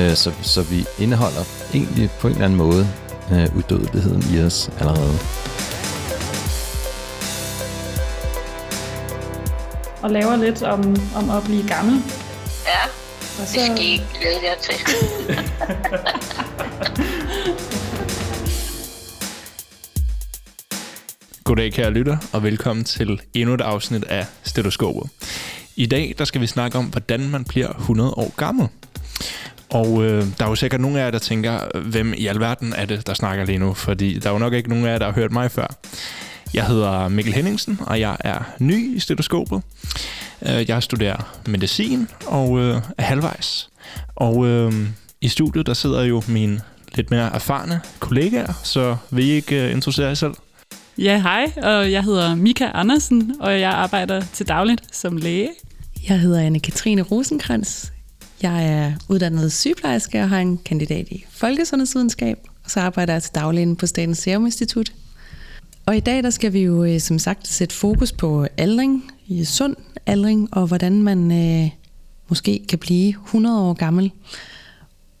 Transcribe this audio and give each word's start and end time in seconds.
øh, 0.00 0.16
så, 0.16 0.32
så 0.42 0.62
vi 0.62 0.84
indeholder 0.98 1.44
egentlig 1.74 2.10
på 2.10 2.26
en 2.28 2.32
eller 2.32 2.44
anden 2.44 2.58
måde 2.58 2.88
øh, 3.32 3.56
udødeligheden 3.56 4.24
i 4.34 4.40
os 4.40 4.70
allerede. 4.78 5.18
Og 10.02 10.10
laver 10.10 10.36
lidt 10.36 10.62
om, 10.62 10.96
om 11.16 11.30
at 11.30 11.42
blive 11.44 11.68
gammel. 11.68 12.02
Ja, 12.66 12.84
Og 13.38 13.40
det 13.40 13.48
skal 13.48 13.78
I 13.78 13.90
ikke 13.92 14.04
glæde 14.20 14.40
jer 14.42 14.54
til. 14.62 14.74
Goddag 21.44 21.72
kære 21.72 21.90
lytter, 21.90 22.16
og 22.32 22.42
velkommen 22.42 22.84
til 22.84 23.20
endnu 23.34 23.54
et 23.54 23.60
afsnit 23.60 24.04
af 24.04 24.26
Stetoskopet. 24.42 25.10
I 25.76 25.86
dag 25.86 26.14
der 26.18 26.24
skal 26.24 26.40
vi 26.40 26.46
snakke 26.46 26.78
om, 26.78 26.84
hvordan 26.84 27.28
man 27.30 27.44
bliver 27.44 27.72
100 27.72 28.10
år 28.10 28.34
gammel. 28.36 28.68
Og 29.70 30.04
øh, 30.04 30.24
der 30.38 30.44
er 30.44 30.48
jo 30.48 30.54
sikkert 30.54 30.80
nogle 30.80 31.00
af 31.00 31.04
jer, 31.04 31.10
der 31.10 31.18
tænker, 31.18 31.78
hvem 31.80 32.14
i 32.16 32.26
alverden 32.26 32.72
er 32.76 32.84
det, 32.84 33.06
der 33.06 33.14
snakker 33.14 33.44
lige 33.44 33.58
nu? 33.58 33.74
Fordi 33.74 34.18
der 34.18 34.28
er 34.28 34.32
jo 34.32 34.38
nok 34.38 34.52
ikke 34.52 34.68
nogen 34.68 34.84
af 34.84 34.92
jer, 34.92 34.98
der 34.98 35.06
har 35.06 35.12
hørt 35.12 35.32
mig 35.32 35.50
før. 35.50 35.66
Jeg 36.54 36.66
hedder 36.66 37.08
Mikkel 37.08 37.34
Henningsen, 37.34 37.80
og 37.86 38.00
jeg 38.00 38.16
er 38.20 38.38
ny 38.58 38.96
i 38.96 39.00
Stetoskopet. 39.00 39.62
Øh, 40.42 40.68
Jeg 40.70 40.82
studerer 40.82 41.38
medicin 41.46 42.08
og 42.26 42.58
øh, 42.60 42.80
er 42.98 43.02
halvvejs. 43.02 43.68
Og 44.16 44.46
øh, 44.46 44.72
i 45.20 45.28
studiet, 45.28 45.66
der 45.66 45.74
sidder 45.74 46.02
jo 46.02 46.22
mine 46.28 46.60
lidt 46.94 47.10
mere 47.10 47.34
erfarne 47.34 47.80
kollegaer, 47.98 48.52
så 48.62 48.96
vil 49.10 49.24
I 49.24 49.30
ikke 49.30 49.64
øh, 49.66 49.72
introducere 49.72 50.06
jer 50.08 50.14
selv? 50.14 50.34
Ja, 50.98 51.20
hej, 51.22 51.52
og 51.56 51.92
jeg 51.92 52.04
hedder 52.04 52.34
Mika 52.34 52.70
Andersen, 52.74 53.36
og 53.40 53.60
jeg 53.60 53.70
arbejder 53.70 54.22
til 54.32 54.48
dagligt 54.48 54.82
som 54.92 55.16
læge. 55.16 55.48
Jeg 56.08 56.20
hedder 56.20 56.50
Anne-Katrine 56.50 57.00
Rosenkrantz. 57.02 57.86
Jeg 58.42 58.68
er 58.68 58.92
uddannet 59.08 59.52
sygeplejerske 59.52 60.20
og 60.20 60.28
har 60.28 60.38
en 60.38 60.58
kandidat 60.58 61.08
i 61.08 61.24
folkesundhedsvidenskab, 61.30 62.38
og 62.64 62.70
så 62.70 62.80
arbejder 62.80 63.12
jeg 63.12 63.22
til 63.22 63.34
daglig 63.34 63.62
inde 63.62 63.76
på 63.76 63.86
Statens 63.86 64.18
Serum 64.18 64.46
Institut. 64.46 64.92
Og 65.86 65.96
i 65.96 66.00
dag 66.00 66.22
der 66.22 66.30
skal 66.30 66.52
vi 66.52 66.60
jo 66.60 66.84
øh, 66.84 67.00
som 67.00 67.18
sagt 67.18 67.48
sætte 67.48 67.74
fokus 67.74 68.12
på 68.12 68.46
aldring, 68.56 69.12
i 69.26 69.44
sund 69.44 69.76
aldring, 70.06 70.48
og 70.52 70.66
hvordan 70.66 71.02
man 71.02 71.32
øh, 71.32 71.70
måske 72.28 72.64
kan 72.68 72.78
blive 72.78 73.08
100 73.08 73.60
år 73.60 73.72
gammel. 73.72 74.12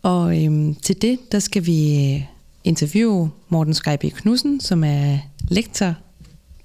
Og 0.02 0.44
øhm, 0.44 0.74
til 0.74 1.02
det, 1.02 1.32
der 1.32 1.38
skal 1.38 1.66
vi 1.66 2.10
øh, 2.14 2.22
interviewe 2.64 3.30
Morten 3.48 3.74
Skype 3.74 4.10
Knudsen, 4.10 4.60
som 4.60 4.84
er 4.84 5.18
lektor 5.48 5.94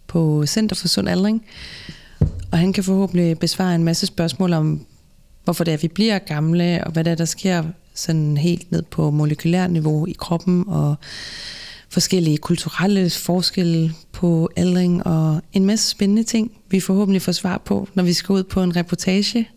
på 0.07 0.45
Center 0.45 0.75
for 0.75 0.87
Sund 0.87 1.09
Aldring. 1.09 1.45
Og 2.51 2.57
han 2.57 2.73
kan 2.73 2.83
forhåbentlig 2.83 3.39
besvare 3.39 3.75
en 3.75 3.83
masse 3.83 4.05
spørgsmål 4.05 4.53
om, 4.53 4.85
hvorfor 5.45 5.63
det 5.63 5.73
er, 5.73 5.77
vi 5.77 5.87
bliver 5.87 6.19
gamle, 6.19 6.83
og 6.85 6.91
hvad 6.91 7.03
der, 7.03 7.11
er, 7.11 7.15
der 7.15 7.25
sker 7.25 7.63
sådan 7.93 8.37
helt 8.37 8.71
ned 8.71 8.81
på 8.81 9.11
molekylær 9.11 9.67
niveau 9.67 10.05
i 10.07 10.15
kroppen, 10.19 10.63
og 10.67 10.95
forskellige 11.89 12.37
kulturelle 12.37 13.09
forskelle 13.09 13.93
på 14.11 14.49
aldring, 14.55 15.07
og 15.07 15.41
en 15.53 15.65
masse 15.65 15.89
spændende 15.89 16.23
ting, 16.23 16.51
vi 16.69 16.79
forhåbentlig 16.79 17.21
får 17.21 17.31
svar 17.31 17.57
på, 17.57 17.87
når 17.93 18.03
vi 18.03 18.13
skal 18.13 18.33
ud 18.33 18.43
på 18.43 18.63
en 18.63 18.75
reportage. 18.75 19.49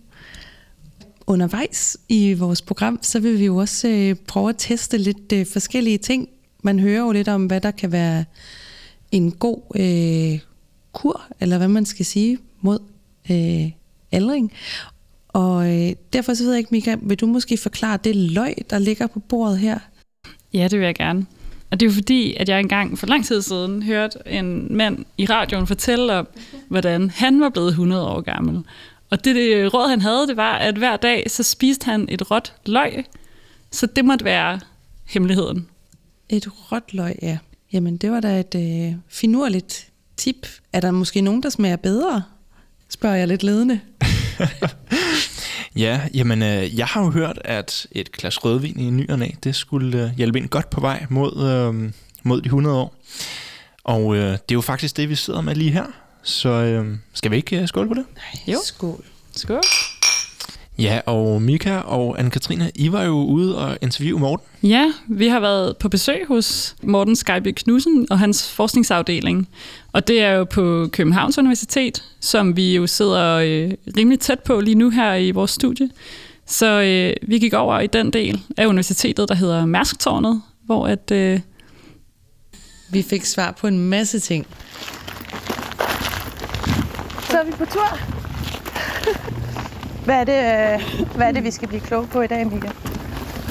Undervejs 1.26 1.96
i 2.08 2.32
vores 2.32 2.62
program, 2.62 2.98
så 3.02 3.20
vil 3.20 3.38
vi 3.38 3.44
jo 3.44 3.56
også 3.56 3.88
øh, 3.88 4.14
prøve 4.26 4.48
at 4.48 4.54
teste 4.58 4.98
lidt 4.98 5.32
øh, 5.32 5.46
forskellige 5.46 5.98
ting. 5.98 6.28
Man 6.62 6.78
hører 6.78 7.00
jo 7.00 7.12
lidt 7.12 7.28
om, 7.28 7.46
hvad 7.46 7.60
der 7.60 7.70
kan 7.70 7.92
være 7.92 8.24
en 9.12 9.32
god 9.32 9.60
øh, 9.76 10.40
kur, 10.92 11.22
eller 11.40 11.58
hvad 11.58 11.68
man 11.68 11.86
skal 11.86 12.06
sige, 12.06 12.38
mod 12.60 12.78
øh, 13.30 13.70
aldring. 14.12 14.52
Og 15.28 15.74
øh, 15.74 15.92
derfor 16.12 16.34
så 16.34 16.44
ved 16.44 16.52
jeg 16.52 16.58
ikke, 16.58 16.68
Mika, 16.72 16.96
vil 17.02 17.20
du 17.20 17.26
måske 17.26 17.56
forklare 17.56 17.98
det 18.04 18.16
løg, 18.16 18.54
der 18.70 18.78
ligger 18.78 19.06
på 19.06 19.20
bordet 19.20 19.58
her? 19.58 19.78
Ja, 20.54 20.68
det 20.68 20.78
vil 20.78 20.86
jeg 20.86 20.94
gerne. 20.94 21.26
Og 21.70 21.80
det 21.80 21.86
er 21.86 21.90
jo 21.90 21.94
fordi, 21.94 22.34
at 22.34 22.48
jeg 22.48 22.60
engang 22.60 22.98
for 22.98 23.06
lang 23.06 23.24
tid 23.24 23.42
siden 23.42 23.82
hørte 23.82 24.18
en 24.26 24.76
mand 24.76 25.04
i 25.18 25.26
radioen 25.26 25.66
fortælle 25.66 26.14
om, 26.14 26.28
hvordan 26.68 27.10
han 27.10 27.40
var 27.40 27.48
blevet 27.48 27.68
100 27.68 28.06
år 28.06 28.20
gammel. 28.20 28.64
Og 29.10 29.24
det, 29.24 29.34
det 29.34 29.74
råd, 29.74 29.88
han 29.88 30.00
havde, 30.00 30.26
det 30.26 30.36
var, 30.36 30.52
at 30.52 30.76
hver 30.76 30.96
dag, 30.96 31.30
så 31.30 31.42
spiste 31.42 31.84
han 31.84 32.08
et 32.10 32.30
råt 32.30 32.52
løg. 32.66 33.04
Så 33.70 33.86
det 33.86 34.04
måtte 34.04 34.24
være 34.24 34.60
hemmeligheden. 35.06 35.68
Et 36.28 36.72
råt 36.72 36.94
løg, 36.94 37.18
ja. 37.22 37.38
Jamen, 37.72 37.96
det 37.96 38.10
var 38.10 38.20
da 38.20 38.40
et 38.40 38.54
øh, 38.54 38.94
finurligt 39.08 39.90
tip. 40.16 40.46
Er 40.72 40.80
der 40.80 40.90
måske 40.90 41.20
nogen, 41.20 41.42
der 41.42 41.50
smager 41.50 41.76
bedre? 41.76 42.22
Spørger 42.88 43.16
jeg 43.16 43.28
lidt 43.28 43.42
ledende. 43.42 43.80
Ja, 45.76 46.00
jamen 46.14 46.42
øh, 46.42 46.78
jeg 46.78 46.86
har 46.86 47.02
jo 47.04 47.10
hørt, 47.10 47.38
at 47.44 47.86
et 47.92 48.12
glas 48.12 48.44
rødvin 48.44 48.80
i 48.80 48.90
ny 48.90 49.10
og 49.10 49.18
næ, 49.18 49.28
det 49.44 49.54
skulle 49.54 50.04
øh, 50.04 50.16
hjælpe 50.16 50.38
en 50.38 50.48
godt 50.48 50.70
på 50.70 50.80
vej 50.80 51.06
mod, 51.10 51.32
øh, 51.42 51.92
mod 52.22 52.40
de 52.40 52.46
100 52.46 52.76
år. 52.76 52.94
Og 53.84 54.16
øh, 54.16 54.22
det 54.22 54.32
er 54.32 54.54
jo 54.54 54.60
faktisk 54.60 54.96
det, 54.96 55.08
vi 55.08 55.14
sidder 55.14 55.40
med 55.40 55.54
lige 55.54 55.70
her. 55.70 55.84
Så 56.22 56.48
øh, 56.48 56.96
skal 57.12 57.30
vi 57.30 57.36
ikke 57.36 57.60
øh, 57.60 57.68
skåle 57.68 57.88
på 57.88 57.94
det? 57.94 58.04
Jo. 58.46 58.58
Skål. 58.64 59.04
Skål. 59.36 59.60
Ja, 60.78 61.00
og 61.06 61.42
Mika 61.42 61.76
og 61.76 62.18
Anne-Katrine, 62.20 62.70
I 62.74 62.92
var 62.92 63.02
jo 63.04 63.24
ude 63.24 63.58
og 63.58 63.78
interviewe 63.82 64.20
Morten. 64.20 64.46
Ja, 64.62 64.92
vi 65.08 65.28
har 65.28 65.40
været 65.40 65.76
på 65.76 65.88
besøg 65.88 66.26
hos 66.28 66.76
Morten 66.82 67.16
Skejby 67.16 67.52
Knudsen 67.56 68.06
og 68.10 68.18
hans 68.18 68.50
forskningsafdeling. 68.52 69.48
Og 69.92 70.08
det 70.08 70.22
er 70.22 70.30
jo 70.30 70.44
på 70.44 70.88
Københavns 70.92 71.38
Universitet, 71.38 72.04
som 72.20 72.56
vi 72.56 72.76
jo 72.76 72.86
sidder 72.86 73.34
øh, 73.34 73.70
rimelig 73.96 74.20
tæt 74.20 74.40
på 74.40 74.60
lige 74.60 74.74
nu 74.74 74.90
her 74.90 75.14
i 75.14 75.30
vores 75.30 75.50
studie. 75.50 75.90
Så 76.46 76.80
øh, 76.82 77.28
vi 77.30 77.38
gik 77.38 77.52
over 77.52 77.80
i 77.80 77.86
den 77.86 78.12
del 78.12 78.40
af 78.56 78.66
universitetet, 78.66 79.28
der 79.28 79.34
hedder 79.34 79.66
Mærsktårnet, 79.66 80.42
hvor 80.64 80.86
at, 80.86 81.10
øh, 81.10 81.40
Vi 82.90 83.02
fik 83.02 83.24
svar 83.24 83.50
på 83.50 83.66
en 83.66 83.78
masse 83.78 84.20
ting. 84.20 84.46
Så 87.30 87.38
er 87.38 87.44
vi 87.44 87.52
på 87.52 87.64
tur. 87.64 88.18
Hvad 90.08 90.20
er 90.20 90.24
det, 90.24 90.40
øh, 90.74 91.06
hvad 91.16 91.26
er 91.26 91.32
det 91.32 91.44
vi 91.44 91.50
skal 91.50 91.68
blive 91.68 91.80
kloge 91.80 92.06
på 92.06 92.20
i 92.20 92.26
dag, 92.26 92.46
Mika? 92.46 92.68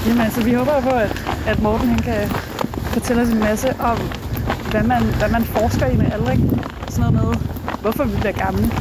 Jamen 0.05 0.21
altså, 0.21 0.43
vi 0.43 0.53
håber 0.53 0.81
på, 0.81 0.89
at, 0.89 1.25
at 1.47 1.61
Morten 1.61 1.87
han 1.87 1.99
kan 1.99 2.29
fortælle 2.93 3.21
os 3.21 3.29
en 3.29 3.39
masse 3.39 3.75
om, 3.79 3.97
hvad 4.71 4.83
man, 4.83 5.03
hvad 5.03 5.29
man 5.29 5.43
forsker 5.43 5.85
i 5.85 5.95
med 5.95 6.11
aldring. 6.11 6.61
Sådan 6.89 7.13
noget 7.13 7.27
med, 7.27 7.35
hvorfor 7.81 8.03
vi 8.03 8.17
bliver 8.17 8.31
gamle. 8.31 8.71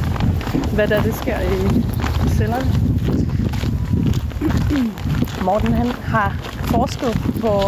Hvad 0.73 0.87
der 0.87 1.01
det 1.01 1.15
sker 1.15 1.39
i, 1.39 1.55
i 2.25 2.29
cellerne. 2.29 2.71
Morten 5.43 5.73
han 5.73 5.87
har 5.87 6.35
forsket 6.65 7.19
på 7.41 7.61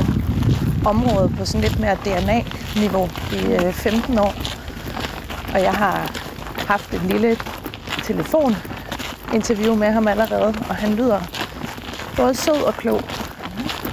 området 0.86 1.36
på 1.38 1.46
sådan 1.46 1.62
lidt 1.62 1.80
mere 1.80 1.96
DNA-niveau 1.96 3.10
i 3.34 3.66
øh, 3.66 3.74
15 3.74 4.20
år. 4.20 4.34
Og 5.54 5.62
jeg 5.62 5.74
har 5.74 6.12
haft 6.68 6.94
et 6.94 7.02
lille 7.02 7.38
telefoninterview 9.30 9.76
med 9.76 9.88
ham 9.88 10.08
allerede, 10.08 10.48
og 10.70 10.76
han 10.76 10.94
lyder 10.94 11.20
både 12.18 12.36
sød 12.36 12.62
og 12.68 12.74
klog. 12.74 13.02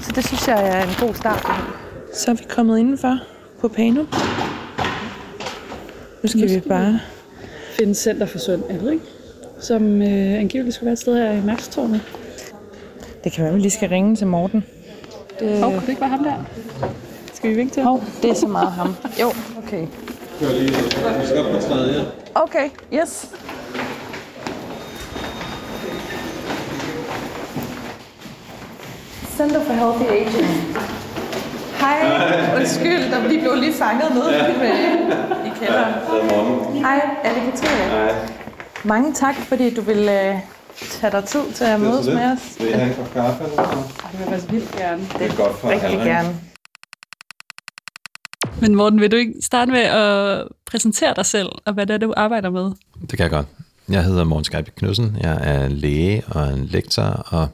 Så 0.01 0.13
det 0.15 0.27
synes 0.27 0.49
jeg 0.49 0.69
er 0.69 0.83
en 0.83 0.95
god 1.01 1.15
start. 1.15 1.47
Så 2.15 2.31
er 2.31 2.35
vi 2.35 2.45
kommet 2.49 2.79
indenfor 2.79 3.19
på 3.61 3.69
Pano. 3.69 4.05
Nu 6.23 6.29
skal 6.29 6.49
vi 6.49 6.61
bare... 6.69 7.01
finde 7.79 7.95
Center 7.95 8.27
for 8.27 8.39
Sund 8.39 8.63
Aldring, 8.71 9.03
som 9.61 10.03
øh, 10.03 10.41
angiveligt 10.41 10.75
skulle 10.75 10.87
være 10.87 10.93
et 10.93 10.99
sted 10.99 11.17
her 11.17 11.33
i 11.33 11.41
Mærkstårnet. 11.45 12.01
Det 13.25 13.33
kan 13.33 13.43
være, 13.43 13.51
at 13.51 13.57
vi 13.57 13.61
lige 13.61 13.71
skal 13.71 13.89
ringe 13.89 14.17
til 14.17 14.27
Morten. 14.27 14.65
Det... 15.41 15.61
Hov, 15.61 15.71
kunne 15.71 15.81
det 15.81 15.89
ikke 15.89 16.01
være 16.01 16.11
ham 16.11 16.25
der? 16.25 16.45
Skal 17.35 17.51
vi 17.51 17.55
vinke 17.55 17.75
til 17.75 17.83
ham? 17.83 17.93
Hov, 17.93 18.05
det 18.23 18.31
er 18.31 18.35
så 18.35 18.47
meget 18.47 18.73
ham. 18.73 18.95
Jo, 19.21 19.33
okay. 19.59 19.87
Okay, 22.35 22.71
yes. 22.95 23.31
Center 29.37 29.65
for 29.65 29.73
Healthy 29.73 30.07
Aging. 30.11 30.77
Hej, 31.81 32.57
undskyld, 32.57 33.11
der 33.11 33.29
vi 33.29 33.39
blev 33.39 33.55
lige 33.55 33.73
fanget 33.73 34.15
nede 34.15 34.37
ja. 34.37 34.59
med, 34.59 35.47
i 35.47 35.51
kælderen. 35.59 35.93
Hej, 36.85 37.01
Anne-Katrine. 37.25 37.91
Hej. 37.91 38.29
Mange 38.85 39.15
tak, 39.15 39.35
fordi 39.35 39.75
du 39.75 39.81
vil 39.81 39.99
uh, 39.99 40.41
tage 40.91 41.13
dig 41.13 41.25
tid 41.25 41.53
til 41.55 41.65
at 41.65 41.81
mødes 41.81 42.07
med 42.07 42.33
os. 42.33 42.57
Vil 42.61 42.69
I 42.69 42.73
have 42.73 42.89
en 42.89 42.95
kop 42.95 43.13
kaffe 43.13 43.45
eller 43.45 43.57
noget? 43.57 43.87
Det 44.13 44.21
vil 44.21 44.29
jeg 44.31 44.51
vildt 44.51 44.77
gerne. 44.77 45.03
Det 45.19 45.31
er 45.31 45.37
godt 45.37 45.59
for 45.59 45.69
rigtig 45.69 45.89
aldring. 45.89 46.09
gerne. 46.11 46.29
Men 48.61 48.75
Morten, 48.75 49.01
vil 49.01 49.11
du 49.11 49.17
ikke 49.17 49.35
starte 49.43 49.71
med 49.71 49.81
at 49.81 50.45
præsentere 50.67 51.15
dig 51.17 51.27
selv, 51.27 51.49
og 51.67 51.73
hvad 51.73 51.87
det 51.87 51.95
er, 51.95 51.99
du 51.99 52.15
arbejder 52.17 52.51
med? 52.51 52.71
Det 53.01 53.09
kan 53.11 53.21
jeg 53.21 53.31
godt. 53.31 53.47
Jeg 53.89 54.05
hedder 54.05 54.25
Morten 54.25 54.45
Skejby 54.45 54.69
Knudsen. 54.77 55.17
Jeg 55.21 55.39
er 55.43 55.69
læge 55.69 56.23
og 56.29 56.49
en 56.49 56.65
lektor 56.65 57.03
og 57.27 57.49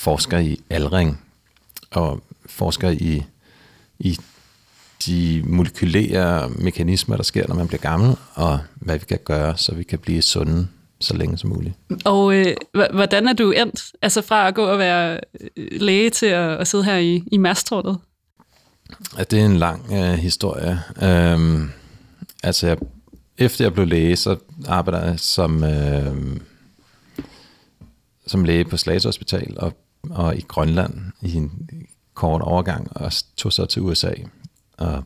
forsker 0.00 0.38
i 0.38 0.60
aldring. 0.70 1.20
Og 1.90 2.22
forsker 2.46 2.90
i, 2.90 3.22
i 3.98 4.18
de 5.06 5.42
molekylære 5.46 6.48
mekanismer, 6.48 7.16
der 7.16 7.22
sker, 7.22 7.48
når 7.48 7.54
man 7.54 7.68
bliver 7.68 7.80
gammel, 7.80 8.16
og 8.34 8.58
hvad 8.74 8.98
vi 8.98 9.04
kan 9.04 9.18
gøre, 9.24 9.56
så 9.56 9.74
vi 9.74 9.82
kan 9.82 9.98
blive 9.98 10.22
sunde 10.22 10.68
så 11.00 11.16
længe 11.16 11.38
som 11.38 11.50
muligt. 11.50 11.74
Og 12.04 12.34
øh, 12.34 12.56
hvordan 12.92 13.28
er 13.28 13.32
du 13.32 13.50
endt 13.50 13.92
altså 14.02 14.22
fra 14.22 14.48
at 14.48 14.54
gå 14.54 14.64
og 14.64 14.78
være 14.78 15.20
øh, 15.40 15.80
læge 15.80 16.10
til 16.10 16.26
at, 16.26 16.56
at 16.56 16.68
sidde 16.68 16.84
her 16.84 16.96
i, 16.96 17.22
i 17.32 17.36
Mastrådet? 17.36 17.98
Ja, 19.18 19.22
det 19.22 19.40
er 19.40 19.44
en 19.44 19.56
lang 19.56 19.92
øh, 19.92 20.12
historie. 20.18 20.80
Øhm, 21.02 21.70
altså, 22.42 22.66
jeg, 22.66 22.76
efter 23.38 23.64
jeg 23.64 23.72
blev 23.72 23.86
læge, 23.86 24.16
så 24.16 24.36
arbejdede 24.68 25.02
jeg 25.02 25.20
som, 25.20 25.64
øh, 25.64 26.36
som 28.26 28.44
læge 28.44 28.64
på 28.64 28.76
Slagelse 28.76 29.08
Hospital 29.08 29.56
og, 29.56 29.72
og 30.10 30.36
i 30.36 30.40
Grønland 30.40 30.94
i 31.22 31.34
en 31.34 31.68
kort 32.14 32.42
overgang, 32.42 32.96
og 32.96 33.12
tog 33.36 33.52
så 33.52 33.66
til 33.66 33.82
USA 33.82 34.12
og 34.78 35.04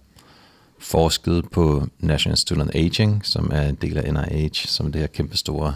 forskede 0.79 1.43
på 1.43 1.87
National 1.99 2.33
Institute 2.33 2.61
on 2.61 2.71
Aging, 2.75 3.27
som 3.27 3.51
er 3.53 3.69
en 3.69 3.75
del 3.75 3.99
af 3.99 4.15
NIH, 4.15 4.55
som 4.55 4.87
er 4.87 4.91
det 4.91 5.01
her 5.01 5.07
kæmpe 5.07 5.37
store 5.37 5.75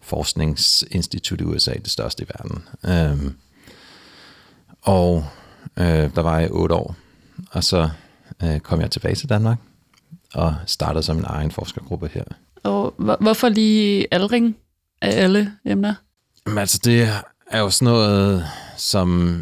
forskningsinstitut 0.00 1.40
i 1.40 1.44
USA, 1.44 1.72
det 1.72 1.90
største 1.90 2.24
i 2.24 2.26
verden. 2.34 2.64
Øhm, 2.84 3.34
og 4.82 5.24
øh, 5.76 6.14
der 6.14 6.20
var 6.20 6.38
jeg 6.38 6.48
i 6.48 6.52
otte 6.52 6.74
år, 6.74 6.96
og 7.50 7.64
så 7.64 7.90
øh, 8.42 8.60
kom 8.60 8.80
jeg 8.80 8.90
tilbage 8.90 9.14
til 9.14 9.28
Danmark 9.28 9.58
og 10.34 10.54
startede 10.66 11.02
som 11.02 11.18
en 11.18 11.24
egen 11.26 11.50
forskergruppe 11.50 12.10
her. 12.14 12.24
Og 12.62 12.94
hvor, 12.96 13.16
hvorfor 13.20 13.48
lige 13.48 14.06
aldring 14.10 14.56
af 15.02 15.22
alle 15.22 15.52
emner? 15.64 15.94
Men 16.46 16.58
altså, 16.58 16.80
det 16.84 17.08
er 17.50 17.58
jo 17.58 17.70
sådan 17.70 17.92
noget, 17.92 18.44
som 18.76 19.40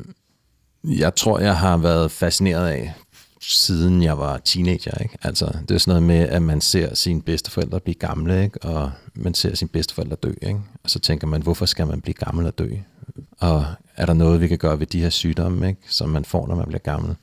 jeg 0.85 1.15
tror, 1.15 1.39
jeg 1.39 1.57
har 1.57 1.77
været 1.77 2.11
fascineret 2.11 2.69
af, 2.69 2.95
siden 3.41 4.03
jeg 4.03 4.19
var 4.19 4.39
teenager. 4.39 5.03
Ikke? 5.03 5.19
Altså, 5.23 5.59
det 5.69 5.75
er 5.75 5.79
sådan 5.79 5.91
noget 5.91 6.03
med, 6.03 6.29
at 6.29 6.43
man 6.43 6.61
ser 6.61 6.95
sine 6.95 7.23
bedsteforældre 7.23 7.81
blive 7.81 7.95
gamle, 7.95 8.45
ikke? 8.45 8.63
og 8.63 8.93
man 9.15 9.35
ser 9.35 9.55
sine 9.55 9.69
bedsteforældre 9.69 10.17
dø. 10.17 10.33
Ikke? 10.43 10.61
Og 10.85 10.91
så 10.91 10.99
tænker 10.99 11.27
man, 11.27 11.43
hvorfor 11.43 11.67
skal 11.67 11.87
man 11.87 12.01
blive 12.01 12.15
gammel 12.15 12.47
og 12.47 12.59
dø? 12.59 12.69
Og 13.41 13.65
er 13.97 14.07
der 14.07 14.13
noget, 14.13 14.41
vi 14.41 14.49
kan 14.49 14.59
gøre 14.59 14.81
ved 14.81 14.87
de 14.87 15.01
her 15.01 15.11
sygdomme, 15.11 15.69
ikke? 15.69 15.81
som 15.89 16.09
man 16.09 16.25
får, 16.25 16.47
når 16.47 16.55
man 16.55 16.67
bliver 16.67 16.79
gammel? 16.79 17.17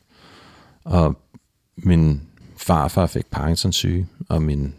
Og 0.83 1.17
min 1.77 2.21
farfar 2.57 3.07
fik 3.07 3.25
Parkinsons 3.31 3.75
syge, 3.75 4.07
og 4.29 4.41
min 4.41 4.73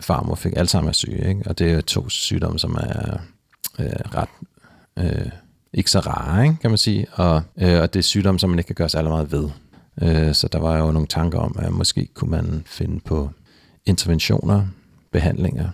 farmor 0.00 0.34
fik 0.34 0.52
Alzheimer's 0.56 0.92
syge. 0.92 1.28
Ikke? 1.28 1.42
Og 1.46 1.58
det 1.58 1.72
er 1.72 1.80
to 1.80 2.08
sygdomme, 2.08 2.58
som 2.58 2.74
er 2.74 3.18
øh, 3.78 3.86
ret 4.14 4.28
øh, 4.98 5.30
ikke 5.78 5.90
så 5.90 6.00
rare, 6.00 6.44
ikke, 6.44 6.56
kan 6.60 6.70
man 6.70 6.78
sige. 6.78 7.06
Og, 7.12 7.42
øh, 7.56 7.80
og 7.80 7.94
det 7.94 7.98
er 7.98 8.02
sygdomme, 8.02 8.40
som 8.40 8.50
man 8.50 8.58
ikke 8.58 8.66
kan 8.66 8.74
gøre 8.74 8.88
sig 8.88 9.04
meget 9.04 9.32
ved. 9.32 9.50
Øh, 10.02 10.34
så 10.34 10.48
der 10.48 10.58
var 10.58 10.78
jo 10.78 10.90
nogle 10.90 11.08
tanker 11.08 11.38
om, 11.38 11.56
at 11.58 11.72
måske 11.72 12.08
kunne 12.14 12.30
man 12.30 12.62
finde 12.66 13.00
på 13.00 13.30
interventioner, 13.86 14.66
behandlinger. 15.12 15.70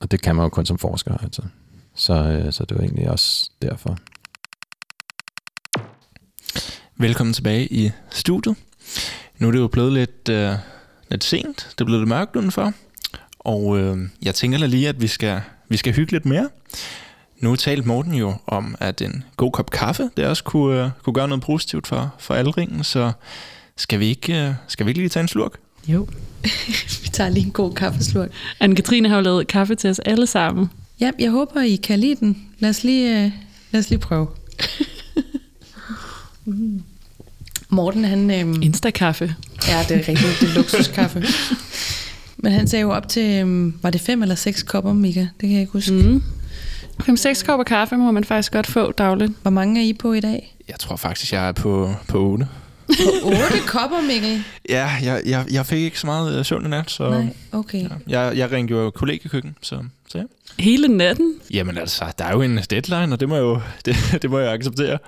Og 0.00 0.10
det 0.10 0.22
kan 0.22 0.36
man 0.36 0.42
jo 0.42 0.48
kun 0.48 0.66
som 0.66 0.78
forsker, 0.78 1.16
altså. 1.16 1.42
Så, 1.94 2.14
øh, 2.14 2.52
så 2.52 2.64
det 2.64 2.76
var 2.76 2.82
egentlig 2.82 3.10
også 3.10 3.50
derfor. 3.62 3.98
Velkommen 6.96 7.34
tilbage 7.34 7.72
i 7.72 7.90
studiet. 8.10 8.56
Nu 9.38 9.48
er 9.48 9.52
det 9.52 9.58
jo 9.58 9.68
blevet 9.68 9.92
lidt, 9.92 10.28
øh, 10.28 10.52
lidt 11.10 11.24
sent. 11.24 11.56
Det 11.56 11.80
er 11.80 11.84
blevet 11.84 12.00
lidt 12.00 12.08
mørkt 12.08 12.36
udenfor. 12.36 12.72
Og 13.38 13.78
øh, 13.78 13.98
jeg 14.22 14.34
tænker 14.34 14.58
da 14.58 14.66
lige, 14.66 14.88
at 14.88 15.02
vi 15.02 15.06
skal, 15.06 15.40
vi 15.68 15.76
skal 15.76 15.92
hygge 15.92 16.12
lidt 16.12 16.26
mere. 16.26 16.48
Nu 17.40 17.56
talte 17.56 17.88
Morten 17.88 18.14
jo 18.14 18.34
om, 18.46 18.74
at 18.80 19.02
en 19.02 19.24
god 19.36 19.52
kop 19.52 19.70
kaffe, 19.70 20.10
det 20.16 20.26
også 20.26 20.44
kunne, 20.44 20.84
øh, 20.84 20.90
kunne 21.02 21.14
gøre 21.14 21.28
noget 21.28 21.42
positivt 21.44 21.86
for, 21.86 22.14
for 22.18 22.34
aldringen. 22.34 22.84
Så 22.84 23.12
skal 23.76 24.00
vi, 24.00 24.06
ikke, 24.06 24.42
øh, 24.46 24.52
skal 24.68 24.86
vi 24.86 24.90
ikke 24.90 25.00
lige 25.00 25.08
tage 25.08 25.20
en 25.20 25.28
slurk? 25.28 25.52
Jo. 25.88 26.08
vi 27.02 27.08
tager 27.12 27.30
lige 27.30 27.46
en 27.46 27.52
god 27.52 27.74
kaffeslurk. 27.74 28.30
Anne-Katrine 28.60 29.08
har 29.08 29.16
jo 29.16 29.22
lavet 29.22 29.46
kaffe 29.46 29.74
til 29.74 29.90
os 29.90 29.98
alle 29.98 30.26
sammen. 30.26 30.70
Ja, 31.00 31.10
jeg 31.18 31.30
håber, 31.30 31.60
I 31.60 31.76
kan 31.76 31.98
lide 31.98 32.16
den. 32.16 32.48
Lad 32.58 32.70
os 32.70 32.84
lige, 32.84 33.24
øh, 33.24 33.30
lad 33.70 33.80
os 33.80 33.90
lige 33.90 33.98
prøve. 33.98 34.26
Mm. 36.44 36.82
Morten, 37.68 38.04
han... 38.04 38.30
Øhm, 38.30 38.62
Instakaffe. 38.62 39.34
ja, 39.68 39.84
det 39.88 39.96
er 39.96 40.08
rigtigt. 40.08 40.40
Det 40.40 40.48
er 40.48 40.54
luksuskaffe. 40.54 41.24
Men 42.42 42.52
han 42.52 42.68
sagde 42.68 42.82
jo 42.82 42.90
op 42.90 43.08
til, 43.08 43.40
øhm, 43.40 43.74
var 43.82 43.90
det 43.90 44.00
fem 44.00 44.22
eller 44.22 44.34
seks 44.34 44.62
kopper, 44.62 44.92
Mika? 44.92 45.20
Det 45.20 45.40
kan 45.40 45.52
jeg 45.52 45.60
ikke 45.60 45.72
huske. 45.72 45.92
Mm. 45.92 46.22
Mm. 47.08 47.14
5-6 47.14 47.44
kopper 47.46 47.64
kaffe 47.64 47.96
må 47.96 48.10
man 48.10 48.24
faktisk 48.24 48.52
godt 48.52 48.66
få 48.66 48.92
dagligt. 48.92 49.32
Hvor 49.42 49.50
mange 49.50 49.80
er 49.80 49.84
I 49.84 49.92
på 49.92 50.12
i 50.12 50.20
dag? 50.20 50.56
Jeg 50.68 50.78
tror 50.78 50.96
faktisk, 50.96 51.32
jeg 51.32 51.48
er 51.48 51.52
på, 51.52 51.90
på 52.08 52.18
8. 52.18 52.48
På 52.88 53.26
otte 53.26 53.58
kopper, 53.66 54.00
Mikkel? 54.00 54.44
Ja, 54.68 54.90
jeg, 55.02 55.22
jeg, 55.26 55.46
jeg 55.50 55.66
fik 55.66 55.78
ikke 55.82 56.00
så 56.00 56.06
meget 56.06 56.38
øh, 56.38 56.44
søvn 56.44 56.66
i 56.66 56.68
nat, 56.68 56.90
så 56.90 57.10
Nej, 57.10 57.26
okay. 57.52 57.82
ja, 57.82 57.88
jeg, 58.20 58.36
jeg 58.36 58.52
ringte 58.52 58.74
jo 58.74 58.90
kollegekøkken, 58.90 59.56
så, 59.62 59.84
så 60.08 60.18
ja. 60.18 60.24
Hele 60.58 60.88
natten. 60.88 61.34
Jamen 61.50 61.78
altså, 61.78 62.04
der 62.18 62.24
er 62.24 62.32
jo 62.32 62.42
en 62.42 62.56
deadline, 62.70 63.12
og 63.12 63.20
det 63.20 63.28
må 63.28 63.34
jeg 63.34 63.42
jo 63.42 63.60
det, 63.84 63.96
det 64.22 64.30
må 64.30 64.38
jeg 64.38 64.52
acceptere. 64.52 64.98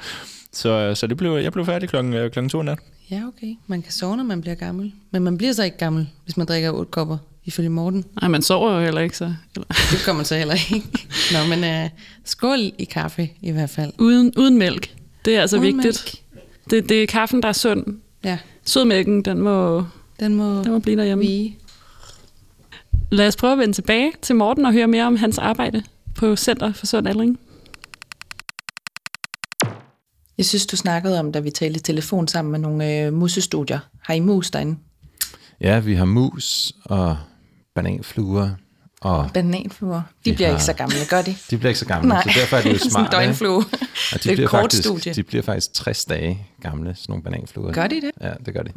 Så, 0.52 0.94
så 0.94 1.06
det 1.06 1.16
blev, 1.16 1.32
jeg 1.36 1.52
blev 1.52 1.66
færdig 1.66 1.88
klokken, 1.88 2.14
øh, 2.14 2.30
klokken 2.30 2.50
to 2.50 2.60
i 2.60 2.64
nat. 2.64 2.78
Ja, 3.10 3.22
okay. 3.28 3.54
Man 3.66 3.82
kan 3.82 3.92
sove, 3.92 4.16
når 4.16 4.24
man 4.24 4.40
bliver 4.40 4.54
gammel. 4.54 4.92
Men 5.10 5.22
man 5.22 5.38
bliver 5.38 5.52
så 5.52 5.62
ikke 5.62 5.78
gammel, 5.78 6.08
hvis 6.24 6.36
man 6.36 6.46
drikker 6.46 6.70
otte 6.70 6.90
kopper, 6.90 7.18
ifølge 7.48 7.68
Morten. 7.68 8.04
Nej, 8.20 8.28
man 8.28 8.42
sover 8.42 8.72
jo 8.72 8.80
heller 8.84 9.00
ikke 9.00 9.16
så. 9.16 9.34
Eller, 9.54 9.66
Det 9.92 10.02
kommer 10.04 10.18
man 10.18 10.24
så 10.26 10.36
heller 10.36 10.54
ikke. 10.54 10.86
Nå, 11.32 11.56
men 11.56 11.84
uh, 11.84 11.90
skål 12.24 12.58
i 12.78 12.84
kaffe 12.84 13.30
i 13.42 13.50
hvert 13.50 13.70
fald. 13.70 13.92
uden, 13.98 14.32
uden 14.36 14.58
mælk. 14.58 14.94
Det 15.24 15.36
er 15.36 15.40
altså 15.40 15.56
Uden 15.58 15.76
vigtigt. 15.76 16.22
Det, 16.70 16.88
det 16.88 17.02
er 17.02 17.06
kaffen, 17.06 17.42
der 17.42 17.48
er 17.48 17.52
sund. 17.52 17.84
Ja, 18.24 18.38
Sødmælken, 18.64 19.22
den 19.22 19.38
må, 19.38 19.84
den 20.20 20.34
må, 20.34 20.62
den 20.62 20.72
må 20.72 20.78
blive 20.78 20.96
derhjemme. 20.96 21.24
vige. 21.24 21.58
Lad 23.10 23.26
os 23.28 23.36
prøve 23.36 23.52
at 23.52 23.58
vende 23.58 23.74
tilbage 23.74 24.12
til 24.22 24.36
Morten 24.36 24.64
og 24.66 24.72
høre 24.72 24.86
mere 24.88 25.04
om 25.04 25.16
hans 25.16 25.38
arbejde 25.38 25.82
på 26.14 26.36
Center 26.36 26.72
for 26.72 26.86
Sund 26.86 27.08
Aldring. 27.08 27.38
Jeg 30.38 30.46
synes, 30.46 30.66
du 30.66 30.76
snakkede 30.76 31.20
om, 31.20 31.32
da 31.32 31.40
vi 31.40 31.50
talte 31.50 31.78
i 31.78 31.82
telefon 31.82 32.28
sammen 32.28 32.52
med 32.52 32.58
nogle 32.60 32.98
øh, 32.98 33.12
musestudier. 33.12 33.78
Har 34.02 34.14
I 34.14 34.20
mus 34.20 34.50
derinde? 34.50 34.76
Ja, 35.60 35.78
vi 35.80 35.94
har 35.94 36.04
mus 36.04 36.72
og 36.84 37.16
bananfluer, 37.82 38.50
og 39.00 39.30
Bananfluer. 39.34 39.94
De 40.24 40.30
Vi 40.30 40.32
bliver 40.32 40.48
har- 40.48 40.54
ikke 40.56 40.64
så 40.64 40.72
gamle, 40.72 40.94
gør 41.10 41.22
de? 41.22 41.36
de 41.50 41.58
bliver 41.58 41.68
ikke 41.68 41.78
så 41.78 41.86
gamle, 41.86 42.08
Nej. 42.08 42.22
så 42.22 42.30
derfor 42.40 42.56
er 42.56 42.62
det 42.62 42.72
jo 42.72 42.78
Sådan 42.78 42.86
en 42.86 42.90
smart. 42.90 43.12
døgnflue. 43.12 43.56
Og 43.56 43.64
Det 44.12 44.24
de 44.24 44.28
er 44.28 44.32
et 44.32 44.36
bliver, 44.36 44.48
kort 44.48 44.60
faktisk, 44.62 44.82
studie. 44.82 45.12
de 45.14 45.22
bliver 45.22 45.42
faktisk 45.42 45.72
60 45.74 46.04
dage 46.04 46.46
gamle, 46.62 46.94
sådan 46.94 47.04
nogle 47.12 47.22
bananfluer. 47.24 47.72
Gør 47.72 47.86
de 47.86 47.94
det? 48.00 48.10
Ja, 48.20 48.32
det 48.46 48.54
gør 48.54 48.62
de. 48.62 48.72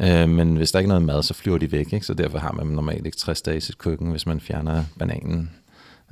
Øh, 0.00 0.28
men 0.28 0.56
hvis 0.56 0.70
der 0.72 0.78
ikke 0.78 0.86
er 0.86 0.88
noget 0.88 1.02
mad, 1.02 1.22
så 1.22 1.34
flyver 1.34 1.58
de 1.58 1.72
væk, 1.72 1.92
ikke? 1.92 2.06
så 2.06 2.14
derfor 2.14 2.38
har 2.38 2.52
man 2.52 2.66
normalt 2.66 3.06
ikke 3.06 3.18
60 3.18 3.42
dage 3.42 3.56
i 3.56 3.60
sit 3.60 3.78
køkken, 3.78 4.10
hvis 4.10 4.26
man 4.26 4.40
fjerner 4.40 4.84
bananen. 4.98 5.50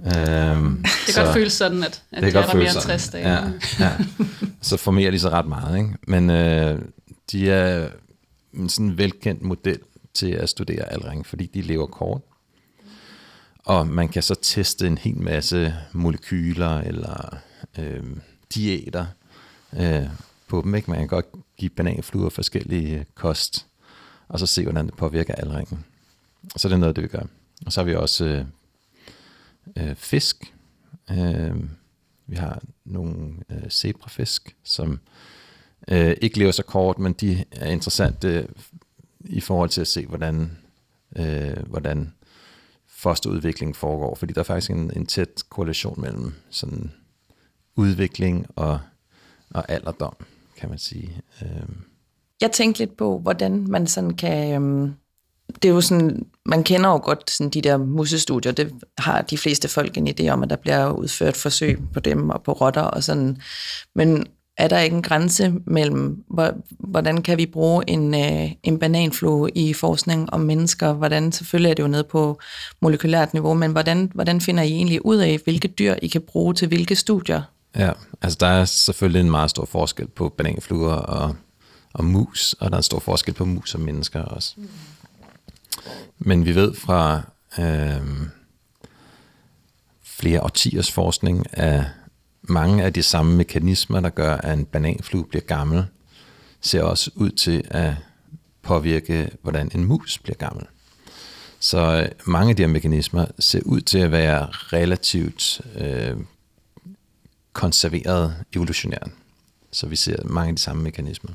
Øhm, 0.06 0.82
Det 1.06 1.14
kan 1.14 1.24
godt 1.24 1.34
føles 1.34 1.52
sådan, 1.52 1.82
at, 1.84 2.02
at 2.12 2.22
det 2.22 2.32
det 2.34 2.40
er 2.42 2.46
der 2.46 2.54
mere 2.54 2.62
end 2.64 2.70
sådan. 2.72 2.86
60 2.98 3.08
dage. 3.08 3.32
Ja, 3.32 3.38
ja. 3.80 3.90
Så 4.62 4.76
formerer 4.76 5.10
de 5.10 5.18
sig 5.18 5.30
ret 5.32 5.46
meget. 5.46 5.76
Ikke? 5.78 5.90
Men 6.06 6.30
øh, 6.30 6.78
de 7.32 7.50
er 7.50 7.88
en 8.54 8.68
sådan 8.68 8.98
velkendt 8.98 9.42
model 9.42 9.78
til 10.14 10.30
at 10.30 10.48
studere 10.48 10.92
aldring, 10.92 11.26
fordi 11.26 11.46
de 11.46 11.62
lever 11.62 11.86
kort. 11.86 12.20
Og 13.58 13.86
man 13.86 14.08
kan 14.08 14.22
så 14.22 14.34
teste 14.34 14.86
en 14.86 14.98
hel 14.98 15.22
masse 15.22 15.74
molekyler 15.92 16.78
eller 16.78 17.36
øh, 17.78 18.16
diæter 18.54 19.06
øh, 19.72 20.08
på 20.48 20.62
dem. 20.64 20.74
Ikke? 20.74 20.90
Man 20.90 20.98
kan 20.98 21.08
godt 21.08 21.26
give 21.56 21.70
bananfluer 21.70 22.30
forskellige 22.30 22.98
øh, 22.98 23.04
kost, 23.14 23.66
og 24.28 24.38
så 24.38 24.46
se, 24.46 24.62
hvordan 24.62 24.86
det 24.86 24.94
påvirker 24.94 25.34
aldringen. 25.34 25.84
Så 26.56 26.68
det 26.68 26.74
er 26.74 26.78
noget 26.78 26.96
det, 26.96 27.02
vi 27.04 27.08
gør. 27.08 27.22
Og 27.66 27.72
så 27.72 27.80
har 27.80 27.84
vi 27.84 27.94
også 27.94 28.24
øh, 28.24 28.44
øh, 29.76 29.96
fisk. 29.96 30.54
Øh, 31.10 31.56
vi 32.26 32.36
har 32.36 32.62
nogle 32.84 33.34
øh, 33.50 33.70
zebrafisk, 33.70 34.56
som 34.64 35.00
øh, 35.88 36.16
ikke 36.20 36.38
lever 36.38 36.52
så 36.52 36.62
kort, 36.62 36.98
men 36.98 37.12
de 37.12 37.44
er 37.50 37.70
interessante 37.70 38.48
i 39.30 39.40
forhold 39.40 39.68
til 39.68 39.80
at 39.80 39.88
se, 39.88 40.06
hvordan, 40.06 40.58
øh, 41.16 41.56
hvordan 41.66 42.12
fosterudviklingen 42.88 43.74
foregår. 43.74 44.14
Fordi 44.14 44.32
der 44.32 44.40
er 44.40 44.44
faktisk 44.44 44.70
en, 44.70 44.90
en 44.96 45.06
tæt 45.06 45.42
korrelation 45.48 46.00
mellem 46.00 46.34
sådan 46.50 46.92
udvikling 47.76 48.46
og, 48.56 48.80
og 49.54 49.70
alderdom, 49.70 50.16
kan 50.56 50.68
man 50.68 50.78
sige. 50.78 51.22
Øh, 51.42 51.68
Jeg 52.40 52.52
tænkte 52.52 52.78
lidt 52.78 52.96
på, 52.96 53.18
hvordan 53.18 53.66
man 53.68 53.86
sådan 53.86 54.16
kan... 54.16 54.62
Øh 54.62 54.90
det 55.62 55.68
er 55.68 55.72
jo 55.72 55.80
sådan, 55.80 56.26
man 56.46 56.64
kender 56.64 56.90
jo 56.90 56.96
godt 56.96 57.30
sådan 57.30 57.50
de 57.50 57.62
der 57.62 57.76
musestudier, 57.76 58.52
det 58.52 58.72
har 58.98 59.22
de 59.22 59.38
fleste 59.38 59.68
folk 59.68 59.96
en 59.96 60.08
idé 60.08 60.28
om, 60.28 60.42
at 60.42 60.50
der 60.50 60.56
bliver 60.56 60.90
udført 60.90 61.36
forsøg 61.36 61.78
på 61.92 62.00
dem 62.00 62.30
og 62.30 62.42
på 62.42 62.52
rotter 62.52 62.82
og 62.82 63.04
sådan. 63.04 63.40
Men 63.94 64.26
er 64.60 64.68
der 64.68 64.78
ikke 64.78 64.96
en 64.96 65.02
grænse 65.02 65.54
mellem, 65.64 66.24
hvordan 66.78 67.22
kan 67.22 67.38
vi 67.38 67.46
bruge 67.46 67.84
en, 67.86 68.14
øh, 68.14 68.50
en 68.62 68.78
bananflue 68.78 69.50
i 69.50 69.72
forskning 69.72 70.32
om 70.32 70.40
mennesker? 70.40 70.92
Hvordan, 70.92 71.32
selvfølgelig 71.32 71.70
er 71.70 71.74
det 71.74 71.82
jo 71.82 71.88
nede 71.88 72.04
på 72.04 72.40
molekylært 72.80 73.32
niveau, 73.32 73.54
men 73.54 73.72
hvordan, 73.72 74.10
hvordan 74.14 74.40
finder 74.40 74.62
I 74.62 74.72
egentlig 74.72 75.06
ud 75.06 75.16
af, 75.16 75.40
hvilke 75.44 75.68
dyr 75.68 75.94
I 76.02 76.08
kan 76.08 76.20
bruge 76.20 76.54
til 76.54 76.68
hvilke 76.68 76.96
studier? 76.96 77.42
Ja, 77.76 77.90
altså 78.22 78.36
der 78.40 78.46
er 78.46 78.64
selvfølgelig 78.64 79.20
en 79.20 79.30
meget 79.30 79.50
stor 79.50 79.64
forskel 79.64 80.06
på 80.06 80.28
bananfluer 80.28 80.94
og, 80.94 81.36
og 81.92 82.04
mus, 82.04 82.52
og 82.60 82.70
der 82.70 82.74
er 82.74 82.78
en 82.78 82.82
stor 82.82 82.98
forskel 82.98 83.34
på 83.34 83.44
mus 83.44 83.74
og 83.74 83.80
mennesker 83.80 84.22
også. 84.22 84.54
Mm. 84.56 84.68
Men 86.18 86.44
vi 86.44 86.54
ved 86.54 86.74
fra, 86.74 87.22
øh, 87.58 88.00
flere 90.20 90.42
årtiers 90.42 90.92
forskning 90.92 91.58
af 91.58 91.84
mange 92.50 92.84
af 92.84 92.92
de 92.92 93.02
samme 93.02 93.36
mekanismer, 93.36 94.00
der 94.00 94.10
gør, 94.10 94.36
at 94.36 94.58
en 94.58 94.64
bananflue 94.64 95.24
bliver 95.24 95.42
gammel, 95.42 95.84
ser 96.60 96.82
også 96.82 97.10
ud 97.14 97.30
til 97.30 97.64
at 97.70 97.94
påvirke, 98.62 99.30
hvordan 99.42 99.70
en 99.74 99.84
mus 99.84 100.18
bliver 100.18 100.36
gammel. 100.36 100.66
Så 101.60 102.02
øh, 102.02 102.08
mange 102.26 102.50
af 102.50 102.56
de 102.56 102.62
her 102.62 102.68
mekanismer 102.68 103.26
ser 103.38 103.60
ud 103.64 103.80
til 103.80 103.98
at 103.98 104.12
være 104.12 104.46
relativt 104.46 105.60
øh, 105.78 106.16
konserveret 107.52 108.34
evolutionært. 108.54 109.10
Så 109.72 109.86
vi 109.86 109.96
ser 109.96 110.16
mange 110.24 110.48
af 110.48 110.56
de 110.56 110.62
samme 110.62 110.82
mekanismer. 110.82 111.30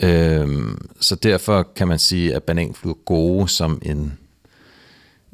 Øhm, 0.00 0.90
så 1.00 1.14
derfor 1.14 1.62
kan 1.76 1.88
man 1.88 1.98
sige, 1.98 2.34
at 2.34 2.42
bananfluer 2.42 2.94
er 2.94 2.98
gode 3.04 3.48
som 3.48 3.82
en, 3.82 4.18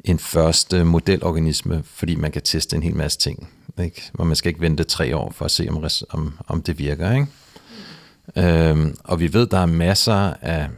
en 0.03 0.19
første 0.19 0.83
modelorganisme, 0.83 1.83
fordi 1.83 2.15
man 2.15 2.31
kan 2.31 2.41
teste 2.41 2.75
en 2.75 2.83
hel 2.83 2.95
masse 2.95 3.19
ting. 3.19 3.49
Ikke? 3.79 4.09
hvor 4.13 4.25
man 4.25 4.35
skal 4.35 4.49
ikke 4.49 4.61
vente 4.61 4.83
tre 4.83 5.17
år 5.17 5.31
for 5.31 5.45
at 5.45 5.51
se, 5.51 5.67
om, 5.69 5.85
om, 6.09 6.37
om 6.47 6.61
det 6.61 6.79
virker. 6.79 7.11
Ikke? 7.11 7.27
Øhm, 8.35 8.97
og 9.03 9.19
vi 9.19 9.33
ved, 9.33 9.47
der 9.47 9.57
er 9.57 9.65
masser 9.65 10.33
af, 10.41 10.69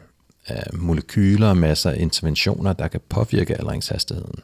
af 0.48 0.64
molekyler, 0.74 1.54
masser 1.54 1.90
af 1.90 1.98
interventioner, 2.00 2.74
der 2.74 2.88
kan 2.88 3.02
påvirke 3.10 3.58
aldringshastigheden. 3.58 4.40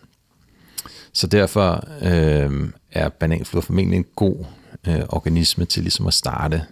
Så 1.14 1.28
derfor 1.28 1.84
øh, 2.02 2.70
er 2.92 3.10
bananfluer 3.10 3.62
formentlig 3.62 3.98
en 3.98 4.06
god 4.16 4.46
øh, 4.88 5.02
organisme 5.10 5.66
til 5.66 5.84
ligesom 5.84 6.08
at 6.08 6.14
starte 6.14 6.64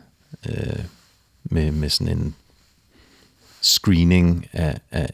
øh, 0.49 0.83
med, 1.43 1.71
med 1.71 1.89
sådan 1.89 2.17
en 2.17 2.35
screening 3.61 4.47
af, 4.53 4.79
af 4.91 5.09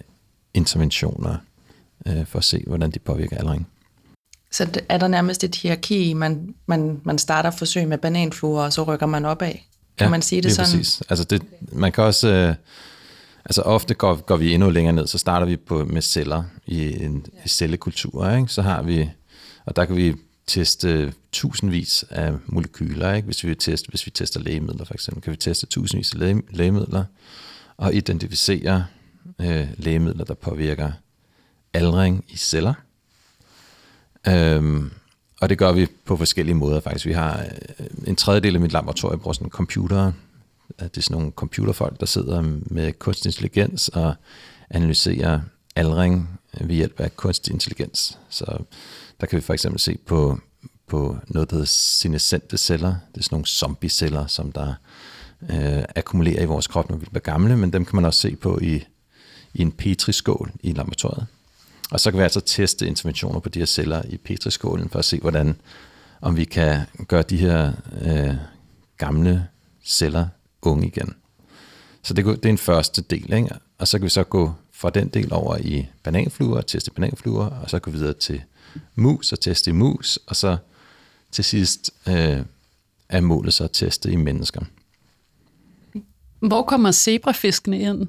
interventioner 0.53 1.37
øh, 2.05 2.25
for 2.25 2.37
at 2.39 2.43
se, 2.45 2.63
hvordan 2.67 2.91
de 2.91 2.99
påvirker 2.99 3.37
aldring. 3.37 3.67
Så 4.51 4.81
er 4.89 4.97
der 4.97 5.07
nærmest 5.07 5.43
et 5.43 5.55
hierarki, 5.55 6.13
man, 6.13 6.55
man, 6.65 7.01
man 7.03 7.17
starter 7.17 7.51
forsøg 7.51 7.87
med 7.87 7.97
bananfluer, 7.97 8.63
og 8.63 8.73
så 8.73 8.83
rykker 8.83 9.05
man 9.05 9.25
opad? 9.25 9.51
Kan 9.97 10.05
ja, 10.05 10.09
man 10.09 10.21
sige 10.21 10.41
det, 10.41 10.43
det 10.43 10.55
sådan? 10.55 10.71
præcis. 10.71 11.03
Altså 11.09 11.25
det, 11.25 11.41
man 11.71 11.91
kan 11.91 12.03
også... 12.03 12.27
Øh, 12.27 12.55
altså 13.45 13.61
ofte 13.61 13.93
går, 13.93 14.15
går 14.15 14.37
vi 14.37 14.53
endnu 14.53 14.69
længere 14.69 14.95
ned, 14.95 15.07
så 15.07 15.17
starter 15.17 15.47
vi 15.47 15.57
på, 15.57 15.85
med 15.85 16.01
celler 16.01 16.43
i 16.65 17.03
en 17.03 17.25
i 17.45 17.49
cellekultur. 17.49 18.31
Ikke? 18.31 18.47
Så 18.47 18.61
har 18.61 18.81
vi... 18.81 19.09
Og 19.65 19.75
der 19.75 19.85
kan 19.85 19.95
vi 19.95 20.15
teste 20.47 21.13
tusindvis 21.31 22.05
af 22.09 22.33
molekyler. 22.45 23.13
Ikke? 23.13 23.25
Hvis, 23.25 23.45
vi 23.45 23.55
teste, 23.55 23.89
hvis 23.89 24.05
vi 24.05 24.11
tester 24.11 24.39
lægemidler 24.39 24.85
for 24.85 24.93
eksempel, 24.93 25.23
kan 25.23 25.31
vi 25.31 25.37
teste 25.37 25.65
tusindvis 25.65 26.13
af 26.13 26.19
læge, 26.19 26.41
lægemidler 26.49 27.03
og 27.77 27.93
identificere 27.93 28.85
øh, 29.41 29.67
lægemidler, 29.77 30.25
der 30.25 30.33
påvirker 30.33 30.91
aldring 31.73 32.25
i 32.27 32.37
celler. 32.37 32.73
Øhm, 34.27 34.91
og 35.41 35.49
det 35.49 35.57
gør 35.57 35.71
vi 35.71 35.87
på 36.05 36.17
forskellige 36.17 36.55
måder 36.55 36.79
faktisk. 36.79 37.05
Vi 37.05 37.13
har 37.13 37.45
øh, 37.79 37.85
en 38.07 38.15
tredjedel 38.15 38.55
af 38.55 38.61
mit 38.61 38.73
laboratorium 38.73 39.19
bruger 39.19 39.33
sådan 39.33 39.49
computer. 39.49 40.11
Det 40.79 40.97
er 40.97 41.01
sådan 41.01 41.17
nogle 41.17 41.31
computerfolk, 41.31 41.99
der 41.99 42.05
sidder 42.05 42.41
med 42.61 42.93
kunstig 42.93 43.29
intelligens 43.29 43.89
og 43.89 44.13
analyserer 44.69 45.39
aldring 45.75 46.39
ved 46.61 46.75
hjælp 46.75 46.99
af 46.99 47.15
kunstig 47.15 47.53
intelligens. 47.53 48.17
Så 48.29 48.45
der 49.21 49.27
kan 49.27 49.35
vi 49.37 49.41
for 49.41 49.53
eksempel 49.53 49.79
se 49.79 49.97
på, 50.05 50.39
på 50.87 51.17
noget, 51.27 51.49
der 51.49 51.55
hedder 51.55 51.67
senescente 51.67 52.57
celler. 52.57 52.95
Det 53.13 53.19
er 53.19 53.23
sådan 53.23 53.35
nogle 53.35 53.45
zombie-celler, 53.45 54.27
som 54.27 54.51
der 54.51 54.73
øh, 55.49 55.83
akkumulerer 55.95 56.41
i 56.41 56.45
vores 56.45 56.67
krop, 56.67 56.89
når 56.89 56.97
vi 56.97 57.05
bliver 57.05 57.19
gamle, 57.19 57.57
men 57.57 57.73
dem 57.73 57.85
kan 57.85 57.95
man 57.95 58.05
også 58.05 58.19
se 58.19 58.35
på 58.35 58.59
i, 58.61 58.83
i 59.53 59.61
en 59.61 59.71
petriskål 59.71 60.51
i 60.63 60.73
laboratoriet. 60.73 61.27
Og 61.91 61.99
så 61.99 62.11
kan 62.11 62.17
vi 62.17 62.23
altså 62.23 62.41
teste 62.41 62.87
interventioner 62.87 63.39
på 63.39 63.49
de 63.49 63.59
her 63.59 63.65
celler 63.65 64.01
i 64.09 64.17
petriskålen 64.17 64.89
for 64.89 64.99
at 64.99 65.05
se, 65.05 65.19
hvordan 65.19 65.55
om 66.21 66.37
vi 66.37 66.45
kan 66.45 66.79
gøre 67.07 67.21
de 67.21 67.37
her 67.37 67.71
øh, 68.01 68.35
gamle 68.97 69.47
celler 69.83 70.27
unge 70.61 70.87
igen. 70.87 71.13
Så 72.03 72.13
det, 72.13 72.25
det 72.25 72.45
er 72.45 72.49
en 72.49 72.57
første 72.57 73.01
del, 73.01 73.33
ikke? 73.33 73.49
og 73.77 73.87
så 73.87 73.97
kan 73.97 74.05
vi 74.05 74.09
så 74.09 74.23
gå 74.23 74.53
fra 74.71 74.89
den 74.89 75.07
del 75.07 75.33
over 75.33 75.57
i 75.57 75.87
bananfluer, 76.03 76.57
og 76.57 76.67
teste 76.67 76.91
bananfluer, 76.91 77.45
og 77.45 77.69
så 77.69 77.79
gå 77.79 77.91
videre 77.91 78.13
til 78.13 78.41
mus 78.95 79.31
og 79.31 79.39
teste 79.39 79.69
i 79.69 79.73
mus, 79.73 80.19
og 80.27 80.35
så 80.35 80.57
til 81.31 81.43
sidst 81.43 81.91
øh, 82.07 82.39
er 83.09 83.21
målet 83.21 83.53
så 83.53 83.63
at 83.63 83.71
teste 83.73 84.11
i 84.11 84.15
mennesker. 84.15 84.61
Hvor 86.39 86.63
kommer 86.63 86.91
zebrafiskene 86.91 87.79
ind? 87.79 88.07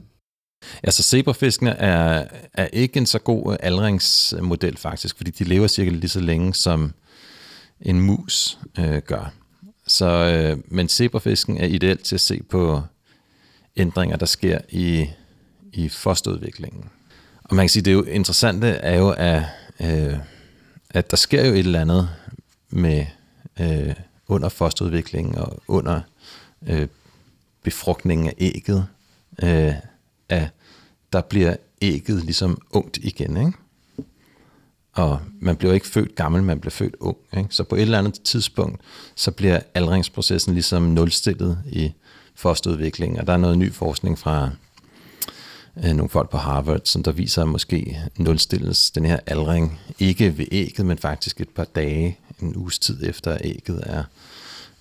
Altså 0.83 1.03
zebrafiskene 1.03 1.71
er, 1.71 2.25
er 2.55 2.67
ikke 2.73 2.99
en 2.99 3.07
så 3.07 3.19
god 3.19 3.53
øh, 3.53 3.59
aldringsmodel 3.63 4.77
faktisk, 4.77 5.17
fordi 5.17 5.31
de 5.31 5.45
lever 5.45 5.67
cirka 5.67 5.91
lige 5.91 6.09
så 6.09 6.21
længe 6.21 6.55
som 6.55 6.93
en 7.81 8.01
mus 8.01 8.59
øh, 8.79 8.99
gør. 8.99 9.33
Så, 9.87 10.07
øh, 10.07 10.59
men 10.69 10.89
zebrafisken 10.89 11.57
er 11.57 11.67
ideelt 11.67 12.05
til 12.05 12.15
at 12.15 12.21
se 12.21 12.43
på 12.43 12.83
ændringer, 13.77 14.17
der 14.17 14.27
sker 14.27 14.59
i, 14.69 15.07
i 15.73 15.89
fosterudviklingen. 15.89 16.85
Og 17.45 17.57
man 17.57 17.63
kan 17.63 17.69
sige, 17.69 17.83
det 17.83 17.91
er 17.91 17.95
jo 17.95 18.03
interessante 18.03 18.69
er 18.69 18.99
jo, 18.99 19.11
at, 19.11 19.43
øh, 19.81 20.17
at 20.91 21.11
der 21.11 21.17
sker 21.17 21.47
jo 21.47 21.53
et 21.53 21.59
eller 21.59 21.81
andet 21.81 22.09
med 22.71 23.07
øh, 23.61 23.95
under 24.29 24.49
fosterudviklingen 24.49 25.35
og 25.35 25.63
under 25.69 26.01
øh, 26.67 26.89
befrugtningen 27.63 28.27
af 28.27 28.35
ægget, 28.39 28.87
øh, 29.43 29.75
at 30.31 30.49
der 31.13 31.21
bliver 31.21 31.57
ægget 31.83 32.25
ligesom 32.25 32.59
ungt 32.71 32.97
igen, 32.97 33.37
ikke? 33.37 33.53
Og 34.93 35.21
man 35.41 35.57
bliver 35.57 35.75
ikke 35.75 35.87
født 35.87 36.15
gammel, 36.15 36.43
man 36.43 36.61
bliver 36.61 36.71
født 36.71 36.97
ung. 37.01 37.17
Ikke? 37.37 37.49
Så 37.51 37.65
på 37.65 37.75
et 37.75 37.83
eller 37.83 37.99
andet 37.99 38.21
tidspunkt, 38.25 38.81
så 39.15 39.31
bliver 39.31 39.61
aldringsprocessen 39.75 40.53
ligesom 40.55 40.83
nulstillet 40.83 41.59
i 41.67 41.93
fosterudviklingen. 42.35 43.21
Og 43.21 43.27
der 43.27 43.33
er 43.33 43.37
noget 43.37 43.59
ny 43.59 43.73
forskning 43.73 44.19
fra 44.19 44.51
øh, 45.85 45.93
nogle 45.93 46.09
folk 46.09 46.31
på 46.31 46.37
Harvard, 46.37 46.81
som 46.85 47.03
der 47.03 47.13
viser, 47.13 47.43
at 47.43 47.49
måske 47.49 48.01
nulstilles 48.17 48.91
den 48.91 49.05
her 49.05 49.19
aldring 49.27 49.81
ikke 49.99 50.39
ved 50.39 50.47
ægget, 50.53 50.87
men 50.87 50.99
faktisk 50.99 51.41
et 51.41 51.49
par 51.49 51.65
dage, 51.65 52.19
en 52.43 52.57
uges 52.57 52.79
tid 52.79 53.09
efter 53.09 53.39
ægget 53.41 53.83
er, 53.87 54.05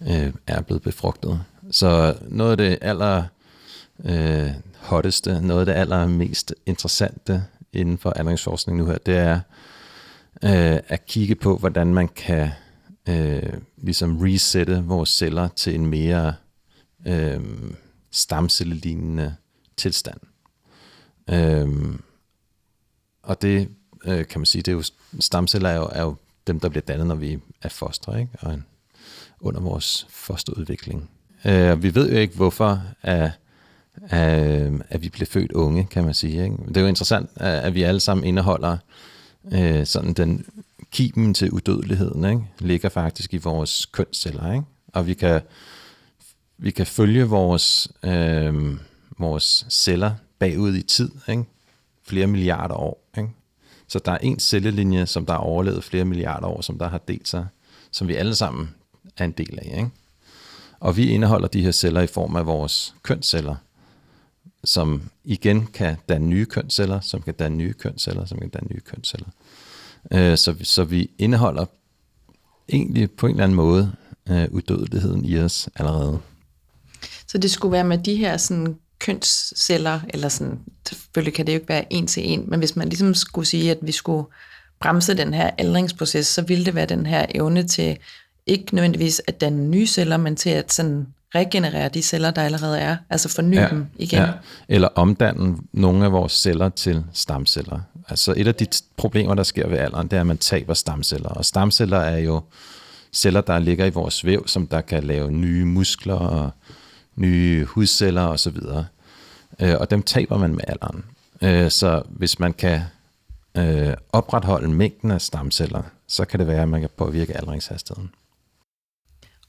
øh, 0.01 0.33
er 0.47 0.61
blevet 0.61 0.81
befrugtet. 0.81 1.41
Så 1.71 2.15
noget 2.27 2.51
af 2.51 2.57
det 2.57 2.77
aller 2.81 3.23
øh, 4.05 4.51
hotteste, 4.77 5.41
noget 5.41 5.59
af 5.59 5.65
det 5.65 5.73
allermest 5.73 6.55
interessante 6.65 7.45
inden 7.73 7.97
for 7.97 8.09
aldringsforskning 8.09 8.77
nu 8.77 8.85
her, 8.85 8.97
det 8.97 9.17
er 9.17 9.39
øh, 10.43 10.79
at 10.87 11.05
kigge 11.05 11.35
på, 11.35 11.57
hvordan 11.57 11.93
man 11.93 12.07
kan 12.07 12.49
øh, 13.09 13.53
ligesom 13.77 14.17
resette 14.17 14.83
vores 14.83 15.09
celler 15.09 15.47
til 15.47 15.75
en 15.75 15.85
mere 15.85 16.33
øh, 17.07 17.39
stamcellelignende 18.11 19.35
tilstand. 19.77 20.19
Øh, 21.29 21.95
og 23.23 23.41
det 23.41 23.69
øh, 24.05 24.27
kan 24.27 24.39
man 24.39 24.45
sige, 24.45 24.61
det 24.61 24.71
er 24.71 24.75
jo, 24.75 24.83
stamceller 25.19 25.69
er 25.69 25.75
jo, 25.75 25.89
er 25.91 26.01
jo 26.01 26.15
dem, 26.47 26.59
der 26.59 26.69
bliver 26.69 26.83
dannet, 26.85 27.07
når 27.07 27.15
vi 27.15 27.39
er 27.61 27.69
foster, 27.69 28.17
ikke? 28.17 28.31
og 28.39 28.59
under 29.39 29.61
vores 29.61 30.07
fosterudvikling. 30.09 31.09
Øh, 31.45 31.83
vi 31.83 31.95
ved 31.95 32.11
jo 32.11 32.17
ikke, 32.17 32.35
hvorfor 32.35 32.81
at, 33.01 33.31
øh, 34.13 34.79
at 34.89 35.01
vi 35.01 35.09
bliver 35.09 35.25
født 35.25 35.51
unge, 35.51 35.87
kan 35.91 36.05
man 36.05 36.13
sige. 36.13 36.43
Ikke? 36.43 36.55
Det 36.67 36.77
er 36.77 36.81
jo 36.81 36.87
interessant, 36.87 37.29
at, 37.35 37.59
at 37.59 37.75
vi 37.75 37.83
alle 37.83 37.99
sammen 37.99 38.25
indeholder 38.25 38.77
øh, 39.51 39.85
sådan 39.85 40.13
den 40.13 40.45
kimen 40.91 41.33
til 41.33 41.51
udødeligheden, 41.51 42.25
ikke? 42.25 42.41
ligger 42.59 42.89
faktisk 42.89 43.33
i 43.33 43.37
vores 43.37 43.85
kønsceller. 43.85 44.53
Ikke? 44.53 44.65
Og 44.93 45.07
vi 45.07 45.13
kan, 45.13 45.41
vi 46.57 46.71
kan 46.71 46.85
følge 46.85 47.23
vores, 47.23 47.91
øh, 48.03 48.77
vores 49.17 49.65
celler 49.69 50.11
bagud 50.39 50.75
i 50.75 50.81
tid, 50.81 51.11
ikke? 51.29 51.43
flere 52.03 52.27
milliarder 52.27 52.75
år. 52.75 53.09
Ikke? 53.17 53.29
Så 53.87 53.99
der 53.99 54.11
er 54.11 54.17
en 54.17 54.39
cellelinje, 54.39 55.05
som 55.05 55.25
der 55.25 55.33
har 55.33 55.39
overlevet 55.39 55.83
flere 55.83 56.05
milliarder 56.05 56.47
år, 56.47 56.61
som 56.61 56.77
der 56.77 56.89
har 56.89 56.97
delt 56.97 57.27
sig, 57.27 57.47
som 57.91 58.07
vi 58.07 58.15
alle 58.15 58.35
sammen 58.35 58.69
er 59.17 59.25
en 59.25 59.31
del 59.31 59.59
af. 59.61 59.77
Ikke? 59.77 59.89
Og 60.79 60.97
vi 60.97 61.09
indeholder 61.09 61.47
de 61.47 61.61
her 61.61 61.71
celler 61.71 62.01
i 62.01 62.07
form 62.07 62.35
af 62.35 62.45
vores 62.45 62.95
kønsceller, 63.03 63.55
som 64.63 65.01
igen 65.23 65.65
kan 65.65 65.97
danne 66.09 66.27
nye 66.27 66.45
kønsceller, 66.45 66.99
som 66.99 67.21
kan 67.21 67.33
danne 67.33 67.57
nye 67.57 67.73
kønsceller, 67.73 68.25
som 68.25 68.39
kan 68.39 68.49
danne 68.49 68.67
nye 68.71 68.81
kønsceller. 68.81 69.27
Øh, 70.13 70.37
så, 70.37 70.55
så 70.63 70.83
vi 70.83 71.09
indeholder 71.17 71.65
egentlig 72.69 73.11
på 73.11 73.27
en 73.27 73.31
eller 73.31 73.43
anden 73.43 73.55
måde 73.55 73.91
øh, 74.29 74.47
udødeligheden 74.51 75.25
i 75.25 75.39
os 75.39 75.69
allerede. 75.75 76.19
Så 77.27 77.37
det 77.37 77.51
skulle 77.51 77.71
være 77.71 77.83
med 77.83 77.97
de 77.97 78.15
her 78.15 78.37
sådan 78.37 78.75
kønsceller, 78.99 79.99
eller 80.09 80.29
sådan, 80.29 80.59
selvfølgelig 80.87 81.33
kan 81.33 81.47
det 81.47 81.53
jo 81.53 81.57
ikke 81.57 81.69
være 81.69 81.93
en 81.93 82.07
til 82.07 82.29
en, 82.29 82.45
men 82.47 82.59
hvis 82.59 82.75
man 82.75 82.89
ligesom 82.89 83.13
skulle 83.13 83.47
sige, 83.47 83.71
at 83.71 83.77
vi 83.81 83.91
skulle 83.91 84.27
bremse 84.79 85.17
den 85.17 85.33
her 85.33 85.51
aldringsproces, 85.57 86.27
så 86.27 86.41
ville 86.41 86.65
det 86.65 86.75
være 86.75 86.85
den 86.85 87.05
her 87.05 87.25
evne 87.35 87.67
til 87.67 87.97
ikke 88.45 88.75
nødvendigvis 88.75 89.21
at 89.27 89.41
danne 89.41 89.67
nye 89.67 89.87
celler, 89.87 90.17
men 90.17 90.35
til 90.35 90.49
at 90.49 90.73
sådan 90.73 91.07
regenerere 91.35 91.89
de 91.89 92.01
celler, 92.01 92.31
der 92.31 92.41
allerede 92.41 92.79
er, 92.79 92.97
altså 93.09 93.29
forny 93.29 93.55
ja, 93.55 93.67
dem 93.69 93.85
igen. 93.95 94.19
Ja. 94.19 94.31
Eller 94.67 94.87
omdanne 94.95 95.57
nogle 95.73 96.05
af 96.05 96.11
vores 96.11 96.31
celler 96.31 96.69
til 96.69 97.03
stamceller. 97.13 97.79
Altså 98.09 98.33
et 98.37 98.47
af 98.47 98.55
de 98.55 98.67
problemer, 98.97 99.35
der 99.35 99.43
sker 99.43 99.67
ved 99.67 99.77
alderen, 99.77 100.07
det 100.07 100.17
er, 100.17 100.21
at 100.21 100.27
man 100.27 100.37
taber 100.37 100.73
stamceller. 100.73 101.29
Og 101.29 101.45
stamceller 101.45 101.97
er 101.97 102.17
jo 102.17 102.41
celler, 103.13 103.41
der 103.41 103.59
ligger 103.59 103.85
i 103.85 103.89
vores 103.89 104.25
væv, 104.25 104.47
som 104.47 104.67
der 104.67 104.81
kan 104.81 105.03
lave 105.03 105.31
nye 105.31 105.65
muskler 105.65 106.15
og 106.15 106.51
nye 107.15 107.65
hudceller 107.65 108.23
osv. 108.23 108.57
Øh, 109.59 109.75
og 109.79 109.91
dem 109.91 110.03
taber 110.03 110.37
man 110.37 110.55
med 110.55 110.63
alderen. 110.67 111.05
Øh, 111.41 111.71
så 111.71 112.01
hvis 112.09 112.39
man 112.39 112.53
kan 112.53 112.81
øh, 113.57 113.93
opretholde 114.13 114.69
mængden 114.69 115.11
af 115.11 115.21
stamceller, 115.21 115.81
så 116.07 116.25
kan 116.25 116.39
det 116.39 116.47
være, 116.47 116.61
at 116.61 116.69
man 116.69 116.81
kan 116.81 116.89
påvirke 116.97 117.37
aldringshastigheden. 117.37 118.09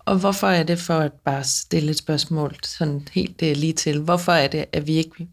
Og 0.05 0.19
hvorfor 0.19 0.47
er 0.47 0.63
det, 0.63 0.79
for 0.79 0.99
at 0.99 1.13
bare 1.13 1.45
stille 1.45 1.91
et 1.91 1.99
spørgsmål 1.99 2.57
sådan 2.65 3.09
helt 3.13 3.43
uh, 3.43 3.49
lige 3.49 3.73
til, 3.73 4.01
hvorfor 4.01 4.33
er 4.33 4.49
det, 4.49 4.65
at 4.73 4.87
vi 4.87 4.93
ikke 4.93 5.29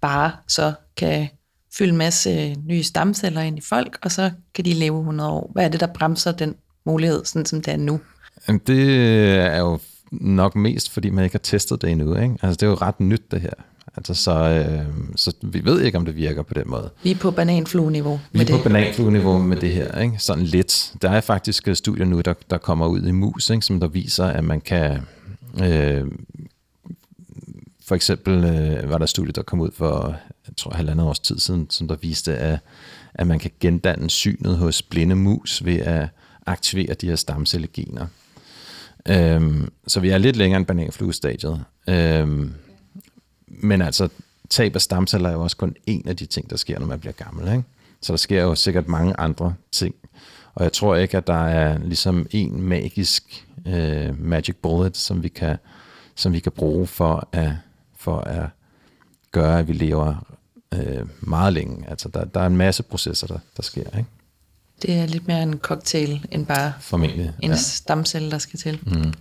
bare 0.00 0.32
så 0.48 0.72
kan 0.96 1.28
fylde 1.78 1.90
en 1.90 1.96
masse 1.96 2.30
øh, 2.30 2.56
nye 2.66 2.82
stamceller 2.82 3.40
ind 3.40 3.58
i 3.58 3.60
folk, 3.60 3.98
og 4.02 4.12
så 4.12 4.30
kan 4.54 4.64
de 4.64 4.72
leve 4.72 4.98
100 4.98 5.30
år? 5.30 5.50
Hvad 5.52 5.64
er 5.64 5.68
det, 5.68 5.80
der 5.80 5.86
bremser 5.86 6.32
den 6.32 6.54
mulighed, 6.86 7.24
sådan 7.24 7.46
som 7.46 7.62
det 7.62 7.72
er 7.72 7.76
nu? 7.76 8.00
Jamen, 8.48 8.60
det 8.66 9.00
er 9.36 9.58
jo 9.58 9.78
nok 10.12 10.54
mest, 10.54 10.90
fordi 10.90 11.10
man 11.10 11.24
ikke 11.24 11.34
har 11.34 11.38
testet 11.38 11.82
det 11.82 11.90
endnu. 11.90 12.14
Ikke? 12.14 12.38
Altså, 12.42 12.56
det 12.56 12.62
er 12.62 12.66
jo 12.66 12.74
ret 12.74 13.00
nyt, 13.00 13.30
det 13.30 13.40
her. 13.40 13.50
Altså, 13.96 14.14
så, 14.14 14.32
øh, 14.32 14.86
så 15.16 15.32
vi 15.42 15.64
ved 15.64 15.82
ikke, 15.82 15.98
om 15.98 16.04
det 16.04 16.16
virker 16.16 16.42
på 16.42 16.54
den 16.54 16.64
måde. 16.66 16.90
Vi 17.02 17.10
er 17.10 17.14
på 17.14 17.30
bananflue-niveau 17.30 18.20
Vi 18.32 18.38
med 18.38 18.50
er 18.50 18.56
på 18.56 18.62
bananflue-niveau 18.62 19.38
med 19.38 19.56
det 19.56 19.70
her, 19.70 20.00
ikke? 20.00 20.18
sådan 20.18 20.44
lidt. 20.44 20.92
Der 21.02 21.10
er 21.10 21.20
faktisk 21.20 21.68
studier 21.74 22.04
nu, 22.04 22.20
der, 22.20 22.34
der 22.50 22.58
kommer 22.58 22.86
ud 22.86 23.02
i 23.02 23.10
mus, 23.10 23.50
ikke? 23.50 23.62
som 23.66 23.80
der 23.80 23.88
viser, 23.88 24.24
at 24.24 24.44
man 24.44 24.60
kan... 24.60 25.00
Øh, 25.62 26.04
for 27.86 27.94
eksempel 27.94 28.44
øh, 28.44 28.90
var 28.90 28.98
der 28.98 29.04
et 29.04 29.10
studie, 29.10 29.32
der 29.32 29.42
kom 29.42 29.60
ud 29.60 29.70
for, 29.74 30.16
jeg 30.46 30.56
tror, 30.56 30.74
halvandet 30.74 31.06
års 31.06 31.18
tid 31.18 31.38
siden, 31.38 31.66
som 31.70 31.88
der 31.88 31.96
viste, 31.96 32.36
at, 32.36 32.58
at 33.14 33.26
man 33.26 33.38
kan 33.38 33.50
gendanne 33.60 34.10
synet 34.10 34.56
hos 34.56 34.82
blinde 34.82 35.14
mus 35.14 35.64
ved 35.64 35.78
at 35.78 36.08
aktivere 36.46 36.94
de 36.94 37.08
her 37.08 37.16
stamcellegener. 37.16 38.06
Øhm, 39.08 39.68
så 39.86 40.00
vi 40.00 40.08
er 40.08 40.18
lidt 40.18 40.36
længere 40.36 40.58
end 40.58 40.66
bananfluestadiet. 40.66 41.64
Øhm, 41.88 42.52
men 43.58 43.82
altså, 43.82 44.08
tab 44.50 44.74
af 44.74 44.80
stamceller 44.80 45.28
er 45.28 45.32
jo 45.32 45.42
også 45.42 45.56
kun 45.56 45.76
en 45.86 46.08
af 46.08 46.16
de 46.16 46.26
ting, 46.26 46.50
der 46.50 46.56
sker, 46.56 46.78
når 46.78 46.86
man 46.86 47.00
bliver 47.00 47.12
gammel. 47.12 47.52
Ikke? 47.52 47.64
Så 48.00 48.12
der 48.12 48.16
sker 48.16 48.42
jo 48.42 48.54
sikkert 48.54 48.88
mange 48.88 49.20
andre 49.20 49.54
ting. 49.72 49.94
Og 50.54 50.64
jeg 50.64 50.72
tror 50.72 50.96
ikke, 50.96 51.16
at 51.16 51.26
der 51.26 51.46
er 51.46 51.78
ligesom 51.78 52.26
en 52.30 52.62
magisk 52.62 53.46
øh, 53.66 54.20
magic 54.20 54.56
bullet, 54.56 54.96
som 54.96 55.22
vi 55.22 55.28
kan, 55.28 55.56
som 56.14 56.32
vi 56.32 56.40
kan 56.40 56.52
bruge 56.52 56.86
for 56.86 57.28
at, 57.32 57.52
for 57.96 58.18
at 58.18 58.48
gøre, 59.32 59.58
at 59.58 59.68
vi 59.68 59.72
lever 59.72 60.26
øh, 60.74 61.06
meget 61.20 61.52
længe. 61.52 61.90
Altså, 61.90 62.08
der, 62.08 62.24
der 62.24 62.40
er 62.40 62.46
en 62.46 62.56
masse 62.56 62.82
processer, 62.82 63.26
der, 63.26 63.38
der 63.56 63.62
sker, 63.62 63.98
ikke? 63.98 64.10
Det 64.82 64.94
er 64.94 65.06
lidt 65.06 65.28
mere 65.28 65.42
en 65.42 65.58
cocktail, 65.58 66.26
end 66.30 66.46
bare 66.46 66.72
Formentlig. 66.80 67.32
en 67.42 67.50
ja. 67.50 67.56
stamcelle, 67.56 68.30
der 68.30 68.38
skal 68.38 68.58
til. 68.58 68.80
Mm. 68.86 69.12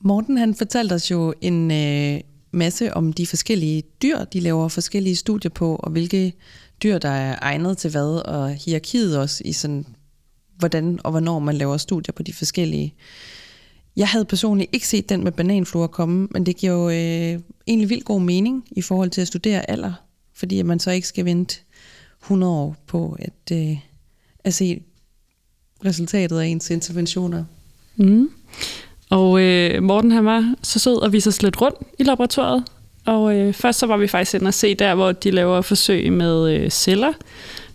Morten 0.00 0.36
han 0.36 0.54
fortalte 0.54 0.92
os 0.92 1.10
jo 1.10 1.34
en 1.40 1.70
øh, 1.70 2.20
masse 2.52 2.94
om 2.94 3.12
de 3.12 3.26
forskellige 3.26 3.82
dyr, 4.02 4.24
de 4.24 4.40
laver 4.40 4.68
forskellige 4.68 5.16
studier 5.16 5.50
på, 5.50 5.76
og 5.76 5.90
hvilke 5.90 6.32
dyr, 6.82 6.98
der 6.98 7.08
er 7.08 7.38
egnet 7.42 7.78
til 7.78 7.90
hvad, 7.90 8.26
og 8.26 8.54
hierarkiet 8.54 9.18
også 9.18 9.42
i 9.44 9.52
sådan, 9.52 9.86
hvordan 10.58 11.00
og 11.04 11.10
hvornår 11.10 11.38
man 11.38 11.56
laver 11.56 11.76
studier 11.76 12.12
på 12.12 12.22
de 12.22 12.32
forskellige. 12.32 12.94
Jeg 13.96 14.08
havde 14.08 14.24
personligt 14.24 14.70
ikke 14.72 14.88
set 14.88 15.08
den 15.08 15.24
med 15.24 15.32
bananfluer 15.32 15.86
komme, 15.86 16.28
men 16.30 16.46
det 16.46 16.56
giver 16.56 16.72
jo 16.72 16.88
øh, 16.88 17.40
egentlig 17.66 17.88
vildt 17.88 18.04
god 18.04 18.20
mening 18.20 18.64
i 18.70 18.82
forhold 18.82 19.10
til 19.10 19.20
at 19.20 19.26
studere 19.26 19.70
alder, 19.70 19.92
fordi 20.34 20.58
at 20.58 20.66
man 20.66 20.78
så 20.78 20.90
ikke 20.90 21.08
skal 21.08 21.24
vente 21.24 21.56
100 22.22 22.52
år 22.52 22.76
på 22.86 23.16
at, 23.18 23.56
øh, 23.56 23.78
at 24.44 24.54
se 24.54 24.82
resultatet 25.84 26.38
af 26.38 26.46
ens 26.46 26.70
interventioner. 26.70 27.44
Mm. 27.96 28.30
Og 29.10 29.40
øh, 29.40 29.82
Morten 29.82 30.12
han 30.12 30.24
var 30.24 30.54
så 30.62 30.78
sød 30.78 30.96
og 30.96 31.12
viste 31.12 31.28
os 31.28 31.42
lidt 31.42 31.60
rundt 31.60 31.78
i 31.98 32.02
laboratoriet. 32.02 32.64
Og 33.06 33.36
øh, 33.36 33.54
først 33.54 33.78
så 33.78 33.86
var 33.86 33.96
vi 33.96 34.06
faktisk 34.06 34.34
inde 34.34 34.48
og 34.48 34.54
se 34.54 34.74
der, 34.74 34.94
hvor 34.94 35.12
de 35.12 35.30
laver 35.30 35.60
forsøg 35.60 36.12
med 36.12 36.54
øh, 36.54 36.70
celler. 36.70 37.12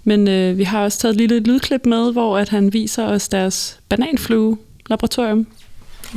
Men 0.04 0.28
øh, 0.28 0.58
vi 0.58 0.64
har 0.64 0.84
også 0.84 1.00
taget 1.00 1.14
et 1.14 1.18
lille 1.18 1.40
lydklip 1.40 1.86
med, 1.86 2.12
hvor 2.12 2.38
at 2.38 2.50
han 2.50 2.74
viser 2.74 3.08
os 3.08 3.28
deres 3.30 3.80
bananflue-laboratorium. 3.90 5.48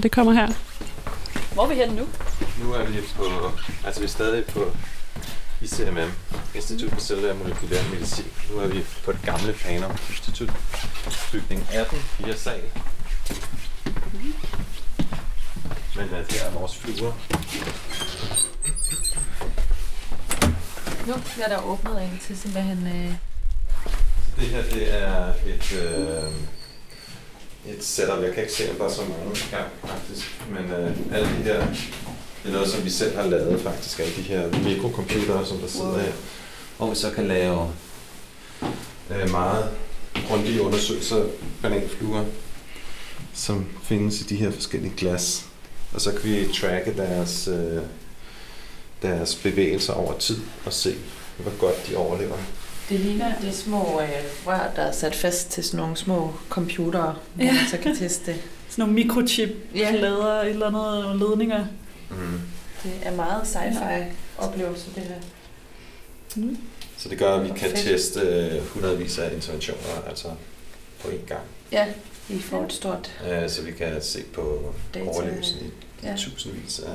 Det 0.03 0.11
kommer 0.11 0.33
her. 0.33 0.49
Hvor 1.55 1.65
er 1.65 1.69
vi 1.69 1.75
henne 1.75 1.97
nu? 1.97 2.03
Nu 2.65 2.73
er 2.73 2.85
vi 2.87 2.99
på, 3.17 3.25
altså 3.87 4.01
vi 4.01 4.05
er 4.05 4.11
stadig 4.11 4.45
på 4.45 4.65
ICMM, 5.63 6.11
Institut 6.55 6.91
for 6.91 7.01
Cellular 7.01 7.31
og 7.31 7.37
Molekylær 7.37 7.79
Medicin. 7.93 8.25
Nu 8.51 8.59
er 8.59 8.67
vi 8.67 8.85
på 9.05 9.13
det 9.13 9.23
gamle 9.23 9.53
Panum 9.53 9.91
Institut, 10.11 10.51
bygning 11.33 11.67
18, 11.73 11.99
4 11.99 12.37
sal. 12.37 12.61
Men 15.99 16.07
uh, 16.07 16.27
det 16.27 16.43
er 16.47 16.51
vores 16.51 16.77
fluer. 16.77 17.13
Nu 21.07 21.15
bliver 21.35 21.49
der 21.49 21.65
åbnet 21.65 22.03
ind 22.03 22.19
til 22.27 22.39
simpelthen... 22.39 22.87
Øh, 22.87 23.13
Det 24.37 24.49
her 24.49 24.63
det 24.63 25.03
er 25.03 25.33
et, 25.47 25.73
øh, 25.73 26.33
et 27.75 27.85
setup. 27.85 28.23
Jeg 28.23 28.35
kan 28.35 28.43
ikke 28.43 28.55
se, 28.55 28.71
om 28.71 28.77
der 28.77 28.85
er 28.85 28.91
så 28.91 29.03
mange 29.03 29.41
gang 29.51 29.67
faktisk. 29.85 30.41
Men 30.51 30.65
øh, 30.71 30.97
alle 31.13 31.29
de 31.29 31.43
her, 31.43 31.67
det 32.43 32.49
er 32.49 32.53
noget, 32.53 32.69
som 32.69 32.85
vi 32.85 32.91
selv 32.91 33.17
har 33.17 33.27
lavet 33.27 33.61
faktisk. 33.61 34.01
Alle 34.01 34.17
de 34.17 34.23
her 34.23 34.63
mikrocomputere, 34.63 35.47
som 35.47 35.59
der 35.59 35.69
sidder 35.69 35.99
her. 35.99 36.13
Og 36.79 36.91
vi 36.91 36.95
så 36.97 37.11
kan 37.11 37.29
lave 37.29 37.73
øh, 39.11 39.31
meget 39.31 39.71
grundige 40.29 40.63
undersøgelser 40.63 41.17
af 41.17 41.29
bananfluer, 41.63 42.25
som 43.35 43.67
findes 43.83 44.21
i 44.21 44.25
de 44.25 44.37
her 44.37 44.51
forskellige 44.51 44.95
glas. 44.97 45.45
Og 45.95 46.01
så 46.01 46.13
kan 46.13 46.23
vi 46.31 46.49
tracke 46.55 46.97
deres, 46.97 47.49
øh, 47.49 47.83
deres 49.03 49.35
bevægelser 49.35 49.93
over 49.93 50.19
tid 50.19 50.37
og 50.67 50.73
se, 50.73 50.95
hvor 51.39 51.53
godt 51.59 51.87
de 51.89 51.97
overlever. 51.97 52.37
det 52.89 53.01
ligner 53.01 53.33
de 53.43 53.53
små 53.53 54.01
øh, 54.01 54.09
rør, 54.47 54.71
der 54.77 54.83
er 54.83 54.93
sat 54.93 55.15
fast 55.15 55.51
til 55.51 55.65
sådan 55.65 55.81
nogle 55.81 55.97
små 55.97 56.35
computere, 56.49 57.17
hvor 57.35 57.45
Ja. 57.45 57.53
man 57.53 57.61
så 57.71 57.79
kan 57.79 57.97
teste. 57.97 58.35
Sådan 58.71 58.83
nogle 58.83 58.95
mikrochip, 58.95 59.49
Ja. 59.75 59.89
et 59.89 59.95
eller 59.95 60.67
andet 60.67 61.05
nogle 61.05 61.19
ledninger. 61.19 61.67
Mm. 62.11 62.41
Det 62.85 62.93
er 63.03 63.15
meget 63.17 63.43
sci-fi 63.43 64.05
oplevelse, 64.39 64.87
det 64.95 65.03
her. 65.03 65.15
Så 66.97 67.09
det 67.09 67.19
gør, 67.19 67.35
at 67.35 67.45
vi 67.45 67.49
kan 67.49 67.71
fedt. 67.71 67.75
teste 67.79 68.21
øh, 68.21 68.67
hundredvis 68.67 69.19
af 69.19 69.35
interventioner, 69.35 70.03
altså 70.09 70.29
på 71.03 71.09
én 71.09 71.27
gang. 71.29 71.41
Ja, 71.73 71.87
vi 72.29 72.41
får 72.43 72.65
et 72.65 72.73
stort 72.73 73.11
Øh, 73.31 73.51
Så 73.51 73.63
vi 73.63 73.73
kan 73.73 74.03
se 74.03 74.23
på 74.33 74.75
Data. 74.95 75.07
overlevelsen 75.11 75.57
i 75.67 75.71
Ja. 76.07 76.15
tusindvis 76.19 76.79
af, 76.79 76.93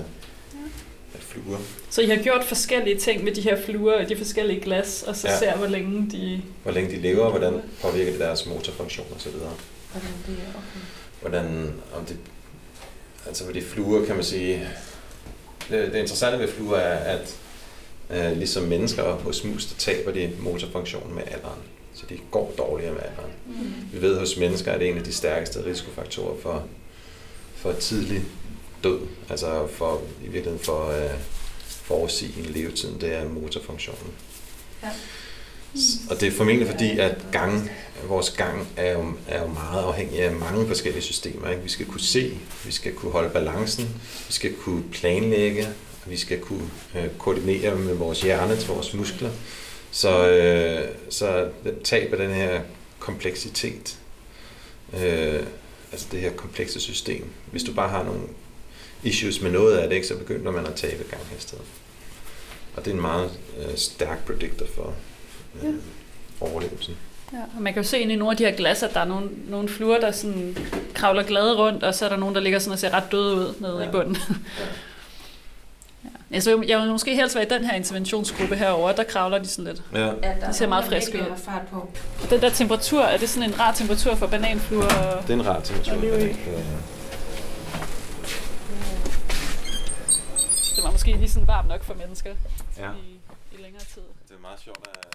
af 1.15 1.19
fluer. 1.19 1.57
Så 1.89 2.01
I 2.01 2.07
har 2.07 2.23
gjort 2.23 2.43
forskellige 2.43 2.97
ting 2.99 3.23
med 3.23 3.35
de 3.35 3.41
her 3.41 3.61
fluer 3.65 3.99
i 4.01 4.05
de 4.05 4.17
forskellige 4.17 4.59
glas, 4.61 5.03
og 5.07 5.15
så 5.15 5.27
Ja. 5.27 5.39
ser, 5.39 5.55
hvor 5.55 5.67
længe 5.67 6.09
de... 6.11 6.41
Hvor 6.63 6.71
længe 6.71 6.91
de 6.95 7.01
lever, 7.01 7.29
hvordan 7.29 7.61
påvirker 7.81 8.11
det 8.11 8.19
deres 8.19 8.45
motorfunktion 8.45 9.07
osv. 9.15 9.31
hvordan 9.31 10.11
det 10.27 10.33
er. 10.37 10.49
Okay. 10.49 10.79
Hvordan, 11.21 11.73
om 11.93 12.05
det, 12.05 12.17
altså 13.27 13.45
ved 13.45 13.53
de 13.53 13.61
fluer 13.61 14.05
kan 14.05 14.15
man 14.15 14.23
sige, 14.23 14.67
det, 15.69 15.91
det 15.93 15.99
interessante 15.99 16.39
ved 16.39 16.47
fluer 16.47 16.77
er, 16.77 17.17
at 17.17 17.35
øh, 18.09 18.37
ligesom 18.37 18.63
mennesker 18.63 19.03
hos 19.13 19.43
mus, 19.43 19.65
der 19.65 19.75
taber 19.77 20.11
de 20.11 20.31
motorfunktionen 20.39 21.15
med 21.15 21.23
alderen. 21.31 21.59
Så 21.95 22.03
de 22.09 22.19
går 22.31 22.53
dårligere 22.57 22.93
med 22.93 23.01
alderen. 23.01 23.31
Mm. 23.47 23.73
Vi 23.93 24.01
ved 24.01 24.19
hos 24.19 24.37
mennesker, 24.37 24.71
at 24.71 24.79
det 24.79 24.87
er 24.87 24.91
en 24.91 24.97
af 24.97 25.03
de 25.03 25.13
stærkeste 25.13 25.65
risikofaktorer 25.65 26.35
for, 26.41 26.63
for 27.55 27.71
tidlig 27.73 28.23
død. 28.83 28.99
Altså 29.29 29.67
for, 29.67 30.01
i 30.21 30.27
virkeligheden 30.27 30.65
for 30.65 30.85
at 30.85 31.03
øh, 31.03 31.19
forudsige 31.67 32.39
en 32.39 32.45
levetid, 32.45 32.99
det 32.99 33.15
er 33.15 33.29
motorfunktionen. 33.29 34.13
Ja. 34.83 34.89
Og 36.09 36.21
det 36.21 36.27
er 36.27 36.31
formentlig 36.31 36.67
fordi, 36.67 36.99
at 36.99 37.15
gang, 37.31 37.71
vores 38.07 38.29
gang 38.29 38.67
er 38.77 38.91
jo, 38.91 39.13
er 39.27 39.41
jo 39.41 39.47
meget 39.47 39.83
afhængig 39.83 40.21
af 40.21 40.31
mange 40.31 40.67
forskellige 40.67 41.03
systemer. 41.03 41.49
Ikke? 41.49 41.63
Vi 41.63 41.69
skal 41.69 41.85
kunne 41.85 42.01
se, 42.01 42.37
vi 42.65 42.71
skal 42.71 42.93
kunne 42.93 43.11
holde 43.11 43.29
balancen, 43.29 43.83
vi 44.27 44.33
skal 44.33 44.53
kunne 44.53 44.83
planlægge, 44.91 45.67
vi 46.05 46.17
skal 46.17 46.39
kunne 46.39 46.69
øh, 46.95 47.09
koordinere 47.17 47.75
med 47.75 47.93
vores 47.93 48.21
hjerne 48.21 48.55
til 48.55 48.67
vores 48.67 48.93
muskler. 48.93 49.29
Så, 49.93 50.27
øh, 50.27 50.95
så 51.09 51.49
tab 51.83 52.13
af 52.13 52.17
den 52.17 52.31
her 52.31 52.61
kompleksitet, 52.99 53.97
øh, 54.93 55.43
altså 55.91 56.07
det 56.11 56.19
her 56.19 56.31
komplekse 56.31 56.79
system, 56.79 57.29
hvis 57.51 57.63
du 57.63 57.73
bare 57.73 57.89
har 57.89 58.03
nogle 58.03 58.21
issues 59.03 59.41
med 59.41 59.51
noget 59.51 59.77
af 59.77 59.89
det, 59.89 59.95
ikke, 59.95 60.07
så 60.07 60.17
begynder 60.17 60.51
man 60.51 60.65
at 60.65 60.75
tabe 60.75 61.03
ganghastighed. 61.11 61.65
Og 62.75 62.85
det 62.85 62.91
er 62.91 62.95
en 62.95 63.01
meget 63.01 63.31
øh, 63.59 63.75
stærk 63.75 64.25
predictor 64.25 64.65
for 64.75 64.93
øh, 65.63 65.73
overlevelsen. 66.41 66.95
Ja, 67.33 67.39
og 67.55 67.61
man 67.61 67.73
kan 67.73 67.83
jo 67.83 67.89
se 67.89 67.99
ind 67.99 68.11
i 68.11 68.15
nogle 68.15 68.31
af 68.31 68.37
de 68.37 68.45
her 68.45 68.55
glas, 68.55 68.83
at 68.83 68.93
der 68.93 68.99
er 68.99 69.05
nogle, 69.05 69.29
nogle 69.47 69.69
fluer, 69.69 69.99
der 69.99 70.11
sådan 70.11 70.57
kravler 70.93 71.23
glade 71.23 71.57
rundt, 71.57 71.83
og 71.83 71.95
så 71.95 72.05
er 72.05 72.09
der 72.09 72.17
nogen, 72.17 72.35
der 72.35 72.41
ligger 72.41 72.59
sådan 72.59 72.73
og 72.73 72.79
ser 72.79 72.93
ret 72.93 73.11
døde 73.11 73.35
ud 73.35 73.53
nede 73.59 73.77
ja. 73.77 73.83
Ja. 73.83 73.89
i 73.89 73.91
bunden. 73.91 74.17
Ja. 74.59 74.65
Altså, 76.33 76.63
jeg 76.67 76.79
vil 76.79 76.89
måske 76.89 77.15
helst 77.15 77.35
være 77.35 77.45
i 77.45 77.49
den 77.49 77.65
her 77.65 77.73
interventionsgruppe 77.75 78.55
herover. 78.55 78.91
Der 78.91 79.03
kravler 79.03 79.37
de 79.39 79.47
sådan 79.47 79.73
lidt. 79.73 79.83
Ja. 79.93 80.05
Det 80.47 80.55
ser 80.55 80.67
meget 80.67 80.85
frisk 80.85 81.09
ud. 81.13 81.37
fart 81.37 81.61
på. 81.71 81.89
Og 82.23 82.29
den 82.29 82.41
der 82.41 82.49
temperatur, 82.49 83.01
er 83.03 83.17
det 83.17 83.29
sådan 83.29 83.49
en 83.49 83.59
rar 83.59 83.73
temperatur 83.73 84.15
for 84.15 84.27
bananfluer? 84.27 84.87
Det 85.21 85.29
er 85.29 85.33
en 85.33 85.45
rar 85.47 85.59
temperatur. 85.59 86.13
Og 86.13 86.21
i. 86.21 86.27
Det 90.75 90.83
var 90.83 90.91
måske 90.91 91.11
lige 91.11 91.29
sådan 91.29 91.47
varmt 91.47 91.67
nok 91.67 91.83
for 91.83 91.93
mennesker 91.93 92.29
Ja. 92.79 92.89
i, 92.91 93.19
i 93.57 93.61
længere 93.63 93.83
tid. 93.83 94.01
Det 94.27 94.35
er 94.35 94.41
meget 94.41 94.59
sjovt 94.59 94.87
at... 94.93 95.07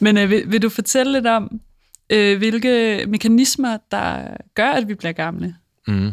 Men 0.00 0.18
øh, 0.18 0.30
vil, 0.30 0.42
vil 0.52 0.62
du 0.62 0.68
fortælle 0.68 1.12
lidt 1.12 1.26
om, 1.26 1.60
øh, 2.10 2.38
hvilke 2.38 3.04
mekanismer, 3.08 3.78
der 3.90 4.36
gør, 4.54 4.70
at 4.70 4.88
vi 4.88 4.94
bliver 4.94 5.12
gamle? 5.12 5.56
Mm. 5.86 6.12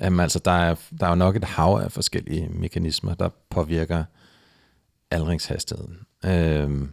Jamen 0.00 0.20
altså, 0.20 0.38
der 0.38 0.50
er, 0.50 0.74
der 1.00 1.06
er 1.06 1.10
jo 1.10 1.16
nok 1.16 1.36
et 1.36 1.44
hav 1.44 1.80
af 1.84 1.92
forskellige 1.92 2.48
mekanismer, 2.48 3.14
der 3.14 3.28
påvirker 3.50 4.04
aldringshastigheden. 5.10 5.98
Øhm, 6.24 6.90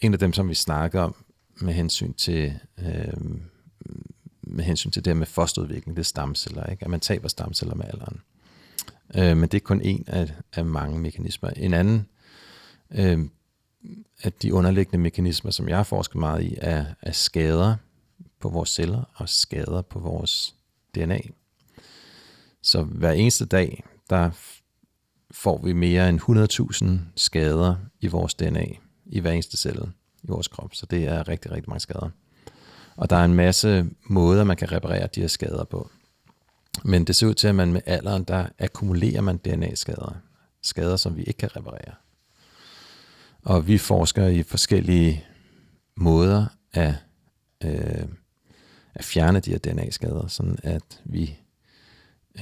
en 0.00 0.12
af 0.12 0.18
dem, 0.18 0.32
som 0.32 0.48
vi 0.48 0.54
snakker 0.54 1.00
om 1.00 1.14
med 1.60 1.74
hensyn 1.74 2.12
til, 2.12 2.58
øhm, 2.78 3.42
med 4.42 4.64
hensyn 4.64 4.90
til 4.90 5.04
det 5.04 5.12
her 5.12 5.18
med 5.18 5.26
fosterudvikling, 5.26 5.96
det 5.96 6.02
er 6.02 6.04
stamceller, 6.04 6.66
ikke? 6.66 6.84
at 6.84 6.90
man 6.90 7.00
taber 7.00 7.28
stamceller 7.28 7.74
med 7.74 7.84
alderen. 7.84 8.20
Øh, 9.14 9.36
men 9.36 9.48
det 9.48 9.54
er 9.54 9.64
kun 9.64 9.80
en 9.80 10.04
af, 10.06 10.34
af 10.52 10.64
mange 10.64 10.98
mekanismer. 10.98 11.50
En 11.50 11.74
anden 11.74 12.06
øh, 12.90 13.18
af 14.22 14.32
de 14.32 14.54
underliggende 14.54 14.98
mekanismer, 14.98 15.50
som 15.50 15.68
jeg 15.68 15.76
har 15.76 15.84
forsket 15.84 16.16
meget 16.16 16.42
i, 16.42 16.54
er, 16.60 16.84
er 17.02 17.12
skader 17.12 17.76
på 18.40 18.48
vores 18.48 18.70
celler 18.70 19.02
og 19.14 19.28
skader 19.28 19.82
på 19.82 19.98
vores 19.98 20.54
DNA. 20.94 21.20
Så 22.62 22.82
hver 22.82 23.12
eneste 23.12 23.46
dag, 23.46 23.84
der 24.10 24.30
får 25.30 25.62
vi 25.64 25.72
mere 25.72 26.08
end 26.08 26.20
100.000 27.10 27.12
skader 27.16 27.76
i 28.00 28.06
vores 28.06 28.34
DNA, 28.34 28.66
i 29.06 29.20
hver 29.20 29.32
eneste 29.32 29.56
celle 29.56 29.92
i 30.22 30.26
vores 30.28 30.48
krop. 30.48 30.74
Så 30.74 30.86
det 30.86 31.04
er 31.04 31.28
rigtig, 31.28 31.50
rigtig 31.50 31.70
mange 31.70 31.80
skader. 31.80 32.10
Og 32.96 33.10
der 33.10 33.16
er 33.16 33.24
en 33.24 33.34
masse 33.34 33.86
måder, 34.02 34.44
man 34.44 34.56
kan 34.56 34.72
reparere 34.72 35.08
de 35.14 35.20
her 35.20 35.28
skader 35.28 35.64
på. 35.64 35.90
Men 36.84 37.04
det 37.04 37.16
ser 37.16 37.26
ud 37.26 37.34
til, 37.34 37.48
at 37.48 37.54
man 37.54 37.72
med 37.72 37.80
alderen, 37.86 38.24
der 38.24 38.48
akkumulerer 38.58 39.20
man 39.20 39.36
DNA-skader. 39.36 40.16
Skader, 40.62 40.96
som 40.96 41.16
vi 41.16 41.22
ikke 41.22 41.38
kan 41.38 41.56
reparere. 41.56 41.94
Og 43.42 43.66
vi 43.66 43.78
forsker 43.78 44.26
i 44.26 44.42
forskellige 44.42 45.24
måder 45.96 46.46
at, 46.72 46.94
øh, 47.64 48.08
at 48.94 49.04
fjerne 49.04 49.40
de 49.40 49.50
her 49.50 49.58
DNA-skader, 49.58 50.26
sådan 50.26 50.58
at 50.62 51.02
vi 51.04 51.38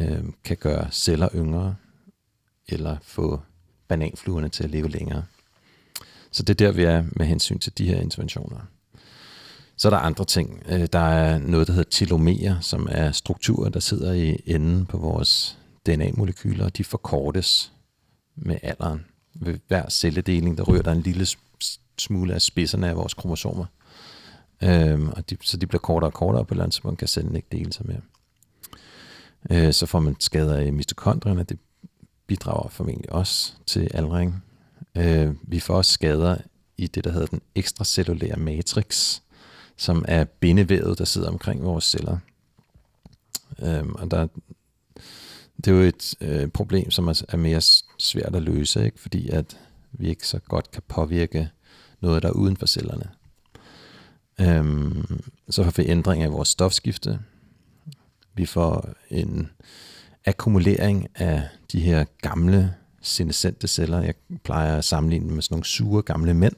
øh, 0.01 0.25
kan 0.45 0.57
gøre 0.57 0.89
celler 0.91 1.29
yngre, 1.35 1.77
eller 2.69 2.97
få 3.03 3.41
bananfluerne 3.89 4.49
til 4.49 4.65
at 4.65 4.71
leve 4.71 4.89
længere. 4.89 5.25
Så 6.31 6.43
det 6.43 6.61
er 6.61 6.67
der, 6.67 6.73
vi 6.73 6.85
er 6.85 7.05
med 7.17 7.27
hensyn 7.27 7.59
til 7.59 7.79
de 7.79 7.89
her 7.89 8.01
interventioner. 8.01 8.61
Så 9.77 9.89
er 9.89 9.91
der 9.91 9.99
andre 9.99 10.25
ting. 10.25 10.63
Øh, 10.69 10.87
der 10.93 10.99
er 10.99 11.39
noget, 11.39 11.67
der 11.67 11.73
hedder 11.73 11.91
telomerer, 11.91 12.61
som 12.61 12.89
er 12.91 13.13
strukturer, 13.13 13.69
der 13.69 13.81
sidder 13.81 14.13
i 14.13 14.43
enden 14.47 14.87
på 14.87 14.99
vores 14.99 15.59
DNA-molekyler, 15.87 16.65
og 16.65 16.77
de 16.77 16.85
forkortes 16.85 17.73
med 18.37 18.57
alderen. 18.63 19.05
Ved 19.35 19.59
hver 19.69 19.89
celledeling, 19.89 20.59
der 20.59 20.65
rører 20.65 20.83
der 20.83 20.93
en 20.93 21.03
lille 21.03 21.27
smule 21.99 22.35
af 22.35 22.43
spidserne 22.43 22.89
af 22.89 22.97
vores 22.97 23.15
kromosomer. 23.15 23.67
Øhm, 24.63 25.09
og 25.09 25.31
de, 25.31 25.37
så 25.43 25.57
de 25.57 25.67
bliver 25.67 25.81
kortere 25.81 26.09
og 26.09 26.15
kortere, 26.15 26.41
og 26.41 26.47
på 26.47 26.55
et 26.55 26.57
eller 26.57 26.65
andet 26.65 26.75
tidspunkt 26.75 26.99
kan 26.99 27.09
cellen 27.09 27.37
ikke 27.37 27.49
dele 27.53 27.73
sig 27.73 27.87
mere. 27.87 28.01
Øh, 29.51 29.73
så 29.73 29.87
får 29.87 30.01
man 30.01 30.17
skader 30.21 30.61
i 30.61 30.71
mitokondrierne, 30.71 31.43
det 31.43 31.59
bidrager 32.27 32.69
formentlig 32.69 33.13
også 33.13 33.53
til 33.67 33.91
aldring. 33.95 34.45
Øh, 34.95 35.35
vi 35.43 35.61
får 35.61 35.75
også 35.75 35.93
skader 35.93 36.37
i 36.79 36.87
det, 36.87 37.05
der 37.05 37.11
hedder 37.11 37.27
den 37.27 37.41
ekstracellulære 37.55 38.37
matrix, 38.37 39.21
som 39.77 40.05
er 40.09 40.25
bindevævet, 40.25 40.99
der 40.99 41.05
sidder 41.05 41.29
omkring 41.29 41.65
vores 41.65 41.85
celler. 41.85 42.19
Øhm, 43.63 43.95
og 43.95 44.11
der, 44.11 44.27
det 45.57 45.69
er 45.69 45.73
jo 45.73 45.83
et 45.83 46.15
øh, 46.21 46.49
problem, 46.49 46.91
som 46.91 47.09
er, 47.09 47.23
er 47.29 47.37
mere 47.37 47.61
svært 47.99 48.35
at 48.35 48.43
løse, 48.43 48.85
ikke? 48.85 49.01
fordi 49.01 49.29
at 49.29 49.59
vi 49.93 50.09
ikke 50.09 50.27
så 50.27 50.39
godt 50.39 50.71
kan 50.71 50.83
påvirke 50.89 51.51
noget, 52.01 52.23
der 52.23 52.29
er 52.29 52.33
uden 52.33 52.57
for 52.57 52.67
cellerne. 52.67 53.09
Øhm, 54.41 55.21
så 55.51 55.65
får 55.65 55.73
vi 55.77 55.89
ændringer 55.89 56.27
i 56.27 56.31
vores 56.31 56.49
stofskifte. 56.49 57.19
Vi 58.37 58.46
får 58.46 58.88
en 59.11 59.51
akkumulering 60.27 61.09
af 61.14 61.42
de 61.72 61.81
her 61.81 62.05
gamle 62.22 62.75
senescente 63.03 63.68
celler. 63.68 64.03
Jeg 64.03 64.14
plejer 64.44 64.77
at 64.77 64.85
sammenligne 64.85 65.27
dem 65.27 65.35
med 65.35 65.42
sådan 65.42 65.55
nogle 65.55 65.64
sure 65.64 66.03
gamle 66.03 66.35
mænd, 66.35 66.55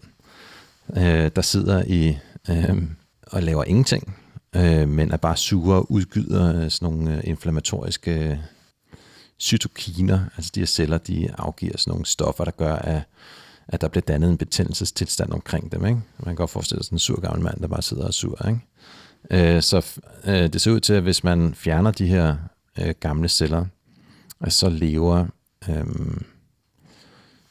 øh, 0.96 1.30
der 1.36 1.42
sidder 1.42 1.84
i 1.86 2.18
øh, 2.50 2.82
og 3.26 3.42
laver 3.42 3.64
ingenting, 3.64 4.16
øh, 4.56 4.88
men 4.88 5.10
er 5.10 5.16
bare 5.16 5.36
sure 5.36 5.76
og 5.76 5.92
udgyder 5.92 6.62
øh, 6.62 6.70
sådan 6.70 6.94
nogle 6.94 7.16
øh, 7.16 7.20
inflammatoriske 7.24 8.30
øh, 8.30 8.38
cytokiner, 9.40 10.20
altså 10.36 10.50
de 10.54 10.60
her 10.60 10.66
celler, 10.66 10.98
de 10.98 11.28
afgiver 11.38 11.76
sådan 11.76 11.90
nogle 11.90 12.06
stoffer, 12.06 12.44
der 12.44 12.50
gør, 12.50 12.74
at, 12.74 13.02
at 13.68 13.80
der 13.80 13.88
bliver 13.88 14.04
dannet 14.08 14.30
en 14.30 14.36
betændelsestilstand 14.36 15.32
omkring 15.32 15.72
dem. 15.72 15.86
Ikke? 15.86 16.00
Man 16.18 16.26
kan 16.26 16.34
godt 16.34 16.50
forestille 16.50 16.82
sig 16.82 16.84
sådan 16.84 16.96
en 16.96 17.00
sur 17.00 17.20
gammel 17.20 17.42
mand, 17.42 17.60
der 17.60 17.68
bare 17.68 17.82
sidder 17.82 18.02
og 18.02 18.08
er 18.08 18.12
sur. 18.12 18.46
Ikke? 18.48 18.60
Øh, 19.30 19.62
så 19.62 20.00
øh, 20.24 20.52
det 20.52 20.60
ser 20.60 20.70
ud 20.70 20.80
til, 20.80 20.92
at 20.92 21.02
hvis 21.02 21.24
man 21.24 21.54
fjerner 21.54 21.90
de 21.90 22.06
her 22.06 22.36
øh, 22.78 22.94
gamle 23.00 23.28
celler, 23.28 23.66
så 24.48 24.68
lever 24.68 25.26
øh, 25.68 25.86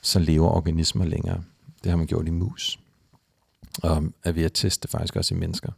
så 0.01 0.19
lever 0.19 0.49
organismer 0.49 1.05
længere. 1.05 1.43
Det 1.83 1.89
har 1.89 1.97
man 1.97 2.07
gjort 2.07 2.27
i 2.27 2.31
mus. 2.31 2.79
Og 3.83 4.03
er 4.23 4.31
ved 4.31 4.43
at 4.43 4.53
teste 4.53 4.87
faktisk 4.87 5.15
også 5.15 5.35
i 5.35 5.37
mennesker. 5.37 5.71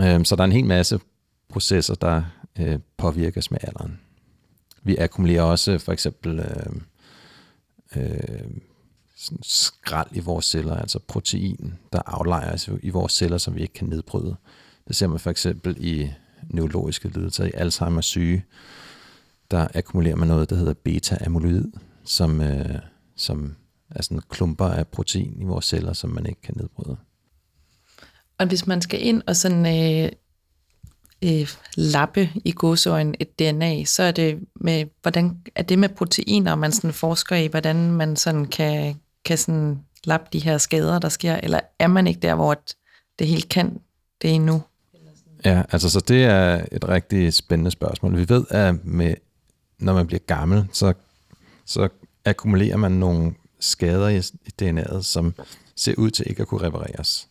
Øh, 0.00 0.24
så 0.24 0.36
der 0.36 0.42
er 0.42 0.44
en 0.44 0.52
hel 0.52 0.64
masse 0.64 1.00
processer, 1.48 1.94
der 1.94 2.22
øh, 2.58 2.78
påvirkes 2.96 3.50
med 3.50 3.58
alderen. 3.62 4.00
Vi 4.82 4.96
akkumulerer 4.96 5.42
også 5.42 5.78
for 5.78 5.92
eksempel 5.92 6.38
øh, 6.38 6.76
øh, 7.96 8.50
sådan 9.16 9.42
skrald 9.42 10.08
i 10.12 10.20
vores 10.20 10.44
celler, 10.44 10.76
altså 10.76 10.98
protein, 10.98 11.74
der 11.92 12.02
aflejres 12.06 12.70
i 12.82 12.90
vores 12.90 13.12
celler, 13.12 13.38
som 13.38 13.54
vi 13.54 13.60
ikke 13.60 13.74
kan 13.74 13.88
nedbryde. 13.88 14.36
Det 14.88 14.96
ser 14.96 15.06
man 15.06 15.18
for 15.18 15.30
eksempel 15.30 15.76
i 15.80 16.10
neurologiske 16.50 17.08
lidelser, 17.08 17.44
i 17.44 17.50
Alzheimer's 17.50 18.00
syge, 18.00 18.44
der 19.50 19.68
akkumulerer 19.74 20.16
man 20.16 20.28
noget, 20.28 20.50
der 20.50 20.56
hedder 20.56 20.74
beta-amyloid, 20.74 21.72
som, 22.04 22.40
øh, 22.40 22.78
som 23.16 23.56
er 23.90 24.02
sådan 24.02 24.20
klumper 24.28 24.66
af 24.66 24.88
protein 24.88 25.36
i 25.40 25.44
vores 25.44 25.64
celler, 25.64 25.92
som 25.92 26.10
man 26.10 26.26
ikke 26.26 26.40
kan 26.40 26.54
nedbryde. 26.56 26.96
Og 28.38 28.46
hvis 28.46 28.66
man 28.66 28.82
skal 28.82 29.06
ind 29.06 29.22
og 29.26 29.36
sådan 29.36 29.66
øh, 29.66 30.12
øh, 31.24 31.48
lappe 31.76 32.30
i 32.44 32.52
godsøjen 32.52 33.14
et 33.20 33.38
DNA, 33.38 33.84
så 33.84 34.02
er 34.02 34.10
det 34.10 34.38
med, 34.54 34.84
hvordan 35.02 35.38
er 35.54 35.62
det 35.62 35.78
med 35.78 35.88
proteiner, 35.88 36.54
man 36.54 36.72
sådan 36.72 36.92
forsker 36.92 37.36
i, 37.36 37.46
hvordan 37.46 37.76
man 37.92 38.16
sådan 38.16 38.44
kan, 38.44 39.00
kan 39.26 39.38
sådan 39.38 39.78
lappe 40.04 40.26
de 40.32 40.38
her 40.38 40.58
skader, 40.58 40.98
der 40.98 41.08
sker, 41.08 41.34
eller 41.34 41.60
er 41.78 41.86
man 41.86 42.06
ikke 42.06 42.20
der, 42.20 42.34
hvor 42.34 42.56
det 43.18 43.26
helt 43.26 43.48
kan 43.48 43.80
det 44.22 44.34
endnu? 44.34 44.62
Ja, 45.44 45.62
altså 45.72 45.90
så 45.90 46.00
det 46.00 46.24
er 46.24 46.64
et 46.72 46.88
rigtig 46.88 47.32
spændende 47.32 47.70
spørgsmål. 47.70 48.16
Vi 48.16 48.28
ved, 48.28 48.44
at 48.50 48.84
med, 48.84 49.14
når 49.78 49.94
man 49.94 50.06
bliver 50.06 50.20
gammel, 50.26 50.66
så, 50.72 50.92
så 51.66 51.88
akkumulerer 52.24 52.76
man 52.76 52.92
nogle 52.92 53.34
skader 53.60 54.08
i, 54.08 54.18
i 54.18 54.50
DNA'et, 54.62 55.02
som 55.02 55.34
ser 55.76 55.94
ud 55.98 56.10
til 56.10 56.30
ikke 56.30 56.42
at 56.42 56.48
kunne 56.48 56.66
repareres. 56.66 57.28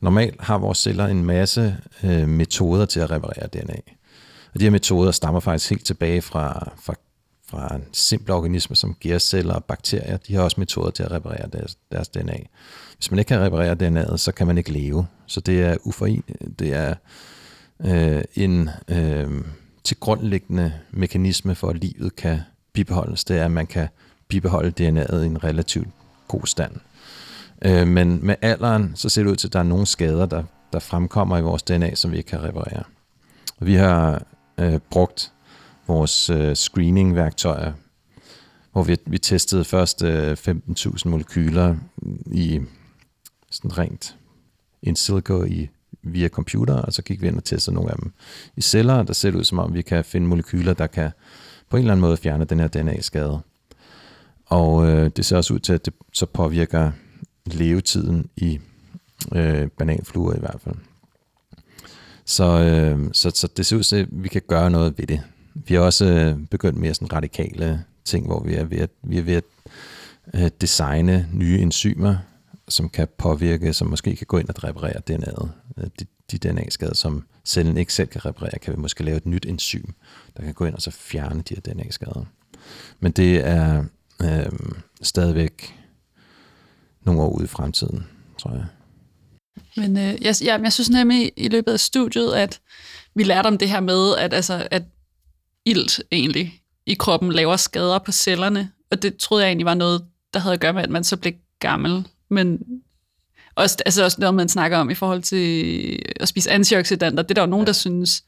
Normalt 0.00 0.40
har 0.40 0.58
vores 0.58 0.78
celler 0.78 1.06
en 1.06 1.24
masse 1.24 1.76
øh, 2.04 2.28
metoder 2.28 2.86
til 2.86 3.00
at 3.00 3.10
reparere 3.10 3.46
DNA. 3.46 3.80
Og 4.54 4.60
de 4.60 4.64
her 4.64 4.70
metoder 4.70 5.10
stammer 5.10 5.40
faktisk 5.40 5.70
helt 5.70 5.86
tilbage 5.86 6.22
fra, 6.22 6.72
fra, 6.82 6.94
fra 7.52 7.78
simple 7.92 8.34
organismer 8.34 8.74
som 8.74 8.96
gærceller 9.00 9.54
og 9.54 9.64
bakterier. 9.64 10.16
De 10.16 10.34
har 10.34 10.42
også 10.42 10.60
metoder 10.60 10.90
til 10.90 11.02
at 11.02 11.10
reparere 11.10 11.48
deres, 11.52 11.78
deres 11.92 12.08
DNA. 12.08 12.38
Hvis 12.96 13.10
man 13.10 13.18
ikke 13.18 13.28
kan 13.28 13.40
reparere 13.40 13.76
DNA'et, 13.82 14.16
så 14.16 14.32
kan 14.32 14.46
man 14.46 14.58
ikke 14.58 14.72
leve. 14.72 15.06
Så 15.26 15.40
det 15.40 15.62
er 15.62 15.76
uforen, 15.84 16.24
det 16.58 16.74
er 16.74 16.94
øh, 17.84 18.24
en 18.34 18.70
øh, 18.88 19.44
tilgrundliggende 19.84 20.72
mekanisme 20.90 21.54
for, 21.54 21.68
at 21.68 21.76
livet 21.76 22.16
kan 22.16 22.40
bibeholdes. 22.72 23.24
Det 23.24 23.38
er, 23.38 23.44
at 23.44 23.50
man 23.50 23.66
kan 23.66 23.88
bibeholde 24.28 24.72
DNA'et 24.80 25.16
i 25.16 25.26
en 25.26 25.44
relativt 25.44 25.88
god 26.28 26.46
stand. 26.46 26.72
Øh, 27.64 27.86
men 27.86 28.26
med 28.26 28.34
alderen, 28.42 28.92
så 28.94 29.08
ser 29.08 29.22
det 29.22 29.30
ud 29.30 29.36
til, 29.36 29.48
at 29.48 29.52
der 29.52 29.58
er 29.58 29.62
nogle 29.62 29.86
skader, 29.86 30.26
der, 30.26 30.42
der 30.72 30.78
fremkommer 30.78 31.38
i 31.38 31.42
vores 31.42 31.62
DNA, 31.62 31.94
som 31.94 32.12
vi 32.12 32.16
ikke 32.16 32.28
kan 32.28 32.42
reparere. 32.42 32.82
Vi 33.60 33.74
har 33.74 34.22
øh, 34.58 34.78
brugt 34.90 35.32
vores 35.86 36.30
øh, 36.30 36.56
screening-værktøjer, 36.56 37.72
hvor 38.72 38.82
vi, 38.82 38.96
vi 39.06 39.18
testede 39.18 39.64
først 39.64 40.02
øh, 40.02 40.32
15.000 40.32 41.08
molekyler 41.08 41.76
i 42.26 42.60
sådan 43.50 43.78
rent 43.78 44.16
in 44.82 44.96
silico 44.96 45.44
i, 45.44 45.68
via 46.02 46.28
computer, 46.28 46.74
og 46.74 46.92
så 46.92 47.02
gik 47.02 47.22
vi 47.22 47.26
ind 47.26 47.36
og 47.36 47.44
testede 47.44 47.74
nogle 47.74 47.90
af 47.90 47.96
dem 47.96 48.12
i 48.56 48.60
celler, 48.60 48.94
og 48.94 49.06
der 49.06 49.12
ser 49.12 49.30
det 49.30 49.38
ud 49.38 49.44
som 49.44 49.58
om, 49.58 49.74
vi 49.74 49.82
kan 49.82 50.04
finde 50.04 50.26
molekyler, 50.26 50.74
der 50.74 50.86
kan 50.86 51.10
på 51.70 51.76
en 51.76 51.80
eller 51.82 51.92
anden 51.92 52.00
måde 52.00 52.16
fjerne 52.16 52.44
den 52.44 52.60
her 52.60 52.68
DNA-skade. 52.68 53.40
Og 54.46 54.86
øh, 54.86 55.10
det 55.16 55.24
ser 55.24 55.36
også 55.36 55.54
ud 55.54 55.58
til, 55.58 55.72
at 55.72 55.84
det 55.84 55.94
så 56.12 56.26
påvirker 56.26 56.92
levetiden 57.46 58.30
i 58.36 58.60
øh, 59.34 59.68
bananfluer 59.68 60.34
i 60.34 60.40
hvert 60.40 60.60
fald. 60.64 60.74
Så, 62.24 62.44
øh, 62.44 63.10
så, 63.12 63.30
så 63.30 63.48
det 63.56 63.66
ser 63.66 63.76
ud 63.76 63.82
til, 63.82 63.96
at 63.96 64.08
vi 64.10 64.28
kan 64.28 64.42
gøre 64.48 64.70
noget 64.70 64.98
ved 64.98 65.06
det. 65.06 65.20
Vi 65.54 65.74
har 65.74 65.80
også 65.80 66.04
øh, 66.04 66.46
begyndt 66.50 66.78
mere 66.78 66.94
sådan 66.94 67.12
radikale 67.12 67.84
ting, 68.04 68.26
hvor 68.26 68.42
vi 68.42 68.54
er 68.54 68.64
ved 68.64 68.78
at, 68.78 68.90
vi 69.02 69.18
er 69.18 69.22
ved 69.22 69.34
at 69.34 69.44
øh, 70.34 70.50
designe 70.60 71.28
nye 71.32 71.58
enzymer, 71.58 72.16
som 72.68 72.88
kan 72.88 73.08
påvirke, 73.18 73.72
som 73.72 73.88
måske 73.88 74.16
kan 74.16 74.26
gå 74.26 74.38
ind 74.38 74.48
og 74.48 74.64
reparere 74.64 75.00
DNA'et. 75.10 75.48
Øh, 75.78 75.86
de, 76.00 76.06
de 76.30 76.38
DNA-skader, 76.38 76.94
som 76.94 77.26
cellen 77.44 77.76
ikke 77.76 77.92
selv 77.92 78.08
kan 78.08 78.24
reparere, 78.24 78.58
kan 78.58 78.74
vi 78.74 78.78
måske 78.78 79.04
lave 79.04 79.16
et 79.16 79.26
nyt 79.26 79.46
enzym, 79.46 79.84
der 80.36 80.42
kan 80.42 80.54
gå 80.54 80.64
ind 80.64 80.74
og 80.74 80.82
så 80.82 80.90
fjerne 80.90 81.42
de 81.42 81.54
her 81.54 81.72
DNA-skader. 81.72 82.24
Men 83.00 83.12
det 83.12 83.46
er 83.46 83.84
øh, 84.22 84.52
stadigvæk 85.02 85.74
nogle 87.04 87.22
år 87.22 87.28
ude 87.28 87.44
i 87.44 87.48
fremtiden, 87.48 88.06
tror 88.38 88.52
jeg. 88.52 88.66
Men 89.76 89.96
øh, 89.96 90.22
jeg, 90.22 90.34
jeg, 90.44 90.60
jeg 90.62 90.72
synes 90.72 90.90
nemlig 90.90 91.32
i 91.36 91.48
løbet 91.48 91.72
af 91.72 91.80
studiet, 91.80 92.32
at 92.32 92.60
vi 93.14 93.22
lærte 93.22 93.46
om 93.46 93.58
det 93.58 93.68
her 93.68 93.80
med, 93.80 94.16
at, 94.18 94.34
altså, 94.34 94.68
at 94.70 94.82
ilt 95.66 96.02
egentlig 96.12 96.60
i 96.86 96.94
kroppen 96.94 97.32
laver 97.32 97.56
skader 97.56 97.98
på 97.98 98.12
cellerne. 98.12 98.70
Og 98.90 99.02
det 99.02 99.16
troede 99.16 99.44
jeg 99.44 99.48
egentlig 99.48 99.66
var 99.66 99.74
noget, 99.74 100.04
der 100.34 100.40
havde 100.40 100.54
at 100.54 100.60
gøre 100.60 100.72
med, 100.72 100.82
at 100.82 100.90
man 100.90 101.04
så 101.04 101.16
blev 101.16 101.32
gammel. 101.60 102.08
Men 102.30 102.58
også, 103.54 103.76
altså 103.86 104.04
også 104.04 104.16
noget, 104.20 104.34
man 104.34 104.48
snakker 104.48 104.78
om 104.78 104.90
i 104.90 104.94
forhold 104.94 105.22
til 105.22 106.02
at 106.20 106.28
spise 106.28 106.50
antioxidanter. 106.50 107.22
Det 107.22 107.30
er 107.30 107.34
der 107.34 107.42
jo 107.42 107.46
nogen, 107.46 107.66
der 107.66 107.72
synes, 107.72 108.24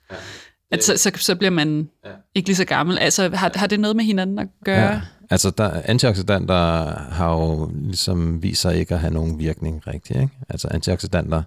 at 0.70 0.84
så, 0.84 0.96
så, 0.96 1.10
så 1.16 1.34
bliver 1.34 1.50
man 1.50 1.88
ikke 2.34 2.48
lige 2.48 2.56
så 2.56 2.64
gammel. 2.64 2.98
Altså 2.98 3.28
har, 3.28 3.52
har 3.54 3.66
det 3.66 3.80
noget 3.80 3.96
med 3.96 4.04
hinanden 4.04 4.38
at 4.38 4.48
gøre? 4.64 4.92
Ja. 4.92 5.00
Altså, 5.30 5.50
der, 5.50 5.82
antioxidanter 5.84 6.84
har 7.10 7.32
jo 7.32 7.70
ligesom 7.74 8.42
vist 8.42 8.60
sig 8.60 8.78
ikke 8.78 8.94
at 8.94 9.00
have 9.00 9.12
nogen 9.12 9.38
virkning 9.38 9.86
rigtig. 9.86 10.16
Ikke? 10.16 10.32
Altså, 10.48 10.68
antioxidanter 10.70 11.42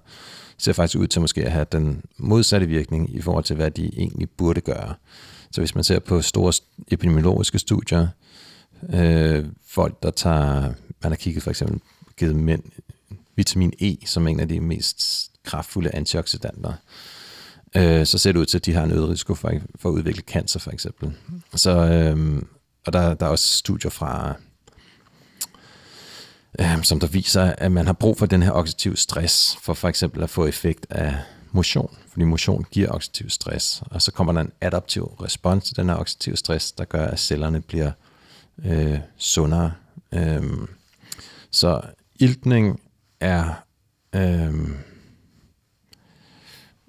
ser 0.57 0.73
faktisk 0.73 0.99
ud 0.99 1.07
til 1.07 1.21
måske 1.21 1.45
at 1.45 1.51
have 1.51 1.65
den 1.71 2.01
modsatte 2.17 2.67
virkning 2.67 3.15
i 3.15 3.21
forhold 3.21 3.43
til, 3.43 3.55
hvad 3.55 3.71
de 3.71 3.91
egentlig 3.97 4.29
burde 4.29 4.61
gøre. 4.61 4.93
Så 5.51 5.61
hvis 5.61 5.75
man 5.75 5.83
ser 5.83 5.99
på 5.99 6.21
store 6.21 6.53
epidemiologiske 6.87 7.59
studier, 7.59 8.07
øh, 8.93 9.45
folk, 9.67 10.03
der 10.03 10.11
tager, 10.11 10.73
man 11.03 11.11
har 11.11 11.15
kigget 11.15 11.43
for 11.43 11.49
eksempel, 11.49 11.79
givet 12.17 12.35
mænd 12.35 12.63
vitamin 13.35 13.73
E 13.81 13.97
som 14.05 14.27
en 14.27 14.39
af 14.39 14.47
de 14.47 14.59
mest 14.59 15.31
kraftfulde 15.43 15.95
antioxidanter, 15.95 16.73
øh, 17.75 18.05
så 18.05 18.17
ser 18.17 18.31
det 18.31 18.39
ud 18.39 18.45
til, 18.45 18.57
at 18.57 18.65
de 18.65 18.73
har 18.73 18.83
en 18.83 18.91
øget 18.91 19.09
risiko 19.09 19.35
for, 19.35 19.51
for 19.75 19.89
at 19.89 19.93
udvikle 19.93 20.21
cancer 20.21 20.59
for 20.59 20.71
eksempel. 20.71 21.13
Så, 21.55 21.71
øh, 21.71 22.41
og 22.85 22.93
der, 22.93 23.13
der 23.13 23.25
er 23.25 23.29
også 23.29 23.57
studier 23.57 23.91
fra, 23.91 24.35
øh, 26.59 26.83
som 26.83 26.99
der 26.99 27.07
viser, 27.07 27.43
at 27.43 27.71
man 27.71 27.85
har 27.85 27.93
brug 27.93 28.17
for 28.17 28.25
den 28.25 28.43
her 28.43 28.51
oxidativ 28.51 28.95
stress, 28.95 29.57
for 29.61 29.73
for 29.73 29.87
eksempel 29.87 30.23
at 30.23 30.29
få 30.29 30.45
effekt 30.45 30.87
af 30.89 31.15
motion, 31.51 31.97
fordi 32.17 32.25
motion 32.25 32.65
giver 32.71 32.91
oxidativ 32.91 33.29
stress, 33.29 33.83
og 33.91 34.01
så 34.01 34.11
kommer 34.11 34.33
der 34.33 34.41
en 34.41 34.51
adaptiv 34.61 35.03
respons 35.03 35.65
til 35.65 35.75
den 35.75 35.89
her 35.89 35.95
oxidativ 35.95 36.35
stress, 36.35 36.71
der 36.71 36.85
gør, 36.85 37.07
at 37.07 37.19
cellerne 37.19 37.61
bliver 37.61 37.91
øh, 38.65 38.99
sundere. 39.17 39.73
Øhm, 40.11 40.67
så 41.51 41.81
iltning 42.15 42.81
er, 43.19 43.53
øhm, 44.15 44.77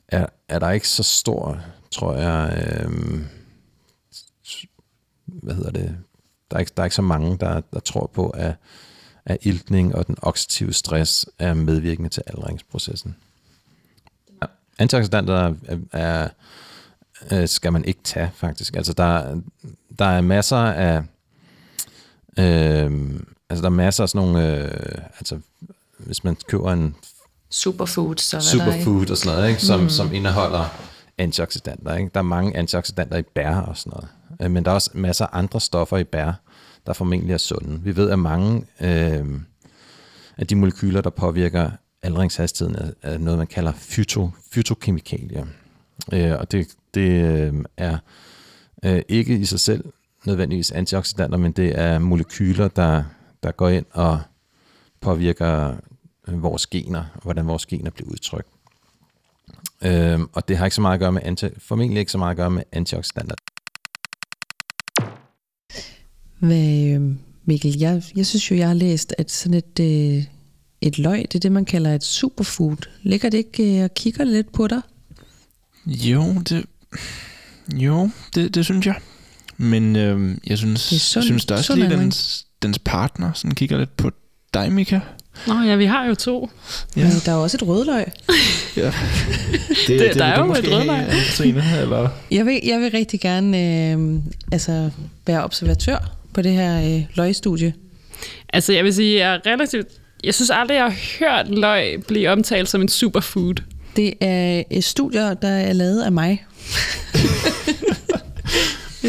er, 0.08 0.26
er 0.48 0.58
der 0.58 0.70
ikke 0.70 0.88
så 0.88 1.02
stor, 1.02 1.60
tror 1.90 2.14
jeg, 2.14 2.66
øhm, 2.82 3.26
hvad 5.26 5.54
hedder 5.54 5.70
det, 5.70 5.96
der 6.50 6.56
er 6.56 6.60
ikke, 6.60 6.72
der 6.76 6.82
er 6.82 6.86
ikke 6.86 6.96
så 6.96 7.02
mange, 7.02 7.38
der, 7.38 7.60
der 7.60 7.80
tror 7.80 8.10
på, 8.14 8.30
at, 8.30 8.54
at 9.24 9.38
iltning 9.42 9.94
og 9.94 10.06
den 10.06 10.16
oxidative 10.22 10.72
stress 10.72 11.26
er 11.38 11.54
medvirkende 11.54 12.08
til 12.08 12.22
aldringsprocessen. 12.26 13.16
Antioxidanter 14.78 15.34
er, 15.34 15.54
er, 15.92 16.28
er, 17.30 17.46
skal 17.46 17.72
man 17.72 17.84
ikke 17.84 18.00
tage, 18.04 18.30
faktisk. 18.34 18.76
Altså, 18.76 18.92
der, 18.92 19.40
der 19.98 20.04
er 20.04 20.20
masser 20.20 20.56
af 20.56 21.02
Øh, 22.38 23.20
altså 23.50 23.62
der 23.62 23.68
er 23.68 23.74
masser 23.74 24.02
af 24.02 24.08
sådan 24.08 24.26
nogle, 24.26 24.56
øh, 24.56 25.04
altså 25.18 25.38
hvis 25.98 26.24
man 26.24 26.36
køber 26.48 26.72
en 26.72 26.94
Superfood, 27.50 28.16
så 28.16 28.40
superfood 28.40 29.10
og 29.10 29.16
sådan 29.16 29.36
noget, 29.36 29.48
ikke, 29.48 29.62
som, 29.62 29.80
mm. 29.80 29.88
som 29.88 30.14
indeholder 30.14 30.64
antioxidanter. 31.18 31.96
Ikke? 31.96 32.10
Der 32.14 32.20
er 32.20 32.24
mange 32.24 32.56
antioxidanter 32.56 33.16
i 33.16 33.22
bær 33.22 33.56
og 33.56 33.76
sådan 33.76 33.90
noget. 33.90 34.08
Øh, 34.40 34.50
men 34.50 34.64
der 34.64 34.70
er 34.70 34.74
også 34.74 34.90
masser 34.94 35.26
af 35.26 35.38
andre 35.38 35.60
stoffer 35.60 35.96
i 35.96 36.04
bær, 36.04 36.32
der 36.86 36.92
formentlig 36.92 37.34
er 37.34 37.38
sunde. 37.38 37.80
Vi 37.82 37.96
ved, 37.96 38.10
at 38.10 38.18
mange 38.18 38.64
øh, 38.80 39.26
af 40.38 40.46
de 40.46 40.56
molekyler, 40.56 41.00
der 41.00 41.10
påvirker 41.10 41.70
aldringshastigheden, 42.02 42.94
er, 43.02 43.12
er 43.12 43.18
noget, 43.18 43.38
man 43.38 43.46
kalder 43.46 43.72
fyto, 43.72 44.30
fytokemikalier. 44.50 45.46
Øh, 46.12 46.32
og 46.38 46.52
det, 46.52 46.68
det 46.94 47.10
øh, 47.10 47.54
er 47.76 47.98
øh, 48.84 49.02
ikke 49.08 49.36
i 49.36 49.44
sig 49.44 49.60
selv 49.60 49.84
nødvendigvis 50.26 50.70
antioxidanter, 50.70 51.38
men 51.38 51.52
det 51.52 51.78
er 51.78 51.98
molekyler, 51.98 52.68
der, 52.68 53.04
der 53.42 53.50
går 53.50 53.68
ind 53.68 53.86
og 53.90 54.20
påvirker 55.00 55.76
øh, 56.28 56.42
vores 56.42 56.66
gener, 56.66 57.04
og 57.14 57.22
hvordan 57.22 57.46
vores 57.46 57.66
gener 57.66 57.90
bliver 57.90 58.10
udtrykt. 58.10 58.48
Øhm, 59.82 60.28
og 60.32 60.48
det 60.48 60.56
har 60.56 60.64
ikke 60.64 60.74
så 60.74 60.80
meget 60.80 60.94
at 60.94 61.00
gøre 61.00 61.12
med 61.12 61.22
anti, 61.24 61.46
formentlig 61.58 62.00
ikke 62.00 62.12
så 62.12 62.18
meget 62.18 62.30
at 62.30 62.36
gøre 62.36 62.50
med 62.50 62.62
antioxidanter. 62.72 63.34
Hvad, 66.38 66.86
øh, 66.86 67.14
Mikkel, 67.44 67.78
jeg, 67.78 68.02
jeg 68.16 68.26
synes 68.26 68.50
jo, 68.50 68.56
jeg 68.56 68.66
har 68.66 68.74
læst, 68.74 69.14
at 69.18 69.30
sådan 69.30 69.54
et, 69.54 69.80
øh, 69.80 70.24
et 70.80 70.98
løg, 70.98 71.18
det 71.22 71.34
er 71.34 71.38
det, 71.40 71.52
man 71.52 71.64
kalder 71.64 71.94
et 71.94 72.04
superfood. 72.04 72.76
Ligger 73.02 73.28
det 73.30 73.38
ikke 73.38 73.78
øh, 73.78 73.84
og 73.84 73.94
kigger 73.94 74.24
lidt 74.24 74.52
på 74.52 74.66
dig? 74.66 74.80
Jo, 75.86 76.34
det, 76.48 76.64
jo, 77.76 78.10
det, 78.34 78.54
det 78.54 78.64
synes 78.64 78.86
jeg. 78.86 78.94
Men 79.56 79.96
øh, 79.96 80.36
jeg 80.46 80.58
synes, 80.58 80.88
Det 80.88 80.96
er 80.96 81.00
sund- 81.00 81.22
synes 81.24 81.44
der 81.44 81.56
også 81.56 81.74
lige, 81.76 81.90
dens, 81.90 82.46
dens 82.62 82.78
partner 82.78 83.32
sådan 83.32 83.54
kigger 83.54 83.78
lidt 83.78 83.96
på 83.96 84.10
dig, 84.54 84.72
Mika. 84.72 85.00
Nå 85.46 85.54
ja, 85.62 85.76
vi 85.76 85.84
har 85.84 86.04
jo 86.06 86.14
to. 86.14 86.50
Ja. 86.96 87.02
Men 87.02 87.12
der 87.26 87.32
er 87.32 87.36
også 87.36 87.56
et 87.56 87.66
rødløg. 87.68 88.04
Ja. 88.76 88.92
Det, 89.86 90.00
Det- 90.00 90.14
der 90.14 90.24
er 90.24 90.44
jo 90.44 90.52
et 90.52 90.72
rødløg. 90.72 91.62
have, 91.62 91.82
eller? 91.82 92.08
Jeg 92.30 92.46
vil, 92.46 92.60
jeg 92.64 92.80
vil 92.80 92.90
rigtig 92.90 93.20
gerne 93.20 93.58
øh, 93.92 94.20
altså, 94.52 94.90
være 95.26 95.44
observatør 95.44 96.16
på 96.34 96.42
det 96.42 96.52
her 96.52 96.94
øh, 96.96 97.04
løgstudie. 97.16 97.74
Altså 98.52 98.72
jeg 98.72 98.84
vil 98.84 98.94
sige, 98.94 99.18
jeg 99.26 99.34
er 99.34 99.40
relativt... 99.52 99.86
Jeg 100.24 100.34
synes 100.34 100.50
aldrig, 100.50 100.74
jeg 100.74 100.84
har 100.84 100.96
hørt 101.18 101.58
løg 101.58 102.02
blive 102.08 102.30
omtalt 102.30 102.68
som 102.68 102.80
en 102.80 102.88
superfood. 102.88 103.54
Det 103.96 104.14
er 104.20 104.62
et 104.70 104.84
studier, 104.84 105.34
der 105.34 105.48
er 105.48 105.72
lavet 105.72 106.02
af 106.02 106.12
mig. 106.12 106.46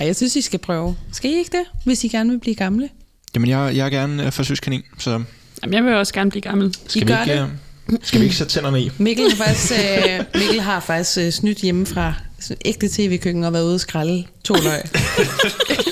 ja, 0.00 0.04
jeg 0.04 0.16
synes, 0.16 0.36
I 0.36 0.40
skal 0.40 0.58
prøve. 0.58 0.96
Skal 1.12 1.30
I 1.30 1.34
ikke 1.34 1.50
det, 1.50 1.64
hvis 1.84 2.04
I 2.04 2.08
gerne 2.08 2.30
vil 2.30 2.38
blive 2.40 2.54
gamle? 2.54 2.88
Jamen, 3.34 3.48
jeg, 3.48 3.72
jeg 3.76 3.86
er 3.86 3.90
gerne 3.90 4.26
uh, 4.26 4.32
forsøgskanin, 4.32 4.82
så 4.98 5.22
Jamen, 5.62 5.74
jeg 5.74 5.84
vil 5.84 5.94
også 5.94 6.14
gerne 6.14 6.30
blive 6.30 6.42
gammel. 6.42 6.74
skal, 6.86 7.08
vi 7.08 7.12
gør 7.12 7.22
ikke, 7.22 7.32
det? 7.32 7.50
øh, 7.92 7.98
skal 8.02 8.20
vi 8.20 8.24
ikke 8.24 8.36
sætte 8.36 8.52
tænderne 8.52 8.80
i? 8.82 8.90
Mikkel 8.98 9.30
har 9.30 9.44
faktisk, 9.44 9.72
øh, 9.72 10.24
Mikkel 10.34 10.60
har 10.60 10.80
faktisk 10.80 11.18
øh, 11.18 11.32
snydt 11.32 11.58
hjemme 11.58 11.86
fra 11.86 12.14
sådan 12.40 12.56
et 12.64 12.68
ægte 12.68 12.88
tv-køkken 12.88 13.44
og 13.44 13.52
været 13.52 13.64
ude 13.64 13.74
og 13.74 13.80
skralde 13.80 14.24
to 14.44 14.54
løg. 14.54 14.80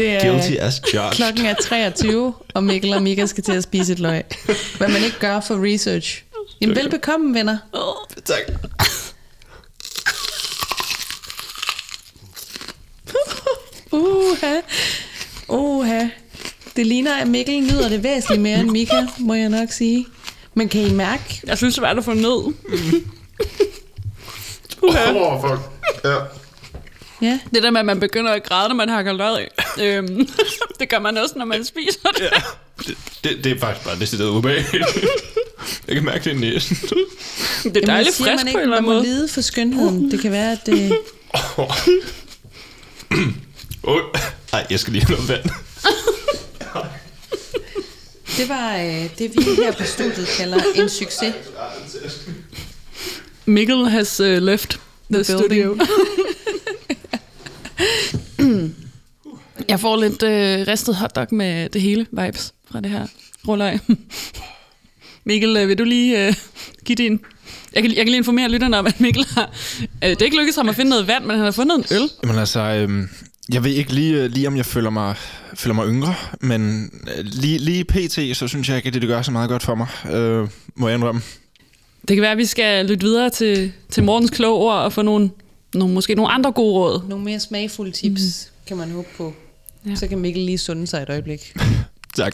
det 0.00 0.10
er, 0.24 0.30
Guilty 0.30 0.52
as 0.58 0.80
charged. 0.88 1.12
klokken 1.16 1.46
er 1.46 1.54
23, 1.54 2.34
og 2.54 2.64
Mikkel 2.64 2.94
og 2.94 3.02
Mika 3.02 3.26
skal 3.26 3.44
til 3.44 3.52
at 3.52 3.62
spise 3.62 3.92
et 3.92 3.98
løg. 3.98 4.22
Hvad 4.78 4.88
man 4.88 5.04
ikke 5.04 5.18
gør 5.18 5.40
for 5.40 5.72
research. 5.72 6.22
Jamen, 6.60 6.76
velbekomme, 6.76 7.34
venner. 7.34 7.58
Tak. 8.24 8.40
Uha. 13.92 14.54
Uha. 15.48 16.06
Det 16.76 16.86
ligner, 16.86 17.14
at 17.14 17.28
Mikkel 17.28 17.60
nyder 17.60 17.88
det 17.88 18.02
væsentligt 18.02 18.42
mere 18.42 18.60
end 18.60 18.70
Mika, 18.70 19.06
må 19.18 19.34
jeg 19.34 19.48
nok 19.48 19.72
sige. 19.72 20.06
Men 20.54 20.68
kan 20.68 20.80
I 20.80 20.92
mærke, 20.92 21.40
Jeg 21.46 21.58
synes, 21.58 21.74
det 21.74 21.80
er 21.82 21.86
svært 21.86 21.98
at 21.98 22.04
få 22.04 22.14
ned. 22.14 22.54
Oh, 24.82 25.40
fuck. 25.40 25.60
Ja. 26.04 26.16
ja, 27.22 27.38
Det 27.54 27.62
der 27.62 27.70
med, 27.70 27.80
at 27.80 27.86
man 27.86 28.00
begynder 28.00 28.32
at 28.32 28.42
græde, 28.42 28.68
når 28.68 28.74
man 28.74 28.88
hakker 28.88 29.12
løg. 29.12 29.46
Øhm, 29.80 30.28
det 30.80 30.88
gør 30.88 30.98
man 30.98 31.16
også, 31.16 31.34
når 31.38 31.44
man 31.44 31.64
spiser 31.64 32.08
det. 32.18 32.22
ja. 32.32 32.42
Det, 32.86 32.96
det, 33.24 33.44
det 33.44 33.52
er 33.52 33.58
faktisk 33.58 33.86
bare 33.86 33.98
decideret 33.98 34.28
ubehageligt. 34.28 34.88
Jeg 35.88 35.94
kan 35.94 36.04
mærke 36.04 36.24
det 36.24 36.30
i 36.30 36.38
næsen. 36.38 36.76
Det 37.64 37.76
er 37.76 37.86
dejligt 37.86 38.16
frisk 38.16 38.26
man 38.26 38.38
på 38.38 38.40
en 38.40 38.48
ikke, 38.48 38.60
eller 38.60 38.68
man 38.68 38.76
anden 38.78 38.84
må 38.84 38.92
måde. 38.92 39.02
lide 39.02 39.28
for 39.28 39.40
skønheden. 39.40 40.10
Det 40.10 40.20
kan 40.20 40.32
være, 40.32 40.52
at 40.52 40.66
det... 40.66 40.98
Oh. 43.82 44.00
Ej, 44.52 44.66
jeg 44.70 44.80
skal 44.80 44.92
lige 44.92 45.04
have 45.06 45.16
noget 45.16 45.28
vand. 45.28 45.44
Det 48.36 48.48
var 48.48 48.76
øh, 48.76 49.18
det, 49.18 49.32
vi 49.36 49.42
her 49.62 49.72
på 49.72 49.84
studiet 49.84 50.28
kalder 50.38 50.58
en 50.74 50.88
succes. 50.88 51.34
Mikkel 53.46 53.88
has 53.88 54.20
uh, 54.20 54.26
left 54.26 54.70
the, 55.10 55.22
The 55.22 55.24
studio. 55.24 55.78
Jeg 59.70 59.80
får 59.80 59.96
lidt 59.96 60.22
øh, 60.22 60.66
ristet 60.66 60.96
hotdog 60.96 61.26
med 61.30 61.68
det 61.68 61.82
hele 61.82 62.06
vibes 62.10 62.54
fra 62.70 62.80
det 62.80 62.90
her 62.90 63.06
rulløg. 63.48 63.78
Mikkel, 65.24 65.56
øh, 65.56 65.68
vil 65.68 65.78
du 65.78 65.84
lige 65.84 66.26
øh, 66.26 66.34
give 66.84 66.96
din... 66.96 67.20
Jeg 67.74 67.82
kan, 67.82 67.90
jeg 67.90 67.96
kan 67.96 68.06
lige 68.06 68.16
informere 68.16 68.48
lytterne 68.48 68.78
om, 68.78 68.86
at 68.86 69.00
Mikkel 69.00 69.26
har... 69.30 69.50
Øh, 70.04 70.10
det 70.10 70.20
er 70.20 70.24
ikke 70.24 70.36
lykkedes 70.36 70.56
ham 70.56 70.68
at 70.68 70.76
finde 70.76 70.90
noget 70.90 71.06
vand, 71.06 71.24
men 71.24 71.36
han 71.36 71.44
har 71.44 71.50
fundet 71.50 71.78
en 71.78 71.84
øl. 71.96 72.10
Jamen 72.22 72.38
altså, 72.38 72.60
øhm, 72.60 73.08
jeg 73.52 73.64
ved 73.64 73.70
ikke 73.70 73.92
lige, 73.92 74.14
øh, 74.14 74.30
lige 74.30 74.46
om 74.46 74.56
jeg 74.56 74.66
føler 74.66 74.90
mig, 74.90 75.14
føler 75.54 75.74
mig 75.74 75.86
yngre, 75.88 76.14
men 76.40 76.90
øh, 77.16 77.24
lige, 77.24 77.58
lige 77.58 77.84
pt, 77.84 78.36
så 78.36 78.48
synes 78.48 78.68
jeg 78.68 78.76
ikke, 78.76 78.86
at 78.86 78.94
det, 78.94 79.02
det 79.02 79.08
gør 79.08 79.22
så 79.22 79.32
meget 79.32 79.48
godt 79.50 79.62
for 79.62 79.74
mig, 79.74 79.88
øh, 80.12 80.48
må 80.74 80.88
jeg 80.88 80.94
indrømme. 80.94 81.20
Det 82.08 82.16
kan 82.16 82.22
være, 82.22 82.32
at 82.32 82.38
vi 82.38 82.44
skal 82.44 82.86
lytte 82.86 83.06
videre 83.06 83.30
til, 83.30 83.72
til 83.90 84.04
Mortens 84.04 84.30
kloge 84.30 84.58
ord 84.58 84.74
og 84.74 84.92
få 84.92 85.02
nogle, 85.02 85.30
nogle, 85.74 85.94
måske 85.94 86.14
nogle 86.14 86.32
andre 86.32 86.52
gode 86.52 86.72
råd. 86.72 87.02
Nogle 87.08 87.24
mere 87.24 87.40
smagfulde 87.40 87.90
tips 87.92 88.22
mm. 88.50 88.66
kan 88.66 88.76
man 88.76 88.90
håbe 88.90 89.08
på. 89.16 89.34
Ja. 89.86 89.94
Så 89.94 90.08
kan 90.08 90.18
Mikkel 90.18 90.42
lige 90.42 90.58
sunde 90.58 90.86
sig 90.86 91.02
et 91.02 91.10
øjeblik. 91.10 91.40
Tak. 92.16 92.32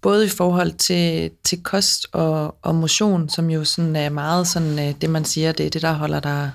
Både 0.00 0.26
i 0.26 0.28
forhold 0.28 0.72
til, 0.72 1.30
til 1.44 1.62
kost 1.62 2.06
og, 2.12 2.56
og 2.62 2.74
motion, 2.74 3.28
som 3.28 3.50
jo 3.50 3.64
sådan 3.64 3.96
er 3.96 4.08
meget 4.10 4.46
sådan, 4.46 4.78
øh, 4.78 4.94
det 5.00 5.10
man 5.10 5.24
siger, 5.24 5.52
det 5.52 5.66
er 5.66 5.70
det, 5.70 5.82
der 5.82 5.92
holder 5.92 6.20
dig 6.20 6.50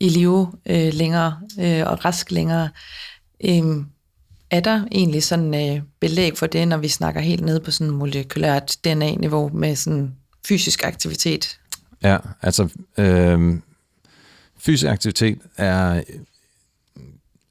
i 0.00 0.08
live 0.08 0.52
øh, 0.66 0.92
længere 0.92 1.40
øh, 1.60 1.86
og 1.86 2.04
rask 2.04 2.30
længere. 2.30 2.68
Øh, 3.44 3.84
er 4.50 4.60
der 4.60 4.84
egentlig 4.92 5.22
sådan 5.22 5.54
øh, 5.54 5.82
belæg 6.00 6.38
for 6.38 6.46
det, 6.46 6.68
når 6.68 6.76
vi 6.76 6.88
snakker 6.88 7.20
helt 7.20 7.44
ned 7.44 7.60
på 7.60 7.70
sådan 7.70 7.90
molekylært 7.90 8.76
DNA-niveau 8.84 9.50
med 9.54 9.76
sådan 9.76 10.14
fysisk 10.48 10.84
aktivitet? 10.84 11.58
Ja, 12.02 12.16
altså 12.42 12.68
øh, 12.98 13.54
fysisk 14.58 14.86
aktivitet 14.86 15.38
er 15.56 16.02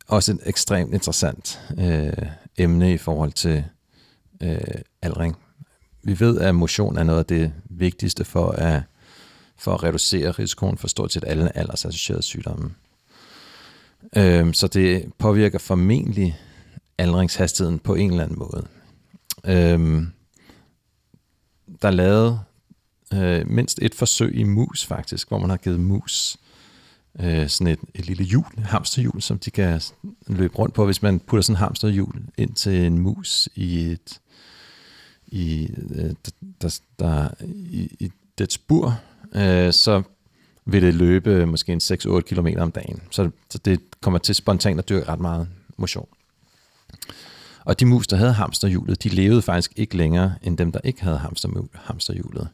også 0.07 0.31
et 0.31 0.39
ekstremt 0.45 0.93
interessant 0.93 1.61
øh, 1.79 2.29
emne 2.57 2.93
i 2.93 2.97
forhold 2.97 3.31
til 3.31 3.63
øh, 4.43 4.81
aldring. 5.01 5.37
Vi 6.03 6.19
ved, 6.19 6.39
at 6.39 6.55
motion 6.55 6.97
er 6.97 7.03
noget 7.03 7.19
af 7.19 7.25
det 7.25 7.53
vigtigste 7.69 8.25
for 8.25 8.49
at, 8.49 8.81
for 9.57 9.73
at 9.73 9.83
reducere 9.83 10.31
risikoen 10.31 10.77
for 10.77 10.87
stort 10.87 11.13
set 11.13 11.23
alle 11.27 11.57
aldersassocierede 11.57 12.23
sygdomme. 12.23 12.73
Øh, 14.15 14.53
så 14.53 14.67
det 14.67 15.11
påvirker 15.17 15.59
formentlig 15.59 16.39
aldringshastigheden 16.97 17.79
på 17.79 17.95
en 17.95 18.11
eller 18.11 18.23
anden 18.23 18.39
måde. 18.39 18.67
Øh, 19.45 20.07
der 21.81 21.87
er 21.87 21.91
lavet 21.91 22.39
øh, 23.13 23.47
mindst 23.49 23.79
et 23.81 23.95
forsøg 23.95 24.35
i 24.35 24.43
mus 24.43 24.85
faktisk, 24.85 25.27
hvor 25.27 25.37
man 25.37 25.49
har 25.49 25.57
givet 25.57 25.79
mus 25.79 26.37
øh, 27.19 27.47
sådan 27.49 27.73
et, 27.73 27.79
et 27.95 28.05
lille 28.05 28.23
hjul, 28.23 28.59
hamsterhjul, 28.59 29.21
som 29.21 29.39
de 29.39 29.51
kan 29.51 29.81
løbe 30.27 30.55
rundt 30.55 30.75
på. 30.75 30.85
Hvis 30.85 31.01
man 31.01 31.19
putter 31.19 31.41
sådan 31.41 31.53
et 31.53 31.59
hamsterhjul 31.59 32.15
ind 32.37 32.53
til 32.53 32.85
en 32.85 32.99
mus 32.99 33.49
i 33.55 33.85
et 33.85 34.19
i, 35.27 35.69
øh, 35.95 36.11
der, 36.61 36.79
der, 36.99 37.29
i, 37.45 37.95
i 37.99 38.11
det 38.37 38.57
bur, 38.67 38.99
øh, 39.35 39.73
så 39.73 40.03
vil 40.65 40.81
det 40.81 40.93
løbe 40.93 41.45
måske 41.45 41.73
en 41.73 41.81
6-8 41.83 42.19
km 42.21 42.47
om 42.57 42.71
dagen. 42.71 43.01
Så, 43.11 43.29
så 43.49 43.57
det 43.57 43.79
kommer 44.01 44.19
til 44.19 44.35
spontant 44.35 44.79
at 44.79 44.89
dyrke 44.89 45.07
ret 45.07 45.19
meget 45.19 45.47
motion. 45.77 46.07
Og 47.67 47.79
de 47.79 47.85
mus, 47.85 48.07
der 48.07 48.17
havde 48.17 48.33
hamsterhjulet, 48.33 49.03
de 49.03 49.09
levede 49.09 49.41
faktisk 49.41 49.71
ikke 49.75 49.97
længere 49.97 50.33
end 50.43 50.57
dem, 50.57 50.71
der 50.71 50.79
ikke 50.83 51.03
havde 51.03 51.17
hamster, 51.17 51.49
hamsterhjulet. 51.73 52.47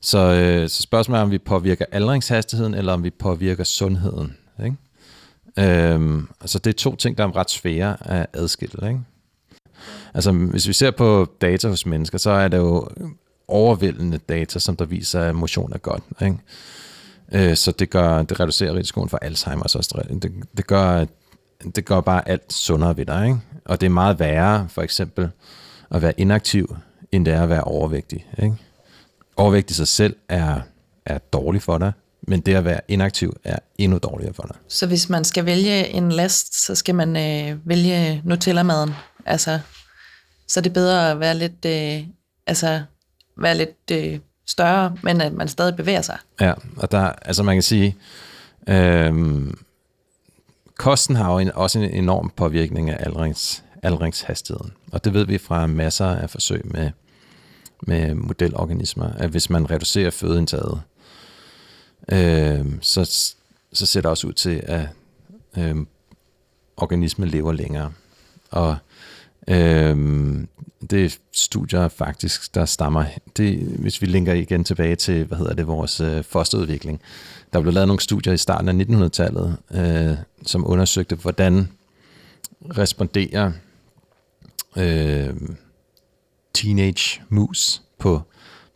Så, 0.00 0.18
øh, 0.18 0.68
så 0.68 0.82
spørgsmålet 0.82 1.18
er, 1.18 1.24
om 1.24 1.30
vi 1.30 1.38
påvirker 1.38 1.84
aldringshastigheden, 1.92 2.74
eller 2.74 2.92
om 2.92 3.04
vi 3.04 3.10
påvirker 3.10 3.64
sundheden. 3.64 4.36
Ikke? 4.64 4.76
Øhm, 5.58 6.28
altså 6.40 6.58
det 6.58 6.70
er 6.70 6.74
to 6.74 6.96
ting, 6.96 7.18
der 7.18 7.24
er 7.24 7.36
ret 7.36 7.50
svære 7.50 8.10
at 8.10 8.26
adskille. 8.32 8.88
Ikke? 8.88 9.00
Altså 10.14 10.32
hvis 10.32 10.68
vi 10.68 10.72
ser 10.72 10.90
på 10.90 11.26
data 11.40 11.68
hos 11.68 11.86
mennesker, 11.86 12.18
så 12.18 12.30
er 12.30 12.48
det 12.48 12.56
jo 12.56 12.88
overvældende 13.48 14.18
data, 14.18 14.58
som 14.58 14.76
der 14.76 14.84
viser, 14.84 15.20
at 15.20 15.34
motion 15.34 15.72
er 15.72 15.78
godt. 15.78 16.02
Ikke? 16.22 16.38
Øh, 17.32 17.56
så 17.56 17.72
det, 17.72 17.90
gør, 17.90 18.22
det 18.22 18.40
reducerer 18.40 18.74
risikoen 18.74 19.08
for 19.08 19.18
Alzheimer's 19.24 19.76
også. 19.76 20.02
Det, 20.22 20.32
det, 20.56 20.66
gør, 20.66 21.04
det 21.74 21.84
gør 21.84 22.00
bare 22.00 22.28
alt 22.28 22.52
sundere 22.52 22.96
ved 22.96 23.06
dig. 23.06 23.24
Ikke? 23.26 23.38
Og 23.64 23.80
det 23.80 23.86
er 23.86 23.90
meget 23.90 24.18
værre, 24.18 24.68
for 24.68 24.82
eksempel, 24.82 25.30
at 25.90 26.02
være 26.02 26.12
inaktiv, 26.16 26.76
end 27.12 27.26
det 27.26 27.34
er 27.34 27.42
at 27.42 27.48
være 27.48 27.64
overvægtig. 27.64 28.26
Ikke? 28.42 28.56
Overvægt 29.36 29.70
i 29.70 29.74
sig 29.74 29.88
selv 29.88 30.16
er, 30.28 30.60
er 31.06 31.18
dårligt 31.18 31.64
for 31.64 31.78
dig, 31.78 31.92
men 32.22 32.40
det 32.40 32.54
at 32.54 32.64
være 32.64 32.80
inaktiv 32.88 33.36
er 33.44 33.58
endnu 33.78 33.98
dårligere 33.98 34.34
for 34.34 34.42
dig. 34.42 34.56
Så 34.68 34.86
hvis 34.86 35.08
man 35.08 35.24
skal 35.24 35.46
vælge 35.46 35.88
en 35.88 36.12
last, 36.12 36.66
så 36.66 36.74
skal 36.74 36.94
man 36.94 37.16
øh, 37.16 37.68
vælge 37.68 38.22
Nutella-maden. 38.24 38.94
Altså, 39.26 39.60
så 40.48 40.60
er 40.60 40.62
det 40.62 40.72
bedre 40.72 41.10
at 41.10 41.20
være 41.20 41.34
lidt, 41.34 41.64
øh, 41.64 42.06
altså, 42.46 42.82
være 43.38 43.56
lidt 43.56 43.90
øh, 43.92 44.18
større, 44.46 44.96
men 45.02 45.20
at 45.20 45.32
man 45.32 45.48
stadig 45.48 45.76
bevæger 45.76 46.02
sig. 46.02 46.18
Ja, 46.40 46.52
og 46.76 46.92
der, 46.92 47.00
altså 47.00 47.42
man 47.42 47.56
kan 47.56 47.62
sige, 47.62 47.96
øhm, 48.68 49.58
kosten 50.78 51.16
har 51.16 51.32
jo 51.32 51.38
en, 51.38 51.52
også 51.52 51.78
en 51.78 51.90
enorm 51.90 52.32
påvirkning 52.36 52.90
af 52.90 52.96
aldrings, 53.06 53.64
aldringshastigheden. 53.82 54.72
Og 54.92 55.04
det 55.04 55.14
ved 55.14 55.26
vi 55.26 55.38
fra 55.38 55.66
masser 55.66 56.06
af 56.06 56.30
forsøg 56.30 56.60
med, 56.64 56.90
med 57.82 58.14
modelorganismer, 58.14 59.12
at 59.12 59.30
hvis 59.30 59.50
man 59.50 59.70
reducerer 59.70 60.10
fødeindtaget, 60.10 60.82
øh, 62.12 62.66
så, 62.80 63.04
så 63.72 63.86
ser 63.86 64.00
det 64.00 64.10
også 64.10 64.26
ud 64.26 64.32
til, 64.32 64.62
at 64.66 64.88
øh, 65.58 65.76
organismen 66.76 67.28
lever 67.28 67.52
længere. 67.52 67.92
Og 68.50 68.76
Øhm, 69.48 70.48
det 70.90 71.04
er 71.04 71.16
studier 71.32 71.88
faktisk, 71.88 72.54
der 72.54 72.64
stammer, 72.64 73.04
det, 73.36 73.58
hvis 73.58 74.02
vi 74.02 74.06
linker 74.06 74.32
igen 74.32 74.64
tilbage 74.64 74.96
til, 74.96 75.24
hvad 75.24 75.38
hedder 75.38 75.54
det, 75.54 75.66
vores 75.66 76.00
øh, 76.00 76.24
fosterudvikling. 76.24 77.00
Der 77.52 77.60
blev 77.60 77.72
lavet 77.72 77.88
nogle 77.88 78.00
studier 78.00 78.32
i 78.32 78.36
starten 78.36 78.68
af 78.68 78.84
1900-tallet, 78.84 79.56
øh, 79.74 80.16
som 80.46 80.70
undersøgte, 80.70 81.16
hvordan 81.16 81.68
responderer 82.78 83.52
øh, 84.76 85.34
teenage 86.54 87.22
mus 87.28 87.82
på, 87.98 88.22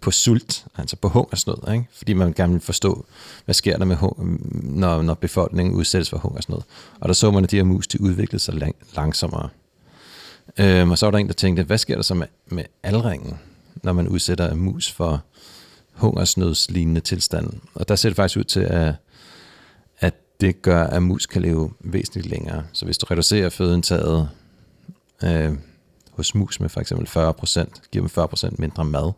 på 0.01 0.11
sult, 0.11 0.67
altså 0.77 0.97
på 0.97 1.09
hungersnød, 1.09 1.73
ikke? 1.73 1.85
fordi 1.93 2.13
man 2.13 2.33
gerne 2.33 2.53
vil 2.53 2.63
forstå, 2.63 3.07
hvad 3.45 3.55
sker 3.55 3.79
der, 3.79 3.85
med 3.85 3.97
når, 4.63 5.03
når 5.03 5.15
befolkningen 5.15 5.75
udsættes 5.75 6.11
for 6.11 6.19
hungersnød. 6.19 6.59
Og 7.01 7.09
der 7.09 7.15
så 7.15 7.31
man, 7.31 7.45
at 7.45 7.51
de 7.51 7.57
her 7.57 7.65
mus, 7.65 7.87
de 7.87 8.01
udviklede 8.01 8.43
sig 8.43 8.55
lang- 8.55 8.77
langsommere. 8.97 9.49
Øhm, 10.59 10.91
og 10.91 10.99
så 10.99 11.07
var 11.07 11.11
der 11.11 11.19
en, 11.19 11.27
der 11.27 11.33
tænkte, 11.33 11.63
hvad 11.63 11.79
sker 11.79 11.95
der 11.95 12.03
så 12.03 12.15
med, 12.15 12.27
med 12.47 12.65
aldringen, 12.83 13.39
når 13.83 13.93
man 13.93 14.09
udsætter 14.09 14.51
en 14.51 14.59
mus 14.59 14.93
for 14.93 15.23
hungersnødslignende 15.93 17.01
tilstand? 17.01 17.53
Og 17.75 17.89
der 17.89 17.97
ser 17.97 18.09
det 18.09 18.17
faktisk 18.17 18.39
ud 18.39 18.45
til, 18.45 18.61
at, 18.61 18.95
at 19.99 20.15
det 20.41 20.63
gør, 20.63 20.85
at 20.85 21.03
mus 21.03 21.27
kan 21.27 21.43
leve 21.43 21.71
væsentligt 21.81 22.27
længere. 22.27 22.65
Så 22.73 22.85
hvis 22.85 22.99
du 22.99 23.07
reducerer 23.11 23.49
fødeindtaget 23.49 24.29
øh, 25.25 25.53
hos 26.11 26.35
mus 26.35 26.61
med 26.61 26.69
for 26.69 26.81
eksempel 26.81 27.09
40%, 27.09 27.91
giver 27.93 28.09
dem 28.09 28.51
40% 28.53 28.55
mindre 28.59 28.85
mad, 28.85 29.13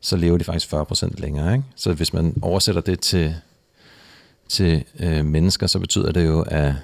så 0.00 0.16
lever 0.16 0.38
de 0.38 0.44
faktisk 0.44 0.74
40% 0.74 1.20
længere. 1.20 1.52
Ikke? 1.52 1.64
Så 1.76 1.92
hvis 1.92 2.12
man 2.12 2.34
oversætter 2.42 2.80
det 2.80 3.00
til, 3.00 3.34
til 4.48 4.84
øh, 5.00 5.24
mennesker, 5.24 5.66
så 5.66 5.78
betyder 5.78 6.12
det 6.12 6.26
jo, 6.26 6.40
at 6.42 6.74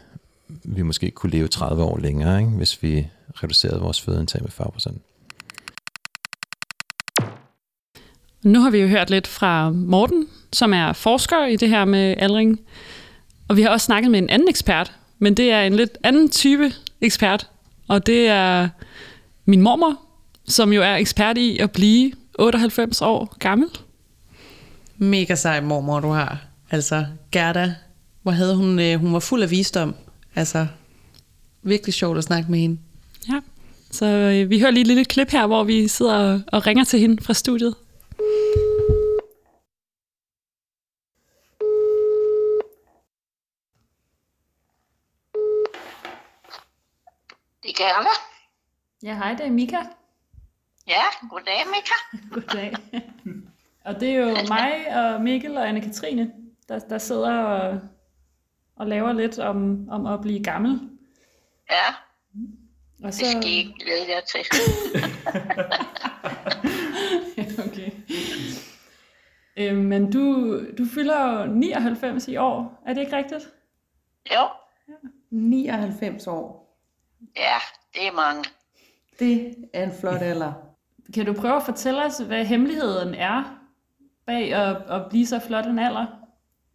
vi 0.49 0.83
måske 0.83 1.11
kunne 1.11 1.31
leve 1.31 1.49
30 1.49 1.83
år 1.83 1.99
længere, 1.99 2.39
ikke? 2.39 2.51
hvis 2.51 2.83
vi 2.83 3.07
reducerede 3.43 3.81
vores 3.81 4.01
fødeindtag 4.01 4.43
med 4.43 4.51
40%. 4.51 4.99
Nu 8.43 8.61
har 8.61 8.71
vi 8.71 8.79
jo 8.79 8.89
hørt 8.89 9.11
lidt 9.11 9.27
fra 9.27 9.71
Morten, 9.71 10.29
som 10.53 10.73
er 10.73 10.93
forsker 10.93 11.47
i 11.47 11.57
det 11.57 11.69
her 11.69 11.85
med 11.85 12.15
aldring. 12.19 12.61
Og 13.49 13.57
vi 13.57 13.63
har 13.63 13.69
også 13.69 13.85
snakket 13.85 14.11
med 14.11 14.19
en 14.19 14.31
anden 14.31 14.49
ekspert, 14.49 14.93
men 15.19 15.35
det 15.35 15.51
er 15.51 15.63
en 15.63 15.75
lidt 15.75 15.99
anden 16.03 16.31
type 16.31 16.73
ekspert. 17.01 17.51
Og 17.89 18.07
det 18.07 18.29
er 18.29 18.69
min 19.45 19.63
mormor, 19.63 20.01
som 20.45 20.73
jo 20.73 20.83
er 20.83 20.95
ekspert 20.95 21.39
i 21.39 21.59
at 21.59 21.73
blive 21.73 22.13
98 22.39 23.03
år 23.03 23.37
gammel. 23.39 23.69
Mega 24.97 25.35
sej 25.35 25.61
mormor, 25.61 26.01
du 26.01 26.09
har. 26.09 26.39
Altså, 26.71 27.07
Gerda, 27.33 27.75
hvor 28.23 28.33
havde 28.33 28.57
hun, 28.57 28.79
øh, 28.79 29.01
hun 29.01 29.13
var 29.13 29.21
fuld 29.21 29.43
af 29.43 29.51
visdom. 29.51 29.95
Altså, 30.35 30.67
virkelig 31.63 31.95
sjovt 31.95 32.19
at 32.19 32.25
snakke 32.25 32.51
med 32.51 32.59
hende. 32.59 32.79
Ja, 33.29 33.41
så 33.91 34.07
øh, 34.07 34.51
vi 34.51 34.61
hører 34.61 34.71
lige 34.71 34.81
et 34.81 34.87
lille 34.87 35.05
klip 35.05 35.31
her, 35.31 35.47
hvor 35.47 35.65
vi 35.65 35.89
sidder 35.89 36.15
og, 36.15 36.41
og 36.53 36.67
ringer 36.67 36.85
til 36.85 37.01
hende 37.01 37.25
fra 37.25 37.35
studiet. 37.35 37.77
Det 47.63 47.71
er 47.71 47.77
Gerda. 47.85 48.15
Ja, 49.03 49.15
hej, 49.15 49.35
det 49.35 49.47
er 49.47 49.51
Mika. 49.51 49.79
Ja, 50.87 51.03
goddag 51.31 51.65
Mika. 51.67 52.19
Goddag. 52.35 52.75
og 53.85 54.01
det 54.01 54.09
er 54.09 54.17
jo 54.17 54.37
mig 54.49 54.97
og 54.97 55.23
Mikkel 55.23 55.57
og 55.57 55.69
Anne-Katrine, 55.69 56.31
der, 56.69 56.79
der 56.79 56.99
sidder 56.99 57.39
og, 57.39 57.81
og 58.77 58.87
laver 58.87 59.13
lidt 59.13 59.39
om, 59.39 59.89
om 59.89 60.07
at 60.07 60.21
blive 60.21 60.45
gammel. 60.45 60.91
Ja, 61.71 61.95
Og 63.03 63.07
det 63.07 63.15
skal 63.15 63.45
I 63.45 63.57
ikke 63.57 63.75
glæde 63.79 64.07
jer 64.09 64.21
til. 64.21 64.41
okay. 67.67 67.91
Øh, 69.57 69.77
men 69.77 70.13
du, 70.13 70.61
du 70.79 70.85
fylder 70.95 71.41
jo 71.41 71.53
99 71.53 72.29
i 72.29 72.37
år, 72.37 72.83
er 72.87 72.95
det 72.95 73.01
ikke 73.01 73.17
rigtigt? 73.17 73.49
Jo, 74.35 74.49
99 75.31 76.27
år. 76.27 76.79
ja, 77.37 77.57
det 77.95 78.07
er 78.07 78.13
mange. 78.13 78.45
Det 79.19 79.55
er 79.73 79.85
en 79.85 79.93
flot 80.01 80.23
alder. 80.23 80.53
Kan 81.15 81.27
du 81.27 81.33
prøve 81.33 81.57
at 81.57 81.63
fortælle 81.63 82.05
os, 82.05 82.19
hvad 82.19 82.45
hemmeligheden 82.45 83.15
er 83.15 83.59
bag 84.27 84.55
at, 84.55 84.77
at 84.89 85.03
blive 85.11 85.27
så 85.27 85.41
flot 85.47 85.67
en 85.67 85.79
alder? 85.79 86.07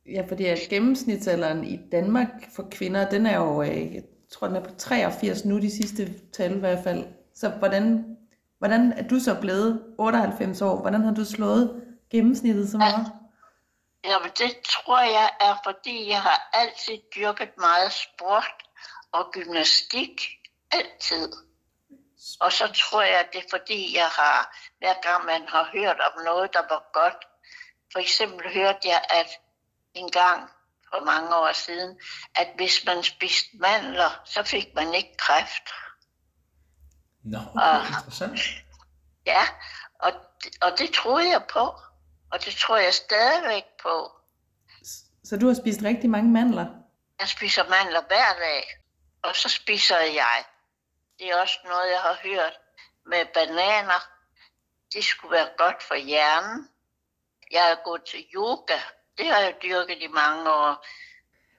Ja, 0.06 0.26
fordi 0.28 0.46
at 0.46 0.60
gennemsnitsalderen 0.70 1.64
i 1.64 1.80
Danmark 1.92 2.30
for 2.56 2.68
kvinder, 2.72 3.10
den 3.10 3.26
er 3.26 3.38
jo, 3.38 3.64
øh, 3.64 3.96
tror 4.32 4.48
den 4.48 4.56
er 4.56 4.64
på 4.64 4.76
83 4.78 5.46
nu, 5.46 5.60
de 5.60 5.72
sidste 5.72 6.32
tal 6.34 6.56
i 6.56 6.60
hvert 6.60 6.84
fald. 6.84 7.06
Så 7.36 7.50
hvordan, 7.50 8.18
hvordan 8.58 8.94
er 8.94 9.08
du 9.08 9.20
så 9.20 9.38
blevet 9.42 9.84
98 9.98 10.62
år? 10.62 10.82
Hvordan 10.82 11.04
har 11.04 11.14
du 11.14 11.26
slået 11.26 11.84
gennemsnittet 12.10 12.70
så 12.70 12.78
meget? 12.78 13.12
Jamen, 14.04 14.30
det 14.38 14.58
tror 14.60 15.00
jeg 15.00 15.30
er, 15.40 15.56
fordi 15.64 16.10
jeg 16.10 16.22
har 16.22 16.50
altid 16.54 16.98
dyrket 17.16 17.50
meget 17.58 17.92
sport 17.92 18.54
og 19.12 19.32
gymnastik. 19.32 20.22
Altid. 20.72 21.32
Og 22.40 22.52
så 22.52 22.72
tror 22.74 23.02
jeg, 23.02 23.28
det 23.34 23.40
er 23.40 23.50
fordi, 23.50 23.98
jeg 23.98 24.08
har, 24.08 24.58
hver 24.80 24.94
gang 25.02 25.26
man 25.26 25.48
har 25.48 25.70
hørt 25.74 26.00
om 26.00 26.24
noget, 26.24 26.54
der 26.54 26.62
var 26.70 26.90
godt. 26.94 27.28
For 27.92 28.00
eksempel 28.00 28.54
hørte 28.54 28.88
jeg, 28.88 29.02
at 29.10 29.30
en 29.94 30.12
gang 30.12 30.50
for 30.94 31.06
mange 31.06 31.36
år 31.36 31.52
siden, 31.54 32.00
at 32.36 32.48
hvis 32.56 32.86
man 32.86 33.04
spiste 33.04 33.50
mandler, 33.54 34.22
så 34.26 34.44
fik 34.44 34.68
man 34.76 34.94
ikke 34.94 35.18
kræft. 35.18 35.70
Nå, 37.24 37.40
Ah. 37.62 37.88
interessant. 37.88 38.40
Ja, 39.26 39.42
og, 40.00 40.12
og 40.62 40.72
det 40.78 40.94
troede 40.94 41.30
jeg 41.30 41.44
på. 41.50 41.76
Og 42.32 42.46
det 42.46 42.54
tror 42.56 42.78
jeg 42.78 42.94
stadigvæk 42.94 43.64
på. 43.84 44.12
Så 45.24 45.38
du 45.38 45.48
har 45.48 45.54
spist 45.54 45.82
rigtig 45.84 46.10
mange 46.10 46.32
mandler? 46.32 46.68
Jeg 47.20 47.28
spiser 47.28 47.70
mandler 47.70 48.02
hver 48.08 48.34
dag, 48.40 48.64
og 49.24 49.36
så 49.36 49.50
spiser 49.50 49.98
jeg. 49.98 50.46
Det 51.20 51.30
er 51.30 51.36
også 51.42 51.60
noget, 51.66 51.92
jeg 51.92 52.00
har 52.02 52.18
hørt 52.24 52.54
med 53.06 53.26
bananer. 53.34 54.02
Det 54.94 55.04
skulle 55.04 55.32
være 55.32 55.50
godt 55.58 55.84
for 55.84 55.96
hjernen. 55.96 56.70
Jeg 57.52 57.72
er 57.72 57.76
gået 57.84 58.04
til 58.04 58.26
yoga. 58.36 58.80
Det 59.18 59.26
har 59.26 59.40
jeg 59.40 59.54
dyrket 59.64 59.98
i 60.04 60.08
mange 60.08 60.50
år. 60.50 60.86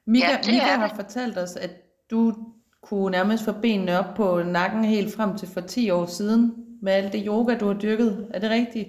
Mika, 0.07 0.27
Ja, 0.27 0.39
Mika 0.53 0.65
har 0.65 0.87
det. 0.89 0.97
fortalt 0.97 1.39
os, 1.39 1.57
at 1.57 1.71
du 2.11 2.35
kunne 2.83 3.11
nærmest 3.11 3.45
få 3.45 3.53
benene 3.53 3.99
op 3.99 4.15
på 4.17 4.43
nakken 4.43 4.85
helt 4.85 5.17
frem 5.17 5.39
til 5.39 5.49
for 5.55 5.61
10 5.61 5.91
år 5.91 6.07
siden, 6.07 6.55
med 6.83 6.93
alt 6.93 7.13
det 7.13 7.23
yoga, 7.27 7.59
du 7.59 7.67
har 7.67 7.75
dyrket. 7.75 8.31
Er 8.35 8.39
det 8.39 8.51
rigtigt? 8.51 8.89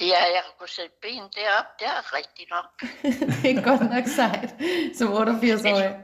Ja, 0.00 0.06
jeg 0.06 0.42
har 0.44 0.54
kunnet 0.58 0.70
sætte 0.70 0.94
ben 1.02 1.22
derop. 1.34 1.66
Det 1.78 1.86
er 1.86 2.16
rigtigt 2.18 2.50
nok. 2.50 2.90
det 3.42 3.50
er 3.58 3.62
godt 3.62 3.90
nok 3.94 4.04
sejt, 4.06 4.54
som 4.98 5.08
88-årig. 5.12 5.96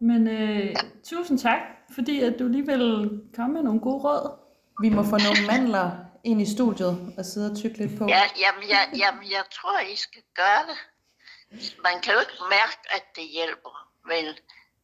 Men 0.00 0.28
øh, 0.28 0.76
tusind 1.04 1.38
tak, 1.38 1.60
fordi 1.94 2.22
at 2.22 2.34
du 2.38 2.48
lige 2.48 2.66
vil 2.66 3.10
komme 3.36 3.52
med 3.54 3.62
nogle 3.62 3.80
gode 3.80 3.98
råd. 4.04 4.38
Vi 4.82 4.88
må 4.88 5.02
få 5.02 5.16
nogle 5.26 5.46
mandler 5.50 5.90
ind 6.24 6.40
i 6.42 6.52
studiet 6.54 7.14
og 7.18 7.24
sidde 7.24 7.50
og 7.50 7.56
tykke 7.56 7.78
lidt 7.78 7.98
på. 7.98 8.04
Ja, 8.08 8.22
jamen, 8.42 8.68
jeg, 8.70 8.88
jamen, 8.96 9.22
jeg 9.30 9.44
tror, 9.52 9.80
I 9.92 9.96
skal 9.96 10.22
gøre 10.36 10.62
det. 10.68 10.78
Man 11.82 12.00
kan 12.02 12.14
jo 12.14 12.20
ikke 12.20 12.42
mærke, 12.50 12.78
at 12.90 13.04
det 13.16 13.24
hjælper, 13.24 13.88
men 14.04 14.24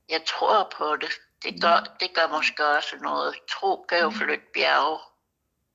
jeg 0.08 0.20
tror 0.26 0.72
på 0.78 0.96
det. 0.96 1.10
Det 1.42 1.62
gør, 1.62 1.96
det 2.00 2.14
gør 2.14 2.28
måske 2.36 2.66
også 2.66 2.96
noget. 3.02 3.34
Tro 3.50 3.86
kan 3.88 3.98
jo 3.98 4.10
flytte 4.10 4.44
bjerge. 4.54 4.98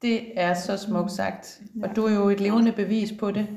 Det 0.01 0.39
er 0.39 0.53
så 0.53 0.77
smukt 0.77 1.11
sagt. 1.11 1.59
Og 1.83 1.95
du 1.95 2.05
er 2.05 2.11
jo 2.11 2.29
et 2.29 2.39
levende 2.39 2.71
bevis 2.71 3.09
på 3.19 3.31
det. 3.31 3.47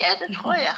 Ja, 0.00 0.10
det 0.20 0.36
tror 0.36 0.54
jeg. 0.54 0.76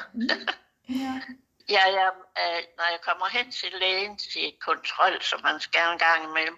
ja, 1.68 1.84
ja 1.98 2.06
øh, 2.40 2.62
når 2.78 2.88
jeg 2.90 3.00
kommer 3.08 3.28
hen 3.28 3.50
til 3.50 3.68
lægen 3.80 4.16
til 4.16 4.52
kontrol, 4.60 5.22
som 5.22 5.40
han 5.44 5.60
skal 5.60 5.92
en 5.92 5.98
gang 5.98 6.24
imellem, 6.30 6.56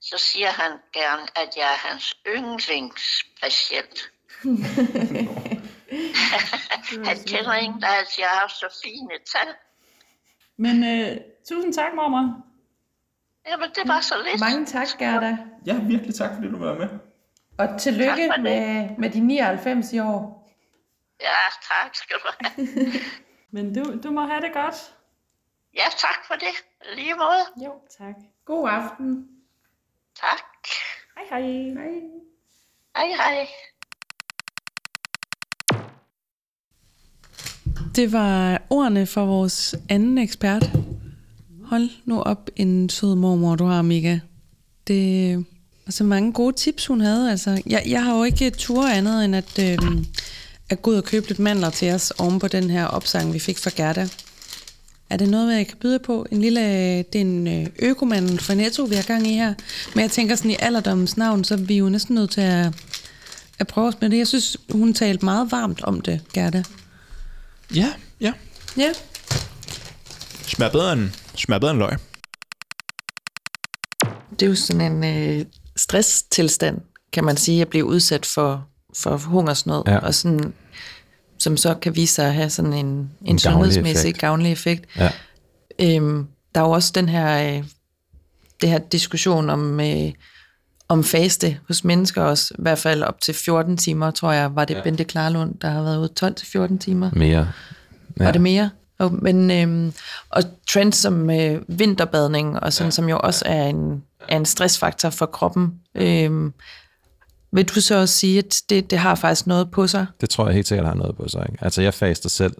så 0.00 0.18
siger 0.18 0.50
han 0.50 0.72
gerne, 0.92 1.22
at 1.38 1.56
jeg 1.56 1.72
er 1.72 1.88
hans 1.88 2.16
yndlingspatient. 2.26 4.10
han 7.08 7.16
kender 7.26 7.54
ingen, 7.54 7.80
der 7.80 7.88
altid 7.88 8.22
har 8.22 8.40
haft 8.40 8.52
så 8.52 8.80
fine 8.84 9.14
tal. 9.32 9.54
Men 10.56 10.84
øh, 10.84 11.20
tusind 11.48 11.72
tak, 11.74 11.94
mormor. 11.94 12.42
Jamen, 13.46 13.70
det 13.74 13.82
var 13.86 14.00
så 14.00 14.14
lidt. 14.24 14.40
Mange 14.40 14.66
tak, 14.66 14.88
Gerda. 14.98 15.38
Ja, 15.66 15.78
virkelig 15.82 16.14
tak, 16.14 16.30
fordi 16.34 16.48
du 16.48 16.58
var 16.58 16.74
med. 16.74 16.88
Og 17.58 17.80
tillykke 17.80 18.32
med, 18.38 18.88
med 18.98 19.10
de 19.10 19.20
99 19.20 19.92
i 19.92 19.98
år. 19.98 20.48
Ja, 21.20 21.38
tak 21.68 21.94
skal 21.94 22.16
du 22.16 22.28
have. 22.40 22.68
Men 23.54 23.74
du, 23.74 24.00
du 24.02 24.10
må 24.10 24.26
have 24.26 24.40
det 24.40 24.52
godt. 24.52 24.94
Ja, 25.74 25.84
tak 25.98 26.26
for 26.26 26.34
det. 26.34 26.64
Lige 26.96 27.14
måde. 27.14 27.66
Jo, 27.66 27.72
tak. 27.98 28.14
God 28.44 28.68
aften. 28.68 29.28
Tak. 30.14 30.68
Hej 31.16 31.26
hej. 31.30 31.40
Hej. 31.40 32.00
Hej, 32.96 33.06
hej. 33.06 33.48
Det 37.96 38.12
var 38.12 38.62
ordene 38.70 39.06
fra 39.06 39.24
vores 39.24 39.74
anden 39.88 40.18
ekspert. 40.18 40.70
Hold 41.64 41.88
nu 42.04 42.20
op 42.20 42.50
en 42.56 42.88
sød 42.88 43.14
mormor, 43.14 43.56
du 43.56 43.64
har, 43.64 43.82
Mika. 43.82 44.18
Det 44.86 45.36
var 45.86 45.92
så 45.92 46.04
mange 46.04 46.32
gode 46.32 46.56
tips, 46.56 46.86
hun 46.86 47.00
havde. 47.00 47.30
Altså, 47.30 47.62
jeg, 47.66 47.82
jeg 47.86 48.04
har 48.04 48.16
jo 48.16 48.24
ikke 48.24 48.50
tur 48.50 48.86
andet, 48.86 49.24
end 49.24 49.36
at, 49.36 49.58
øh, 49.58 49.78
at 50.70 50.82
gå 50.82 50.90
ud 50.90 50.96
og 50.96 51.04
købe 51.04 51.28
lidt 51.28 51.38
mandler 51.38 51.70
til 51.70 51.92
os 51.92 52.10
oven 52.10 52.38
på 52.38 52.48
den 52.48 52.70
her 52.70 52.84
opsang, 52.84 53.34
vi 53.34 53.38
fik 53.38 53.58
fra 53.58 53.70
Gerda. 53.76 54.08
Er 55.10 55.16
det 55.16 55.28
noget, 55.28 55.56
jeg 55.56 55.66
kan 55.66 55.76
byde 55.80 55.98
på? 55.98 56.26
En 56.30 56.40
lille, 56.40 56.60
det 56.98 57.14
er 57.14 57.20
en 57.20 57.48
øh, 57.48 57.66
økomand 57.78 58.38
fra 58.38 58.54
Netto, 58.54 58.84
vi 58.84 58.94
har 58.94 59.02
gang 59.02 59.26
i 59.26 59.34
her. 59.34 59.54
Men 59.94 60.02
jeg 60.02 60.10
tænker 60.10 60.36
sådan 60.36 60.50
i 60.50 60.56
alderdommens 60.58 61.16
navn, 61.16 61.44
så 61.44 61.54
er 61.54 61.58
vi 61.58 61.76
jo 61.76 61.88
næsten 61.88 62.14
nødt 62.14 62.30
til 62.30 62.40
at, 62.40 62.74
at 63.58 63.66
prøve 63.66 63.88
os 63.88 64.00
med 64.00 64.10
det. 64.10 64.18
Jeg 64.18 64.28
synes, 64.28 64.56
hun 64.70 64.94
talte 64.94 65.24
meget 65.24 65.52
varmt 65.52 65.84
om 65.84 66.00
det, 66.00 66.20
Gerda. 66.32 66.62
Ja, 67.74 67.92
ja. 68.20 68.32
Ja, 68.76 68.92
Smager 70.46 70.72
bedre 70.72 70.92
end, 70.92 71.10
smager 71.36 71.58
bedre 71.60 71.70
end 71.70 71.78
løg. 71.78 71.98
Det 74.30 74.42
er 74.42 74.46
jo 74.46 74.54
sådan 74.54 74.92
en 74.92 75.04
øh, 75.40 75.46
stresstilstand, 75.76 76.80
kan 77.12 77.24
man 77.24 77.36
sige, 77.36 77.62
at 77.62 77.68
blive 77.68 77.84
udsat 77.84 78.26
for, 78.26 78.68
for 78.96 79.16
hungersnød, 79.16 79.82
Ja. 79.86 79.98
og 79.98 80.14
sådan, 80.14 80.54
som 81.38 81.56
så 81.56 81.74
kan 81.74 81.96
vise 81.96 82.14
sig 82.14 82.26
at 82.26 82.34
have 82.34 82.50
sådan 82.50 82.72
en, 82.72 82.86
en, 82.86 83.10
gavnlig 83.24 83.40
sundhedsmæssig 83.40 84.08
effekt. 84.08 84.18
gavnlig 84.20 84.52
effekt. 84.52 84.84
Ja. 84.96 85.10
Øhm, 85.80 86.26
der 86.54 86.60
er 86.60 86.64
jo 86.64 86.70
også 86.70 86.92
den 86.94 87.08
her, 87.08 87.56
øh, 87.56 87.64
det 88.60 88.68
her 88.70 88.78
diskussion 88.78 89.50
om, 89.50 89.80
øh, 89.80 90.12
om 90.88 91.04
faste 91.04 91.58
hos 91.68 91.84
mennesker 91.84 92.22
også, 92.22 92.54
i 92.58 92.62
hvert 92.62 92.78
fald 92.78 93.02
op 93.02 93.20
til 93.20 93.34
14 93.34 93.76
timer, 93.76 94.10
tror 94.10 94.32
jeg, 94.32 94.54
var 94.54 94.64
det 94.64 94.74
ja. 94.74 94.82
Bente 94.82 95.04
Klarlund, 95.04 95.54
der 95.54 95.68
har 95.68 95.82
været 95.82 95.98
ude 95.98 96.66
12-14 96.74 96.78
timer. 96.78 97.10
Mere. 97.12 97.48
Ja. 98.18 98.24
Var 98.24 98.32
det 98.32 98.40
mere? 98.40 98.70
Og, 98.98 99.12
men, 99.12 99.50
øhm, 99.50 99.92
og 100.30 100.42
trends 100.68 100.96
som 100.96 101.30
øh, 101.30 101.62
vinterbadning, 101.68 102.60
og 102.60 102.72
sådan, 102.72 102.86
ja. 102.86 102.90
som 102.90 103.08
jo 103.08 103.20
også 103.22 103.44
er 103.46 103.66
en, 103.66 104.02
er 104.28 104.36
en 104.36 104.44
stressfaktor 104.44 105.10
for 105.10 105.26
kroppen. 105.26 105.74
Øhm, 105.94 106.52
vil 107.52 107.68
du 107.68 107.80
så 107.80 108.00
også 108.00 108.14
sige, 108.14 108.38
at 108.38 108.62
det, 108.70 108.90
det 108.90 108.98
har 108.98 109.14
faktisk 109.14 109.46
noget 109.46 109.70
på 109.70 109.86
sig? 109.86 110.06
Det 110.20 110.30
tror 110.30 110.46
jeg 110.46 110.54
helt 110.54 110.68
sikkert 110.68 110.86
har 110.86 110.94
noget 110.94 111.16
på 111.16 111.28
sig. 111.28 111.46
Ikke? 111.52 111.64
Altså, 111.64 111.82
jeg 111.82 111.94
faster 111.94 112.28
selv 112.28 112.54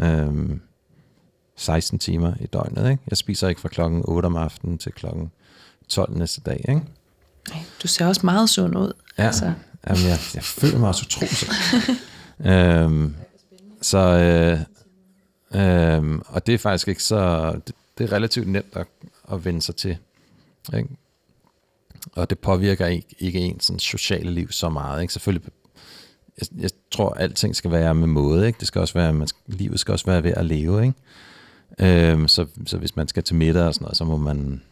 øhm, 0.00 0.60
16 1.56 1.98
timer 1.98 2.32
i 2.40 2.46
døgnet. 2.46 2.90
Ikke? 2.90 3.02
Jeg 3.10 3.18
spiser 3.18 3.48
ikke 3.48 3.60
fra 3.60 3.68
klokken 3.68 4.02
8 4.04 4.26
om 4.26 4.36
aftenen 4.36 4.78
til 4.78 4.92
klokken 4.92 5.30
12 5.88 6.18
næste 6.18 6.40
dag. 6.40 6.64
Ikke? 6.68 6.82
Du 7.82 7.88
ser 7.88 8.06
også 8.06 8.20
meget 8.24 8.50
sund 8.50 8.78
ud. 8.78 8.92
Ja, 9.18 9.26
Altså. 9.26 9.52
Jamen, 9.88 10.02
jeg, 10.04 10.18
jeg 10.34 10.42
føler 10.42 10.78
mig 10.78 10.88
også 10.88 11.04
utrolig 11.06 11.36
sund. 11.36 11.52
øhm, 12.52 13.14
så, 13.82 13.98
øh, 13.98 14.60
øhm, 15.60 16.22
og 16.26 16.46
det 16.46 16.54
er 16.54 16.58
faktisk 16.58 16.88
ikke 16.88 17.02
så, 17.02 17.52
det, 17.66 17.74
det 17.98 18.04
er 18.04 18.12
relativt 18.12 18.48
nemt 18.48 18.76
at, 18.76 18.86
at 19.32 19.44
vende 19.44 19.62
sig 19.62 19.76
til. 19.76 19.96
Ikke? 20.76 20.88
Og 22.12 22.30
det 22.30 22.38
påvirker 22.38 22.86
ikke, 22.86 23.14
ikke 23.18 23.38
ens 23.38 23.64
sådan, 23.64 23.78
sociale 23.78 24.30
liv 24.30 24.52
så 24.52 24.68
meget. 24.68 25.02
Ikke? 25.02 25.12
Selvfølgelig, 25.12 25.52
jeg, 26.38 26.62
jeg 26.62 26.70
tror, 26.90 27.10
at 27.10 27.22
alting 27.22 27.56
skal 27.56 27.70
være 27.70 27.94
med 27.94 28.06
måde. 28.06 28.46
Ikke? 28.46 28.58
Det 28.58 28.68
skal 28.68 28.80
også 28.80 28.94
være, 28.94 29.12
man 29.12 29.28
skal, 29.28 29.40
livet 29.46 29.80
skal 29.80 29.92
også 29.92 30.06
være 30.06 30.22
ved 30.24 30.32
at 30.36 30.46
leve. 30.46 30.82
Ikke? 30.82 32.10
Øhm, 32.10 32.28
så, 32.28 32.46
så 32.66 32.78
hvis 32.78 32.96
man 32.96 33.08
skal 33.08 33.22
til 33.22 33.36
middag 33.36 33.62
og 33.62 33.74
sådan 33.74 33.84
noget, 33.84 33.96
så 33.96 34.04
må 34.04 34.16
man 34.16 34.62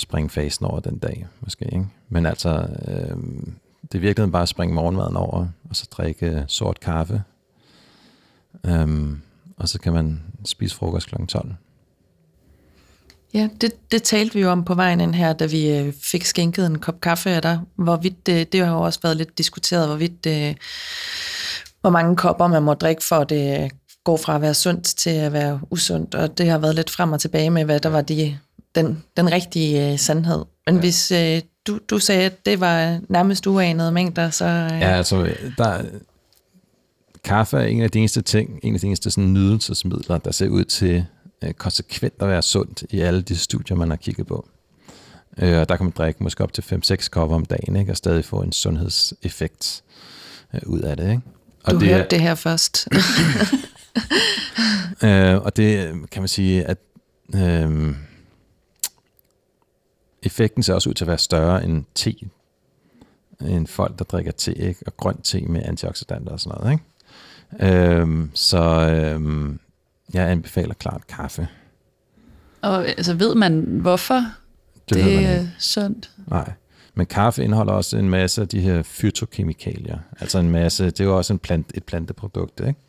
springe 0.00 0.30
fasen 0.30 0.66
over 0.66 0.80
den 0.80 0.98
dag, 0.98 1.26
måske. 1.40 1.64
Ikke? 1.64 1.86
Men 2.08 2.26
altså, 2.26 2.66
øh, 2.88 3.16
det 3.82 3.94
er 3.94 3.98
virkelig 3.98 4.32
bare 4.32 4.42
at 4.42 4.48
springe 4.48 4.74
morgenmaden 4.74 5.16
over, 5.16 5.46
og 5.70 5.76
så 5.76 5.88
drikke 5.90 6.44
sort 6.48 6.80
kaffe. 6.80 7.22
Øhm, 8.66 9.20
og 9.56 9.68
så 9.68 9.80
kan 9.80 9.92
man 9.92 10.22
spise 10.44 10.76
frokost 10.76 11.08
kl. 11.08 11.24
12. 11.28 11.54
Ja, 13.34 13.48
det, 13.60 13.90
det 13.92 14.02
talte 14.02 14.34
vi 14.34 14.40
jo 14.40 14.50
om 14.50 14.64
på 14.64 14.74
vejen 14.74 15.00
ind 15.00 15.14
her, 15.14 15.32
da 15.32 15.46
vi 15.46 15.78
øh, 15.78 15.92
fik 16.02 16.24
skænket 16.24 16.66
en 16.66 16.78
kop 16.78 17.00
kaffe 17.00 17.30
af 17.30 17.42
dig. 17.42 17.60
Hvorvidt, 17.76 18.26
det, 18.26 18.52
det 18.52 18.66
har 18.66 18.74
jo 18.74 18.80
også 18.80 19.00
været 19.02 19.16
lidt 19.16 19.38
diskuteret, 19.38 19.86
hvorvidt, 19.86 20.24
det, 20.24 20.56
hvor 21.80 21.90
mange 21.90 22.16
kopper 22.16 22.46
man 22.46 22.62
må 22.62 22.74
drikke, 22.74 23.04
for 23.04 23.16
at 23.16 23.30
det 23.30 23.70
går 24.04 24.16
fra 24.16 24.34
at 24.34 24.40
være 24.40 24.54
sundt 24.54 24.84
til 24.84 25.10
at 25.10 25.32
være 25.32 25.60
usundt. 25.70 26.14
Og 26.14 26.38
det 26.38 26.50
har 26.50 26.58
været 26.58 26.74
lidt 26.74 26.90
frem 26.90 27.12
og 27.12 27.20
tilbage 27.20 27.50
med, 27.50 27.64
hvad 27.64 27.80
der 27.80 27.88
var 27.88 28.00
de, 28.00 28.38
den, 28.74 29.02
den 29.16 29.32
rigtige 29.32 29.98
sandhed. 29.98 30.44
Men 30.66 30.74
ja. 30.74 30.80
hvis 30.80 31.12
du, 31.66 31.78
du 31.90 31.98
sagde, 31.98 32.24
at 32.24 32.46
det 32.46 32.60
var 32.60 33.00
nærmest 33.08 33.46
uanede 33.46 33.92
mængder, 33.92 34.30
så... 34.30 34.44
Ja, 34.44 34.96
altså, 34.96 35.34
der, 35.58 35.82
kaffe 37.24 37.56
er 37.56 37.66
en 37.66 37.82
af 37.82 37.90
de 37.90 37.98
eneste 37.98 38.22
ting, 38.22 38.60
en 38.62 38.74
af 38.74 38.80
de 38.80 38.86
eneste 38.86 39.10
sådan, 39.10 39.32
nydelsesmidler, 39.32 40.18
der 40.18 40.32
ser 40.32 40.48
ud 40.48 40.64
til 40.64 41.04
øh, 41.44 41.52
konsekvent 41.52 42.14
at 42.20 42.28
være 42.28 42.42
sundt 42.42 42.84
i 42.90 43.00
alle 43.00 43.22
de 43.22 43.36
studier, 43.36 43.76
man 43.76 43.90
har 43.90 43.96
kigget 43.96 44.26
på. 44.26 44.48
Øh, 45.38 45.58
og 45.58 45.68
der 45.68 45.76
kan 45.76 45.86
man 45.86 45.92
drikke 45.96 46.22
måske 46.22 46.44
op 46.44 46.52
til 46.52 46.62
5-6 46.62 47.08
kopper 47.08 47.36
om 47.36 47.44
dagen, 47.44 47.76
ikke? 47.76 47.92
og 47.92 47.96
stadig 47.96 48.24
få 48.24 48.42
en 48.42 48.52
sundhedseffekt 48.52 49.82
øh, 50.54 50.60
ud 50.66 50.80
af 50.80 50.96
det. 50.96 51.10
Ikke? 51.10 51.22
Og 51.64 51.74
du 51.74 51.80
det 51.80 51.88
hørte 51.88 52.08
det 52.10 52.20
her 52.20 52.34
først. 52.34 52.88
øh, 55.04 55.36
og 55.36 55.56
det 55.56 55.94
kan 56.10 56.22
man 56.22 56.28
sige, 56.28 56.64
at 56.64 56.78
øh, 57.34 57.94
effekten 60.22 60.62
ser 60.62 60.74
også 60.74 60.88
ud 60.88 60.94
til 60.94 61.04
at 61.04 61.08
være 61.08 61.18
større 61.18 61.64
end 61.64 61.84
te, 61.94 62.14
end 63.40 63.66
folk, 63.66 63.98
der 63.98 64.04
drikker 64.04 64.32
te, 64.32 64.54
ikke? 64.54 64.80
og 64.86 64.96
grøn 64.96 65.20
te 65.22 65.40
med 65.40 65.62
antioxidanter 65.64 66.32
og 66.32 66.40
sådan 66.40 66.58
noget. 66.58 66.72
Ikke? 66.72 66.84
Øh, 67.76 68.28
så 68.34 68.62
øh, 68.62 69.50
jeg 70.14 70.30
anbefaler 70.30 70.74
klart 70.74 71.06
kaffe. 71.06 71.48
Og 72.62 72.88
altså, 72.88 73.14
ved 73.14 73.34
man, 73.34 73.60
hvorfor 73.60 74.24
det, 74.88 75.04
det 75.04 75.24
er 75.24 75.46
sundt? 75.58 76.10
Nej. 76.26 76.52
Men 76.94 77.06
kaffe 77.06 77.44
indeholder 77.44 77.72
også 77.72 77.96
en 77.96 78.10
masse 78.10 78.40
af 78.40 78.48
de 78.48 78.60
her 78.60 78.82
fytokemikalier. 78.82 79.98
Altså 80.20 80.38
en 80.38 80.50
masse, 80.50 80.84
det 80.84 81.00
er 81.00 81.04
jo 81.04 81.16
også 81.16 81.32
en 81.32 81.38
plant, 81.38 81.70
et 81.74 81.84
planteprodukt, 81.84 82.60
ikke? 82.60 82.80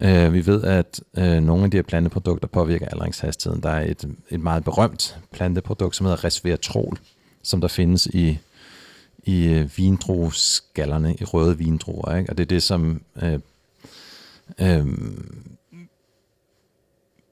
Øh, 0.00 0.32
vi 0.32 0.46
ved, 0.46 0.64
at 0.64 1.00
øh, 1.18 1.40
nogle 1.42 1.64
af 1.64 1.70
de 1.70 1.76
her 1.76 1.82
planteprodukter 1.82 2.48
påvirker 2.48 2.88
aldringshastigheden. 2.88 3.62
Der 3.62 3.70
er 3.70 3.90
et, 3.90 4.08
et 4.30 4.40
meget 4.40 4.64
berømt 4.64 5.18
planteprodukt, 5.32 5.96
som 5.96 6.06
hedder 6.06 6.24
resveratrol, 6.24 6.98
som 7.42 7.60
der 7.60 7.68
findes 7.68 8.06
i, 8.06 8.38
i 9.24 9.46
øh, 9.46 9.70
vindrueskallerne, 9.76 11.14
i 11.14 11.24
røde 11.24 11.58
vindruer. 11.58 12.16
Ikke? 12.16 12.30
Og 12.30 12.38
det 12.38 12.44
er 12.44 12.48
det, 12.48 12.62
som 12.62 13.02
øh, 13.22 13.38
øh, 14.60 14.86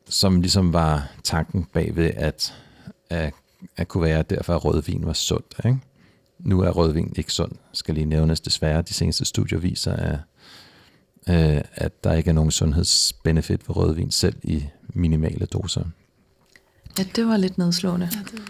som 0.09 0.41
ligesom 0.41 0.73
var 0.73 1.09
tanken 1.23 1.65
bagved, 1.65 2.11
at, 2.17 2.55
at, 3.11 3.35
at 3.77 3.89
kunne 3.89 4.03
være, 4.03 4.19
at 4.19 4.31
derfor 4.31 4.55
at 4.55 4.65
rødvin 4.65 5.07
var 5.07 5.13
sundt. 5.13 5.55
Ikke? 5.65 5.79
Nu 6.39 6.61
er 6.61 6.71
rødvin 6.71 7.13
ikke 7.17 7.33
sund, 7.33 7.53
skal 7.73 7.95
lige 7.95 8.07
nævnes 8.07 8.41
desværre. 8.41 8.83
De 8.83 8.95
seneste 8.95 9.25
studier 9.25 9.59
viser, 9.59 9.93
at, 9.93 10.19
øh, 11.29 11.61
at 11.75 12.05
der 12.05 12.13
ikke 12.13 12.31
er 12.31 12.35
nogen 12.35 12.51
sundhedsbenefit 12.51 13.69
ved 13.69 13.77
rødvin, 13.77 14.11
selv 14.11 14.37
i 14.43 14.65
minimale 14.89 15.47
doser. 15.47 15.85
Ja, 16.99 17.05
det 17.17 17.27
var 17.27 17.37
lidt 17.37 17.59
nedslående. 17.59 18.09
Ja, 18.13 18.19
det... 18.31 18.43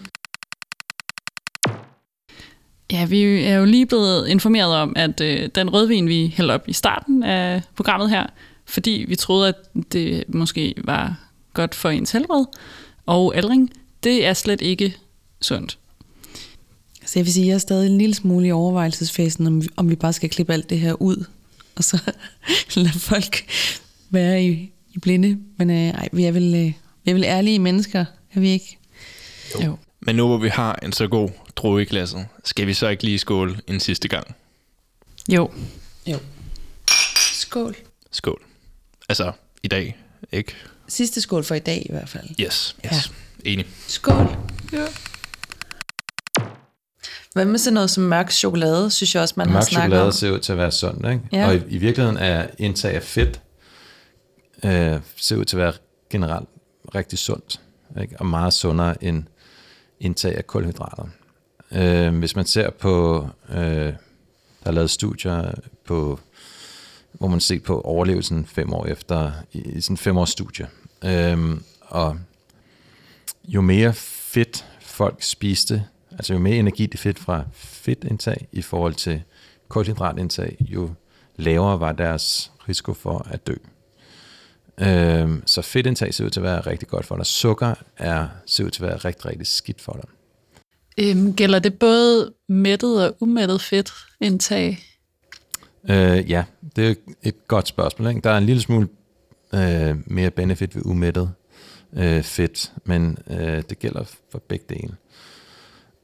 Ja, 2.93 3.05
vi 3.05 3.23
er 3.45 3.55
jo 3.55 3.65
lige 3.65 3.87
blevet 3.87 4.29
informeret 4.29 4.75
om, 4.75 4.93
at 4.97 5.21
øh, 5.21 5.49
den 5.55 5.71
rødvin, 5.73 6.09
vi 6.09 6.35
hældte 6.37 6.53
op 6.53 6.69
i 6.69 6.73
starten 6.73 7.23
af 7.23 7.63
programmet 7.77 8.11
her, 8.11 8.27
fordi 8.65 9.05
vi 9.09 9.17
troede, 9.17 9.49
at 9.49 9.55
det 9.93 10.25
måske 10.29 10.75
var 10.85 11.21
godt 11.55 11.75
for 11.75 11.91
ens 11.91 12.13
helbred 12.13 12.45
og 13.07 13.37
aldring, 13.37 13.71
det 14.05 14.27
er 14.27 14.33
slet 14.33 14.61
ikke 14.61 14.97
sundt. 15.41 15.79
Så 17.05 17.19
jeg 17.19 17.25
vil 17.25 17.33
sige, 17.33 17.45
at 17.45 17.49
jeg 17.49 17.55
er 17.55 17.59
stadig 17.59 17.91
en 17.91 17.99
lille 17.99 18.15
smule 18.15 18.47
i 18.47 18.53
overvejelsesfasen, 18.53 19.47
om 19.47 19.63
vi, 19.63 19.69
om 19.77 19.91
vi 19.91 19.97
bare 19.97 20.13
skal 20.13 20.31
klippe 20.31 20.53
alt 20.53 20.71
det 20.71 20.81
her 20.81 21.03
ud, 21.03 21.25
og 21.77 21.85
så 21.85 21.99
lade 22.77 22.99
folk 22.99 23.51
være 24.11 24.45
i, 24.45 24.73
i 24.95 24.99
blinde. 24.99 25.39
Men 25.59 25.71
øh, 25.71 25.77
ej, 25.77 26.09
vi 26.13 26.25
er 26.25 26.33
vel, 26.33 26.55
øh, 26.55 26.73
vi 27.05 27.11
er 27.11 27.15
vel 27.15 27.25
ærlige 27.25 27.59
mennesker, 27.59 28.05
er 28.35 28.41
vi 28.41 28.49
ikke? 28.49 28.79
Jo. 29.55 29.65
jo. 29.65 29.79
Men 30.01 30.17
nu 30.17 30.27
hvor 30.27 30.39
vi 30.39 30.49
har 30.49 30.79
en 30.83 30.93
så 30.93 31.09
god 31.09 31.31
drue 31.57 31.83
i 31.83 31.85
klassen, 31.85 32.25
skal 32.45 32.67
vi 32.67 32.75
så 32.75 32.89
ikke 32.89 33.05
lige 33.05 33.19
skåle 33.19 33.61
en 33.67 33.81
sidste 33.81 34.09
gang? 34.09 34.35
Jo. 35.33 35.51
Jo. 36.07 36.19
Skål. 37.33 37.77
Skål. 38.13 38.43
Altså, 39.09 39.33
i 39.63 39.69
dag, 39.69 39.97
ikke? 40.33 40.55
Sidste 40.89 41.21
skål 41.21 41.45
for 41.45 41.55
i 41.55 41.59
dag 41.59 41.87
i 41.87 41.93
hvert 41.93 42.09
fald. 42.09 42.29
Yes, 42.41 42.77
yes. 42.87 42.93
Ja. 42.93 43.51
Enig. 43.51 43.67
Skål. 43.87 44.37
Ja. 44.73 44.87
Hvad 47.37 47.45
med 47.45 47.59
sådan 47.59 47.75
noget 47.75 47.91
som 47.91 48.05
mørk 48.05 48.31
chokolade, 48.31 48.91
synes 48.91 49.15
jeg 49.15 49.23
også, 49.23 49.35
man 49.37 49.47
mørk 49.47 49.55
har 49.55 49.61
snakket 49.61 49.93
chokolade 49.93 50.13
ser 50.13 50.31
ud 50.31 50.39
til 50.39 50.53
at 50.53 50.59
være 50.59 50.71
sundt, 50.73 51.07
ikke? 51.07 51.21
Ja. 51.33 51.47
Og 51.47 51.55
i, 51.55 51.63
i 51.69 51.79
virkeligheden 51.79 52.19
er 52.19 52.47
indtag 52.59 52.95
af 52.95 53.03
fedt, 53.03 53.41
øh, 54.65 55.01
ser 55.17 55.37
ud 55.37 55.45
til 55.45 55.57
at 55.57 55.63
være 55.63 55.73
generelt 56.11 56.49
rigtig 56.95 57.19
sundt, 57.19 57.61
ikke? 58.01 58.17
og 58.19 58.27
meget 58.27 58.53
sundere 58.53 59.05
end 59.05 59.25
indtag 60.01 60.37
af 60.37 60.47
kulhydrater. 60.47 61.05
Øh, 61.73 62.19
hvis 62.19 62.37
man 62.37 62.47
ser 62.47 62.71
på, 62.71 63.29
øh, 63.49 63.57
der 63.57 63.93
er 64.65 64.71
lavet 64.71 64.91
studier 64.91 65.53
på 65.87 66.21
hvor 67.13 67.29
man 67.29 67.41
ser 67.41 67.61
på 67.61 67.81
overlevelsen 67.81 68.47
fem 68.47 68.73
år 68.73 68.87
efter, 68.87 69.33
i, 69.53 69.61
i 69.61 69.81
sådan 69.81 69.97
fem 69.97 70.19
års 70.19 70.31
studie. 70.31 70.69
Øhm, 71.05 71.63
og 71.81 72.17
jo 73.45 73.61
mere 73.61 73.93
fedt 73.95 74.65
folk 74.81 75.23
spiste, 75.23 75.85
altså 76.19 76.33
jo 76.33 76.39
mere 76.39 76.57
energi 76.57 76.87
de 76.87 76.99
fik 76.99 77.19
fra 77.19 77.45
fedtindtag 77.53 78.49
i 78.53 78.63
forhold 78.63 78.95
til 78.95 79.23
kulhydratindtag, 79.69 80.57
jo 80.61 80.91
lavere 81.37 81.81
var 81.81 81.93
deres 81.93 82.53
risiko 82.69 82.95
for 82.95 83.27
at 83.31 83.47
dø. 83.47 83.55
Øhm, 84.81 85.43
så 85.47 85.63
fedtindtag 85.63 86.15
ser 86.15 86.25
ud 86.25 86.31
til 86.31 86.41
at 86.41 86.45
være 86.45 86.61
rigtig 86.61 86.89
godt 86.89 87.07
for 87.07 87.17
dig. 87.17 87.27
Sukker 87.27 87.75
er, 87.97 88.29
ser 88.47 88.65
ud 88.65 88.71
til 88.71 88.85
at 88.85 88.89
være 88.89 88.97
rigtig, 88.97 89.27
rigtig 89.27 89.47
skidt 89.47 89.81
for 89.81 89.93
dig. 89.93 90.11
Øhm, 90.99 91.35
gælder 91.35 91.59
det 91.59 91.79
både 91.79 92.33
mættet 92.49 93.05
og 93.05 93.17
umættet 93.21 93.61
fedtindtag? 93.61 94.79
Øh, 95.91 96.31
ja, 96.31 96.45
det 96.77 96.91
er 96.91 96.95
et 97.23 97.49
godt 97.49 97.69
spørgsmål. 97.69 98.09
Ikke? 98.09 98.21
Der 98.21 98.31
er 98.31 98.39
en 98.39 98.47
lille 98.47 98.63
smule 98.63 98.89
øh, 99.55 99.97
mere 100.07 100.31
benefit 100.31 100.77
ved 100.77 100.83
umættet 100.87 101.33
øh, 101.97 102.23
fedt, 102.23 102.73
men 102.85 103.19
øh, 103.31 103.63
det 103.69 103.79
gælder 103.79 104.05
for 104.31 104.39
begge 104.39 104.65
dele. 104.69 104.97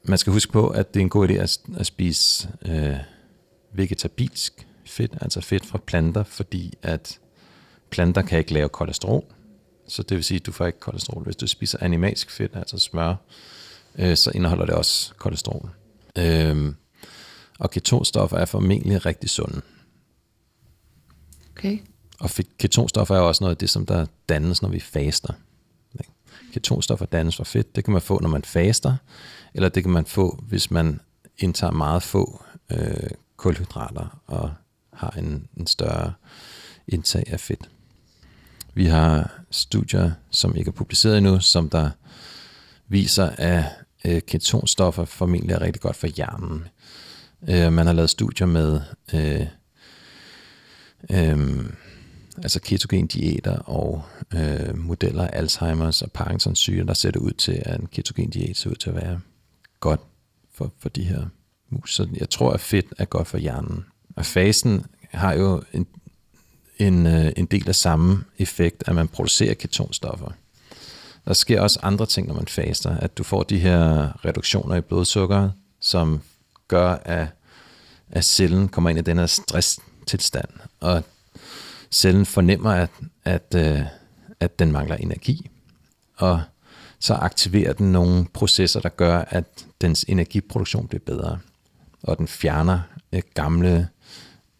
Man 0.04 0.18
skal 0.18 0.32
huske 0.32 0.52
på, 0.52 0.68
at 0.68 0.94
det 0.94 1.00
er 1.00 1.04
en 1.04 1.10
god 1.10 1.28
idé 1.28 1.32
at, 1.32 1.60
at 1.76 1.86
spise 1.86 2.48
øh, 2.66 2.96
vegetabilsk 3.72 4.66
fedt, 4.86 5.12
altså 5.20 5.40
fedt 5.40 5.66
fra 5.66 5.78
planter, 5.78 6.22
fordi 6.22 6.74
at 6.82 7.20
planter 7.90 8.22
kan 8.22 8.38
ikke 8.38 8.52
lave 8.52 8.68
kolesterol. 8.68 9.24
Så 9.88 10.02
det 10.02 10.16
vil 10.16 10.24
sige, 10.24 10.36
at 10.36 10.46
du 10.46 10.52
får 10.52 10.66
ikke 10.66 10.80
kolesterol. 10.80 11.24
Hvis 11.24 11.36
du 11.36 11.46
spiser 11.46 11.78
animalsk 11.80 12.30
fedt, 12.30 12.56
altså 12.56 12.78
smør, 12.78 13.14
øh, 13.98 14.16
så 14.16 14.30
indeholder 14.34 14.66
det 14.66 14.74
også 14.74 15.14
kolesterol. 15.14 15.70
Øh, 16.18 16.74
og 17.58 17.70
ketonstoffer 17.70 18.36
er 18.36 18.44
formentlig 18.44 19.06
rigtig 19.06 19.30
sunde. 19.30 19.60
Okay. 21.56 21.78
Og 22.20 22.30
ketonstoffer 22.58 23.16
er 23.16 23.20
også 23.20 23.44
noget 23.44 23.54
af 23.54 23.58
det, 23.58 23.70
som 23.70 23.86
der 23.86 24.06
dannes, 24.28 24.62
når 24.62 24.68
vi 24.68 24.80
faster. 24.80 25.32
Ketonstoffer 26.52 27.06
dannes 27.06 27.36
fra 27.36 27.44
fedt. 27.44 27.76
Det 27.76 27.84
kan 27.84 27.92
man 27.92 28.02
få, 28.02 28.20
når 28.20 28.28
man 28.28 28.42
faster, 28.42 28.96
eller 29.54 29.68
det 29.68 29.82
kan 29.82 29.92
man 29.92 30.06
få, 30.06 30.44
hvis 30.48 30.70
man 30.70 31.00
indtager 31.38 31.72
meget 31.72 32.02
få 32.02 32.44
øh, 32.70 33.10
kulhydrater 33.36 34.20
og 34.26 34.50
har 34.92 35.10
en, 35.10 35.48
en 35.56 35.66
større 35.66 36.12
indtag 36.88 37.24
af 37.26 37.40
fedt. 37.40 37.70
Vi 38.74 38.86
har 38.86 39.40
studier, 39.50 40.10
som 40.30 40.56
ikke 40.56 40.68
er 40.68 40.72
publiceret 40.72 41.18
endnu, 41.18 41.40
som 41.40 41.70
der 41.70 41.90
viser, 42.88 43.30
at 43.38 43.64
øh, 44.04 44.20
ketonstoffer 44.22 45.04
formentlig 45.04 45.54
er 45.54 45.60
rigtig 45.60 45.82
godt 45.82 45.96
for 45.96 46.06
hjernen. 46.06 46.68
Øh, 47.48 47.72
man 47.72 47.86
har 47.86 47.92
lavet 47.92 48.10
studier 48.10 48.46
med 48.46 48.80
øh, 49.14 49.46
øh, 51.10 51.64
altså 52.36 52.60
ketogen 52.60 53.06
diæter 53.06 53.56
og 53.56 54.04
øh, 54.34 54.78
modeller 54.78 55.26
af 55.26 55.42
Alzheimer's 55.42 56.02
og 56.04 56.10
Parkinsons 56.12 56.58
syge, 56.58 56.86
der 56.86 56.94
ser 56.94 57.10
det 57.10 57.20
ud 57.20 57.32
til, 57.32 57.62
at 57.66 57.80
en 57.80 57.86
ketogen 57.86 58.30
diæt 58.30 58.56
ser 58.56 58.70
ud 58.70 58.74
til 58.74 58.90
at 58.90 58.96
være 58.96 59.20
godt 59.80 60.00
for, 60.54 60.72
for 60.78 60.88
de 60.88 61.04
her 61.04 61.26
mus. 61.70 61.94
Så 61.94 62.08
jeg 62.20 62.30
tror, 62.30 62.52
at 62.52 62.60
fedt 62.60 62.86
er 62.98 63.04
godt 63.04 63.28
for 63.28 63.38
hjernen. 63.38 63.84
Og 64.16 64.26
fasen 64.26 64.86
har 65.10 65.32
jo 65.32 65.62
en, 65.72 65.86
en, 66.78 67.06
øh, 67.06 67.32
en 67.36 67.46
del 67.46 67.68
af 67.68 67.74
samme 67.74 68.24
effekt, 68.38 68.84
at 68.86 68.94
man 68.94 69.08
producerer 69.08 69.54
ketonstoffer. 69.54 70.30
Der 71.24 71.32
sker 71.32 71.60
også 71.60 71.78
andre 71.82 72.06
ting, 72.06 72.26
når 72.26 72.34
man 72.34 72.46
faster, 72.46 72.96
at 72.96 73.18
du 73.18 73.22
får 73.22 73.42
de 73.42 73.58
her 73.58 74.24
reduktioner 74.24 74.76
i 74.76 74.80
blodsukkeret, 74.80 75.52
som 75.80 76.20
gør, 76.68 76.88
at, 76.88 77.26
at 78.10 78.24
cellen 78.24 78.68
kommer 78.68 78.90
ind 78.90 78.98
i 78.98 79.02
den 79.02 79.18
her 79.18 79.26
stresstilstand, 79.26 80.48
og 80.80 81.02
cellen 81.92 82.26
fornemmer, 82.26 82.70
at, 82.70 82.90
at, 83.24 83.54
øh, 83.56 83.80
at 84.40 84.58
den 84.58 84.72
mangler 84.72 84.96
energi, 84.96 85.50
og 86.16 86.42
så 86.98 87.14
aktiverer 87.14 87.72
den 87.72 87.92
nogle 87.92 88.26
processer, 88.32 88.80
der 88.80 88.88
gør, 88.88 89.24
at 89.28 89.66
dens 89.80 90.04
energiproduktion 90.08 90.88
bliver 90.88 91.02
bedre. 91.06 91.38
Og 92.02 92.18
den 92.18 92.28
fjerner 92.28 92.80
øh, 93.12 93.22
gamle 93.34 93.88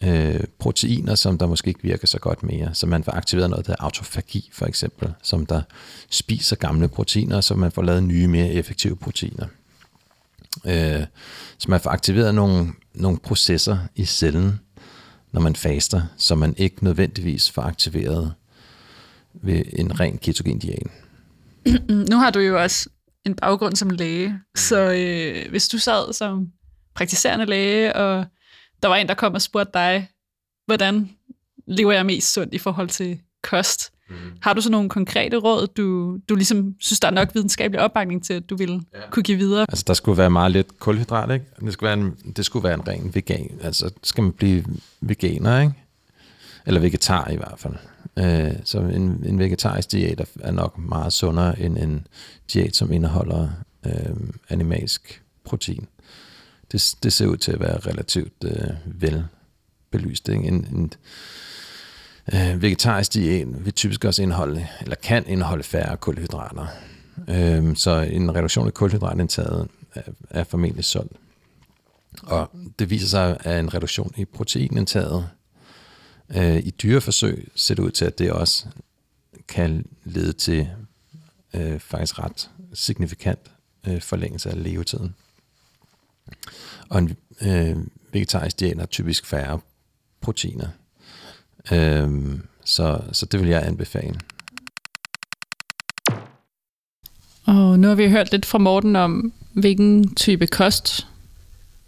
øh, 0.03 0.41
proteiner, 0.59 1.15
som 1.15 1.39
der 1.39 1.47
måske 1.47 1.69
ikke 1.69 1.83
virker 1.83 2.07
så 2.07 2.19
godt 2.19 2.43
mere. 2.43 2.75
Så 2.75 2.87
man 2.87 3.05
får 3.05 3.13
aktiveret 3.13 3.51
noget, 3.51 3.67
der 3.67 3.75
autofagi 3.79 4.51
for 4.53 4.67
eksempel, 4.67 5.15
som 5.23 5.47
der 5.47 5.63
spiser 6.11 6.57
gamle 6.57 6.89
proteiner, 6.89 7.41
så 7.41 7.55
man 7.55 7.73
får 7.73 7.83
lavet 7.83 8.03
nye, 8.03 8.29
mere 8.29 8.49
effektive 8.49 8.97
proteiner. 8.97 9.47
Øh, 10.65 11.05
så 11.59 11.71
man 11.71 11.81
får 11.81 11.91
aktiveret 11.91 12.35
nogle, 12.35 12.73
nogle 12.95 13.19
processer 13.19 13.79
i 13.95 14.05
cellen, 14.05 14.61
når 15.33 15.41
man 15.41 15.57
faster, 15.57 16.03
som 16.17 16.39
man 16.39 16.55
ikke 16.57 16.85
nødvendigvis 16.85 17.51
får 17.51 17.63
aktiveret 17.63 18.35
ved 19.35 19.63
en 19.73 20.01
ren 20.01 20.19
ketogen 20.19 20.59
diæt. 20.59 20.87
nu 22.11 22.17
har 22.17 22.31
du 22.31 22.41
jo 22.41 22.63
også 22.63 22.89
en 23.27 23.35
baggrund 23.35 23.77
som 23.77 23.91
læge, 23.91 24.41
så 24.57 24.93
øh, 24.93 25.51
hvis 25.51 25.69
du 25.69 25.79
sad 25.79 26.13
som 26.13 26.49
praktiserende 26.95 27.47
læge, 27.47 27.97
og 27.97 28.25
der 28.83 28.89
var 28.89 28.97
en, 28.97 29.09
der 29.09 29.15
kom 29.15 29.35
og 29.35 29.43
spurgte 29.43 29.71
dig, 29.75 30.09
hvordan 30.67 31.11
lever 31.67 31.93
jeg 31.93 32.07
mest 32.07 32.33
sundt 32.33 32.55
i 32.55 32.59
forhold 32.59 32.89
til 32.89 33.21
kost? 33.43 33.93
Mm. 34.13 34.33
Har 34.41 34.53
du 34.53 34.61
så 34.61 34.71
nogle 34.71 34.89
konkrete 34.89 35.37
råd, 35.37 35.67
du, 35.67 36.19
du 36.29 36.35
ligesom 36.35 36.75
synes, 36.81 37.01
der 37.01 37.09
er 37.09 37.13
nok 37.13 37.35
videnskabelig 37.35 37.81
opbakning 37.81 38.25
til, 38.25 38.35
at 38.35 38.51
du 38.51 38.57
ville 38.57 38.81
ja. 38.95 38.99
kunne 39.11 39.23
give 39.23 39.39
videre? 39.39 39.67
Altså, 39.69 39.85
der 39.87 39.95
skulle 39.95 40.19
være 40.19 40.31
meget 40.31 40.53
lidt 40.53 40.79
kulhydrat, 40.79 41.31
ikke? 41.31 41.47
Det 41.61 41.73
skulle 41.73 41.89
være 41.89 41.99
en, 41.99 42.35
det 42.37 42.45
skulle 42.45 42.65
være 42.65 42.75
en 42.75 42.89
ren 42.89 43.15
vegan. 43.15 43.51
Altså, 43.63 43.91
skal 44.03 44.23
man 44.23 44.33
blive 44.33 44.65
veganer, 45.01 45.61
ikke? 45.61 45.75
Eller 46.67 46.81
vegetar 46.81 47.31
i 47.31 47.37
hvert 47.37 47.55
fald. 47.57 47.75
Øh, 48.19 48.53
så 48.65 48.79
en, 48.79 49.25
en 49.27 49.39
vegetarisk 49.39 49.93
diæt 49.93 50.29
er 50.41 50.51
nok 50.51 50.79
meget 50.79 51.13
sundere 51.13 51.61
end 51.61 51.79
en 51.79 52.07
diæt, 52.53 52.77
som 52.77 52.93
indeholder 52.93 53.49
øh, 53.87 54.17
animalsk 54.49 55.23
protein. 55.45 55.87
Det, 56.73 56.95
det 57.03 57.13
ser 57.13 57.27
ud 57.27 57.37
til 57.37 57.53
at 57.53 57.61
være 57.61 57.79
relativt 57.79 58.45
øh, 58.45 58.71
vel 58.85 59.25
belyst. 59.91 60.29
Ikke? 60.29 60.45
En, 60.45 60.55
en 60.55 60.93
øh, 62.35 62.63
vegetarisk 62.63 63.15
diæt 63.15 63.65
vil 63.65 63.73
typisk 63.73 64.05
også 64.05 64.23
indeholde, 64.23 64.69
eller 64.81 64.97
kan 64.97 65.27
indeholde 65.27 65.63
færre 65.63 65.97
kulhydrater. 65.97 66.67
Øh, 67.29 67.77
så 67.77 67.91
en 68.01 68.35
reduktion 68.35 68.67
af 68.67 68.75
kulhydratindtaget 68.75 69.69
er, 69.95 70.03
er 70.31 70.45
formentlig 70.45 70.85
sund. 70.85 71.09
Og 72.23 72.51
det 72.79 72.91
viser 72.91 73.09
sig, 73.09 73.37
at 73.41 73.61
en 73.61 73.75
reduktion 73.75 74.13
i 74.17 74.25
proteinindtaget 74.25 75.29
øh, 76.37 76.57
i 76.57 76.71
dyreforsøg 76.71 77.49
ser 77.55 77.75
det 77.75 77.83
ud 77.83 77.91
til, 77.91 78.05
at 78.05 78.19
det 78.19 78.33
også 78.33 78.67
kan 79.49 79.87
lede 80.05 80.33
til 80.33 80.69
øh, 81.55 81.81
faktisk 81.81 82.19
ret 82.19 82.51
signifikant 82.75 83.51
øh, 83.87 84.01
forlængelse 84.01 84.51
af 84.51 84.63
levetiden. 84.63 85.15
Og 86.89 86.99
en 86.99 87.17
øh, 87.41 87.77
vegetarisk 88.13 88.61
diæt 88.61 88.79
har 88.79 88.87
typisk 88.87 89.27
færre 89.27 89.61
proteiner. 90.21 90.69
Øh, 91.73 92.11
så, 92.65 93.01
så 93.13 93.27
det 93.27 93.41
vil 93.41 93.49
jeg 93.49 93.63
anbefale. 93.67 94.15
Og 97.45 97.79
nu 97.79 97.89
har 97.89 97.95
vi 97.95 98.09
hørt 98.09 98.33
lidt 98.33 98.47
fra 98.47 98.59
Morten 98.59 98.97
om, 98.97 99.33
hvilken 99.53 100.15
type 100.15 100.47
kost 100.47 101.07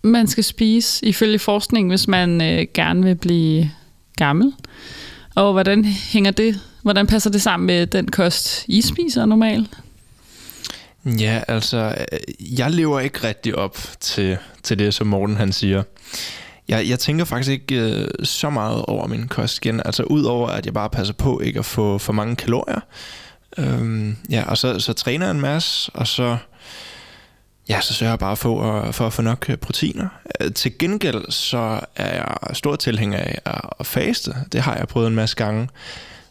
man 0.02 0.26
skal 0.26 0.44
spise 0.44 1.06
ifølge 1.06 1.38
forskning, 1.38 1.88
hvis 1.88 2.08
man 2.08 2.42
øh, 2.42 2.66
gerne 2.74 3.02
vil 3.02 3.14
blive 3.14 3.70
gammel. 4.16 4.52
Og 5.34 5.52
hvordan 5.52 5.84
hænger 5.84 6.30
det, 6.30 6.60
hvordan 6.82 7.06
passer 7.06 7.30
det 7.30 7.42
sammen 7.42 7.66
med 7.66 7.86
den 7.86 8.10
kost, 8.10 8.64
I 8.68 8.80
spiser 8.82 9.26
normalt? 9.26 9.70
Ja, 11.04 11.42
altså, 11.48 11.94
jeg 12.58 12.70
lever 12.70 13.00
ikke 13.00 13.28
rigtig 13.28 13.54
op 13.54 13.78
til, 14.00 14.38
til 14.62 14.78
det, 14.78 14.94
som 14.94 15.06
Morten 15.06 15.36
han 15.36 15.52
siger. 15.52 15.82
Jeg, 16.68 16.88
jeg 16.88 16.98
tænker 16.98 17.24
faktisk 17.24 17.50
ikke 17.50 17.80
øh, 17.80 18.08
så 18.22 18.50
meget 18.50 18.84
over 18.84 19.06
min 19.06 19.28
kost 19.28 19.64
igen. 19.64 19.82
Altså, 19.84 20.02
udover 20.02 20.48
at 20.48 20.66
jeg 20.66 20.74
bare 20.74 20.90
passer 20.90 21.14
på 21.14 21.40
ikke 21.40 21.58
at 21.58 21.64
få 21.64 21.98
for 21.98 22.12
mange 22.12 22.36
kalorier. 22.36 22.80
Øhm, 23.58 24.16
ja, 24.30 24.44
og 24.46 24.58
så, 24.58 24.78
så 24.78 24.92
træner 24.92 25.26
jeg 25.26 25.30
en 25.30 25.40
masse, 25.40 25.90
og 25.94 26.06
så 26.06 26.36
Ja, 27.68 27.80
så 27.80 27.94
sørger 27.94 28.12
jeg 28.12 28.18
bare 28.18 28.36
for 28.36 28.62
at, 28.62 28.94
for 28.94 29.06
at 29.06 29.12
få 29.12 29.22
nok 29.22 29.46
øh, 29.50 29.56
proteiner. 29.56 30.08
Øh, 30.40 30.52
til 30.52 30.78
gengæld 30.78 31.30
så 31.30 31.80
er 31.96 32.14
jeg 32.14 32.36
stor 32.52 32.76
tilhænger 32.76 33.18
af 33.18 33.38
at 33.80 33.86
faste. 33.86 34.34
Det 34.52 34.60
har 34.60 34.76
jeg 34.76 34.88
prøvet 34.88 35.06
en 35.06 35.14
masse 35.14 35.36
gange. 35.36 35.68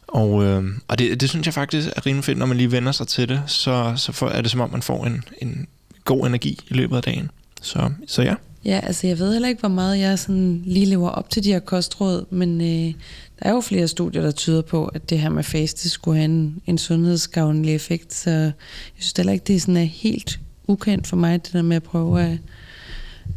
Og, 0.08 0.44
øh, 0.44 0.64
og 0.88 1.00
det, 1.00 1.22
det 1.22 1.30
synes 1.30 1.46
jeg 1.46 1.54
faktisk 1.54 1.90
er 1.96 2.06
rimelig 2.06 2.26
fedt, 2.26 2.38
når 2.38 2.46
man 2.46 2.58
lige 2.58 2.72
vender 2.72 2.92
sig 2.92 3.08
til 3.08 3.30
det, 3.30 3.42
så, 3.48 3.94
så 3.96 4.12
for, 4.12 4.28
er 4.28 4.42
det 4.42 4.52
som 4.52 4.62
om, 4.62 4.72
man 4.72 4.82
får 4.82 5.06
en, 5.06 5.24
en 5.42 5.68
god 6.06 6.28
energi 6.28 6.60
i 6.68 6.74
løbet 6.74 6.98
af 6.98 7.04
dagen. 7.04 7.32
Så, 7.62 7.92
så 8.08 8.22
ja. 8.22 8.36
Ja, 8.66 8.80
altså 8.84 9.08
jeg 9.08 9.20
ved 9.20 9.34
heller 9.34 9.50
ikke, 9.50 9.60
hvor 9.60 9.70
meget 9.70 10.00
jeg 10.00 10.20
sådan 10.20 10.64
lige 10.66 10.86
lever 10.86 11.10
op 11.10 11.30
til 11.30 11.44
de 11.44 11.52
her 11.52 11.60
kostråd, 11.60 12.26
men 12.30 12.62
øh, 12.62 12.94
der 13.40 13.50
er 13.50 13.52
jo 13.52 13.62
flere 13.62 13.88
studier, 13.88 14.22
der 14.22 14.32
tyder 14.32 14.62
på, 14.62 14.86
at 14.86 15.10
det 15.10 15.20
her 15.20 15.30
med 15.30 15.44
faste 15.44 15.90
skulle 15.90 16.18
have 16.18 16.26
en, 16.26 16.62
en 16.68 16.78
sundhedsgavnlig 16.78 17.76
effekt, 17.76 18.14
så 18.14 18.30
jeg 18.30 18.54
synes 18.98 19.14
heller 19.18 19.34
ikke, 19.34 19.44
det 19.44 19.56
er 19.56 19.60
sådan 19.60 19.78
er 19.78 19.84
helt 19.84 20.40
ukendt 20.68 21.08
for 21.08 21.16
mig, 21.16 21.46
det 21.46 21.54
der 21.54 21.62
med 21.62 21.76
at 21.76 21.84
prøve 21.84 22.22
at, 22.22 22.38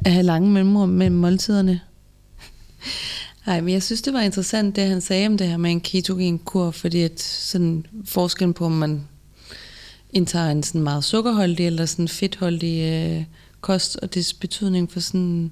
at 0.05 0.12
have 0.12 0.22
lange 0.22 0.51
mellemrum 0.51 0.89
mellem 0.89 1.16
måltiderne. 1.16 1.81
Nej, 3.47 3.61
men 3.61 3.72
jeg 3.72 3.83
synes, 3.83 4.03
det 4.03 4.12
var 4.12 4.20
interessant, 4.20 4.77
det 4.77 4.89
han 4.89 5.01
sagde 5.01 5.27
om 5.27 5.39
det 5.39 5.49
her 5.49 5.57
med 5.57 5.70
en 5.70 5.81
ketogenkur, 5.81 6.70
fordi 6.70 7.03
at 7.03 7.20
sådan 7.20 7.87
forskellen 8.05 8.55
på, 8.55 8.64
om 8.64 8.72
man 8.72 9.09
indtager 10.12 10.51
en 10.51 10.62
sådan 10.62 10.83
meget 10.83 11.05
sukkerholdig 11.05 11.66
eller 11.66 11.87
sådan 11.87 12.09
fedtholdig 12.09 12.93
øh, 12.93 13.24
kost, 13.67 13.97
og 14.03 14.14
dets 14.14 14.33
betydning 14.33 14.93
for 14.93 15.01
sådan 15.01 15.51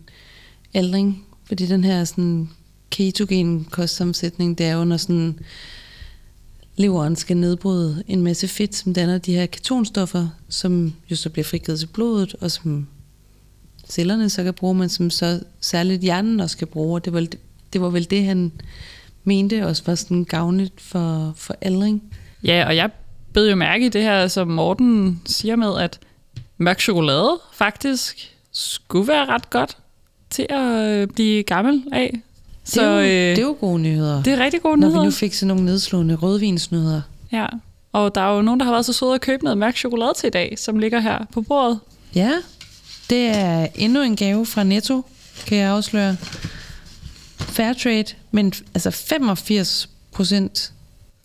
aldring. 0.75 1.27
Fordi 1.45 1.67
den 1.67 1.85
her 1.85 2.05
sådan 2.05 2.49
ketogen 2.91 3.65
kostomsætning, 3.71 4.59
det 4.59 4.67
er 4.67 4.73
jo, 4.73 4.85
når 4.85 4.97
sådan 4.97 5.39
leveren 6.77 7.17
skal 7.17 7.37
nedbryde 7.37 8.03
en 8.09 8.23
masse 8.23 8.49
fedt, 8.49 8.75
som 8.75 8.95
danner 8.95 9.19
de 9.19 9.35
her 9.35 9.47
ketonstoffer, 9.47 10.29
som 10.49 10.95
jo 11.11 11.17
så 11.17 11.31
bliver 11.31 11.45
frigivet 11.45 11.79
til 11.79 11.87
blodet, 11.87 12.35
og 12.41 12.51
som 12.51 12.87
cellerne 13.89 14.31
så 14.31 14.45
kan 14.45 14.55
bruge, 14.55 14.75
men 14.75 14.89
som 14.89 15.11
så 15.11 15.41
særligt 15.61 16.03
hjernen 16.03 16.41
også 16.41 16.57
kan 16.57 16.69
bruge. 16.69 17.01
Det 17.01 17.12
var, 17.12 17.27
det 17.73 17.81
var 17.81 17.91
vel 17.91 18.11
det, 18.11 18.25
han 18.25 18.53
mente 19.25 19.67
også 19.67 19.83
var 19.87 19.95
sådan 19.95 20.25
gavnligt 20.25 20.81
for, 20.81 21.33
for 21.37 21.57
aldring. 21.61 22.03
Ja, 22.45 22.67
og 22.67 22.77
jeg 22.77 22.91
bed 23.33 23.51
jo 23.51 23.57
mærke 23.57 23.87
i 23.87 23.89
det 23.89 24.03
her, 24.03 24.29
som 24.29 24.49
Morten 24.49 25.21
siger 25.27 25.57
med, 25.57 25.79
at 25.79 25.99
mørk 26.59 26.80
chokolade 26.80 27.40
faktisk 27.52 28.30
skulle 28.52 29.09
være 29.09 29.26
ret 29.26 29.50
godt 29.50 29.76
til 30.30 30.46
at 30.50 30.90
øh, 30.90 31.07
blive 31.07 31.42
gammel 31.42 31.84
af. 31.92 32.20
Så, 32.64 32.80
det, 32.80 32.88
er 32.88 32.92
jo, 32.92 33.00
øh, 33.00 33.36
det 33.36 33.38
er 33.38 33.42
jo 33.42 33.57
gode 33.61 33.78
nyheder. 33.78 34.22
Det 34.22 34.32
er 34.32 34.38
rigtig 34.38 34.62
gode 34.62 34.76
når 34.76 34.86
nyheder. 34.86 34.94
Når 34.96 35.02
vi 35.02 35.07
nu 35.07 35.11
fik 35.11 35.34
sådan 35.34 35.48
nogle 35.48 35.64
nedslående 35.64 36.14
rødvinsnyheder. 36.14 37.02
Ja, 37.32 37.46
og 37.92 38.14
der 38.14 38.20
er 38.20 38.36
jo 38.36 38.42
nogen, 38.42 38.61
der 38.61 38.66
har 38.66 38.72
været 38.72 38.84
så 38.84 38.92
søde 38.92 39.14
at 39.14 39.20
købe 39.20 39.44
noget 39.44 39.59
mørk 39.59 39.76
chokolade 39.76 40.14
til 40.16 40.26
i 40.26 40.30
dag, 40.30 40.59
som 40.59 40.78
ligger 40.78 41.00
her 41.00 41.18
på 41.32 41.42
bordet. 41.42 41.80
Ja, 42.14 42.32
det 43.11 43.26
er 43.26 43.66
endnu 43.74 44.02
en 44.02 44.16
gave 44.16 44.46
fra 44.46 44.62
Netto, 44.62 45.02
kan 45.46 45.59
jeg 45.59 45.70
afsløre. 45.70 46.16
Fairtrade, 47.38 48.05
men 48.30 48.52
altså 48.74 48.90
85 48.90 49.88
procent. 50.12 50.72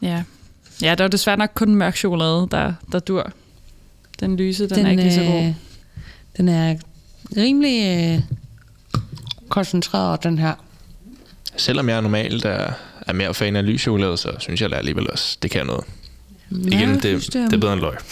Ja. 0.01 0.23
ja, 0.81 0.95
der 0.95 1.03
er 1.03 1.07
desværre 1.07 1.37
nok 1.37 1.51
kun 1.55 1.75
mørk 1.75 1.95
chokolade, 1.95 2.47
der, 2.51 2.73
der 2.91 2.99
dur. 2.99 3.31
Den 4.19 4.35
lyse, 4.35 4.69
den, 4.69 4.77
den 4.77 4.85
er 4.85 4.89
ikke 4.89 5.03
lige 5.03 5.15
så 5.15 5.23
god. 5.23 5.43
Øh, 5.43 5.53
den 6.37 6.47
er 6.47 6.75
rimelig 7.37 8.07
øh, 8.15 8.21
koncentreret, 9.49 10.23
den 10.23 10.37
her 10.37 10.53
selvom 11.59 11.89
jeg 11.89 12.01
normalt 12.01 12.45
er, 12.45 12.73
er 13.01 13.13
mere 13.13 13.33
fan 13.33 13.55
af 13.55 13.65
lys 13.65 13.81
chokolade, 13.81 14.17
så 14.17 14.31
synes 14.39 14.61
jeg 14.61 14.73
alligevel 14.73 15.11
også, 15.11 15.37
det 15.41 15.51
kan 15.51 15.65
noget. 15.65 15.85
Igen, 16.51 16.89
det, 16.89 17.03
det, 17.03 17.33
det 17.33 17.53
er 17.53 17.57
bedre 17.57 17.73
end 17.73 17.81
løg. 17.81 17.97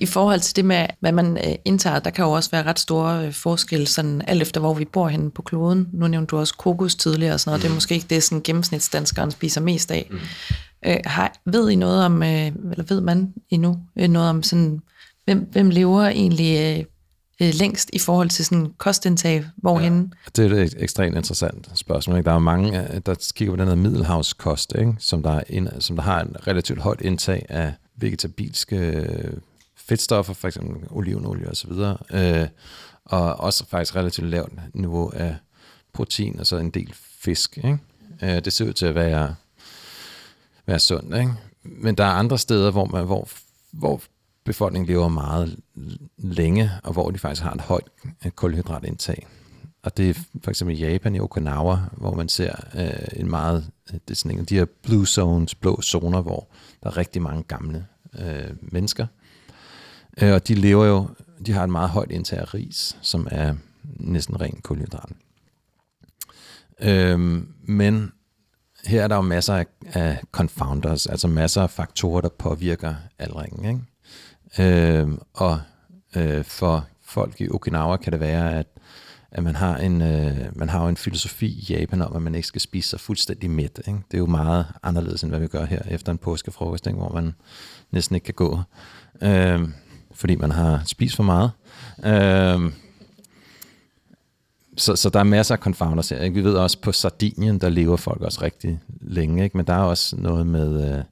I 0.00 0.06
forhold 0.06 0.40
til 0.40 0.56
det 0.56 0.64
med, 0.64 0.86
hvad 1.00 1.12
man 1.12 1.36
øh, 1.36 1.54
indtager, 1.64 1.98
der 1.98 2.10
kan 2.10 2.24
jo 2.24 2.30
også 2.30 2.50
være 2.50 2.62
ret 2.62 2.78
store 2.78 3.26
øh, 3.26 3.32
forskelle, 3.32 3.86
sådan 3.86 4.22
alt 4.26 4.42
efter 4.42 4.60
hvor 4.60 4.74
vi 4.74 4.84
bor 4.84 5.08
henne 5.08 5.30
på 5.30 5.42
kloden. 5.42 5.88
Nu 5.92 6.08
nævnte 6.08 6.30
du 6.30 6.38
også 6.38 6.54
kokos 6.54 6.94
tidligere 6.94 7.34
og 7.34 7.40
sådan 7.40 7.50
noget. 7.50 7.60
Mm. 7.60 7.62
Det 7.62 7.70
er 7.70 7.74
måske 7.74 7.94
ikke 7.94 8.06
det, 8.10 8.22
sådan 8.22 8.42
gennemsnitsdanskeren 8.42 9.30
spiser 9.30 9.60
mest 9.60 9.90
af. 9.90 10.08
Mm. 10.10 10.18
Øh, 10.86 10.96
har, 11.04 11.40
ved 11.44 11.70
I 11.70 11.74
noget 11.74 12.04
om, 12.04 12.22
øh, 12.22 12.46
eller 12.46 12.84
ved 12.88 13.00
man 13.00 13.34
endnu 13.50 13.78
øh, 13.96 14.08
noget 14.08 14.30
om 14.30 14.42
sådan, 14.42 14.80
hvem, 15.24 15.48
hvem 15.52 15.70
lever 15.70 16.02
egentlig 16.02 16.78
øh, 16.78 16.84
øh, 17.42 17.54
længst 17.54 17.90
i 17.92 17.98
forhold 17.98 18.28
til 18.28 18.44
sådan 18.44 18.72
kostindtag? 18.78 19.44
Hvorhen? 19.56 20.14
Ja, 20.38 20.42
det 20.42 20.58
er 20.58 20.62
et 20.62 20.74
ekstremt 20.78 21.16
interessant 21.16 21.70
spørgsmål. 21.74 22.16
Ikke? 22.16 22.28
Der 22.28 22.34
er 22.34 22.38
mange, 22.38 22.94
øh, 22.94 23.00
der 23.06 23.30
kigger 23.34 23.52
på 23.52 23.60
den 23.60 23.68
her 23.68 23.74
middelhavskost, 23.74 24.74
ikke? 24.78 24.94
Som, 24.98 25.22
der 25.22 25.30
er 25.30 25.42
en, 25.48 25.68
som 25.80 25.96
der 25.96 26.02
har 26.02 26.20
en 26.20 26.36
relativt 26.46 26.80
højt 26.80 27.00
indtag 27.00 27.46
af 27.48 27.72
vegetabilske 27.96 28.76
øh, 28.76 29.32
fedtstoffer, 29.76 30.34
for 30.34 30.48
eksempel 30.48 30.76
olivenolie 30.90 31.48
osv., 31.50 31.70
øh, 32.10 32.48
og 33.04 33.40
også 33.40 33.66
faktisk 33.66 33.96
relativt 33.96 34.26
lavt 34.26 34.52
niveau 34.74 35.10
af 35.14 35.36
protein, 35.92 36.40
og 36.40 36.46
så 36.46 36.56
en 36.56 36.70
del 36.70 36.94
fisk. 37.20 37.56
Ikke? 37.56 37.78
Øh, 38.22 38.44
det 38.44 38.52
ser 38.52 38.64
ud 38.64 38.72
til 38.72 38.86
at 38.86 38.94
være, 38.94 39.34
være 40.68 40.78
sundt, 40.78 41.16
ikke? 41.16 41.32
men 41.62 41.94
der 41.94 42.04
er 42.04 42.12
andre 42.12 42.38
steder, 42.38 42.70
hvor, 42.70 42.84
man, 42.84 43.06
hvor, 43.06 43.28
hvor 43.72 44.00
befolkningen 44.44 44.88
lever 44.88 45.08
meget 45.08 45.56
længe, 46.18 46.70
og 46.84 46.92
hvor 46.92 47.10
de 47.10 47.18
faktisk 47.18 47.42
har 47.42 47.52
et 47.52 47.60
højt 47.60 47.88
øh, 48.24 48.30
kulhydratindtag. 48.30 49.26
Og 49.82 49.96
det 49.96 50.10
er 50.10 50.14
for 50.42 50.50
eksempel 50.50 50.78
Japan 50.78 51.14
i 51.14 51.20
Okinawa, 51.20 51.78
hvor 51.92 52.14
man 52.14 52.28
ser 52.28 52.52
øh, 52.74 53.20
en 53.20 53.30
meget, 53.30 53.70
øh, 53.92 53.94
det 53.94 54.10
er 54.10 54.14
sådan 54.14 54.38
en 54.38 54.44
de 54.44 54.54
her 54.54 54.64
blue 54.82 55.06
zones, 55.06 55.54
blå 55.54 55.80
zoner, 55.82 56.20
hvor 56.20 56.48
der 56.82 56.90
er 56.90 56.96
rigtig 56.96 57.22
mange 57.22 57.42
gamle 57.42 57.86
øh, 58.18 58.50
mennesker. 58.60 59.06
Øh, 60.22 60.32
og 60.32 60.48
de 60.48 60.54
lever 60.54 60.84
jo, 60.84 61.08
de 61.46 61.52
har 61.52 61.64
et 61.64 61.70
meget 61.70 61.90
højt 61.90 62.10
indtag 62.10 62.38
af 62.38 62.54
ris, 62.54 62.96
som 63.02 63.28
er 63.30 63.54
næsten 63.84 64.40
ren 64.40 64.60
kulhydrat. 64.62 65.10
Øh, 66.80 67.18
men 67.62 68.12
her 68.88 69.02
er 69.02 69.08
der 69.08 69.16
jo 69.16 69.22
masser 69.22 69.54
af, 69.54 69.66
af 69.86 70.18
confounders, 70.32 71.06
altså 71.06 71.28
masser 71.28 71.62
af 71.62 71.70
faktorer, 71.70 72.20
der 72.20 72.28
påvirker 72.28 72.94
aldringen. 73.18 73.82
Ikke? 74.58 75.02
Øh, 75.02 75.08
og 75.34 75.60
øh, 76.16 76.44
for 76.44 76.86
folk 77.04 77.40
i 77.40 77.48
Okinawa 77.48 77.96
kan 77.96 78.12
det 78.12 78.20
være, 78.20 78.58
at 78.58 78.66
at 79.30 79.42
man 79.42 79.56
har 79.56 79.76
en 79.76 80.02
øh, 80.02 80.36
man 80.52 80.68
har 80.68 80.82
jo 80.82 80.88
en 80.88 80.96
filosofi 80.96 81.46
i 81.46 81.66
Japan 81.72 82.02
om, 82.02 82.16
at 82.16 82.22
man 82.22 82.34
ikke 82.34 82.48
skal 82.48 82.60
spise 82.60 82.88
sig 82.88 83.00
fuldstændig 83.00 83.50
mæt. 83.50 83.80
Ikke? 83.86 83.98
Det 84.10 84.14
er 84.14 84.18
jo 84.18 84.26
meget 84.26 84.66
anderledes, 84.82 85.22
end 85.22 85.30
hvad 85.30 85.40
vi 85.40 85.46
gør 85.46 85.64
her 85.64 85.82
efter 85.90 86.12
en 86.12 86.18
påskefrokost, 86.18 86.86
ikke? 86.86 86.98
hvor 86.98 87.12
man 87.12 87.34
næsten 87.90 88.14
ikke 88.14 88.24
kan 88.24 88.34
gå, 88.34 88.60
øh, 89.22 89.68
fordi 90.14 90.36
man 90.36 90.50
har 90.50 90.82
spist 90.86 91.16
for 91.16 91.22
meget. 91.22 91.50
Øh, 92.04 92.72
så, 94.78 94.96
så 94.96 95.10
der 95.10 95.20
er 95.20 95.24
masser 95.24 95.54
af 95.54 95.58
confounders 95.58 96.08
her. 96.08 96.22
Ikke? 96.22 96.34
Vi 96.34 96.44
ved 96.44 96.54
også, 96.54 96.80
på 96.80 96.92
Sardinien, 96.92 97.58
der 97.58 97.68
lever 97.68 97.96
folk 97.96 98.22
også 98.22 98.42
rigtig 98.42 98.80
længe, 99.00 99.44
ikke? 99.44 99.56
men 99.56 99.66
der 99.66 99.72
er 99.72 99.82
også 99.82 100.16
noget 100.16 100.46
med 100.46 101.04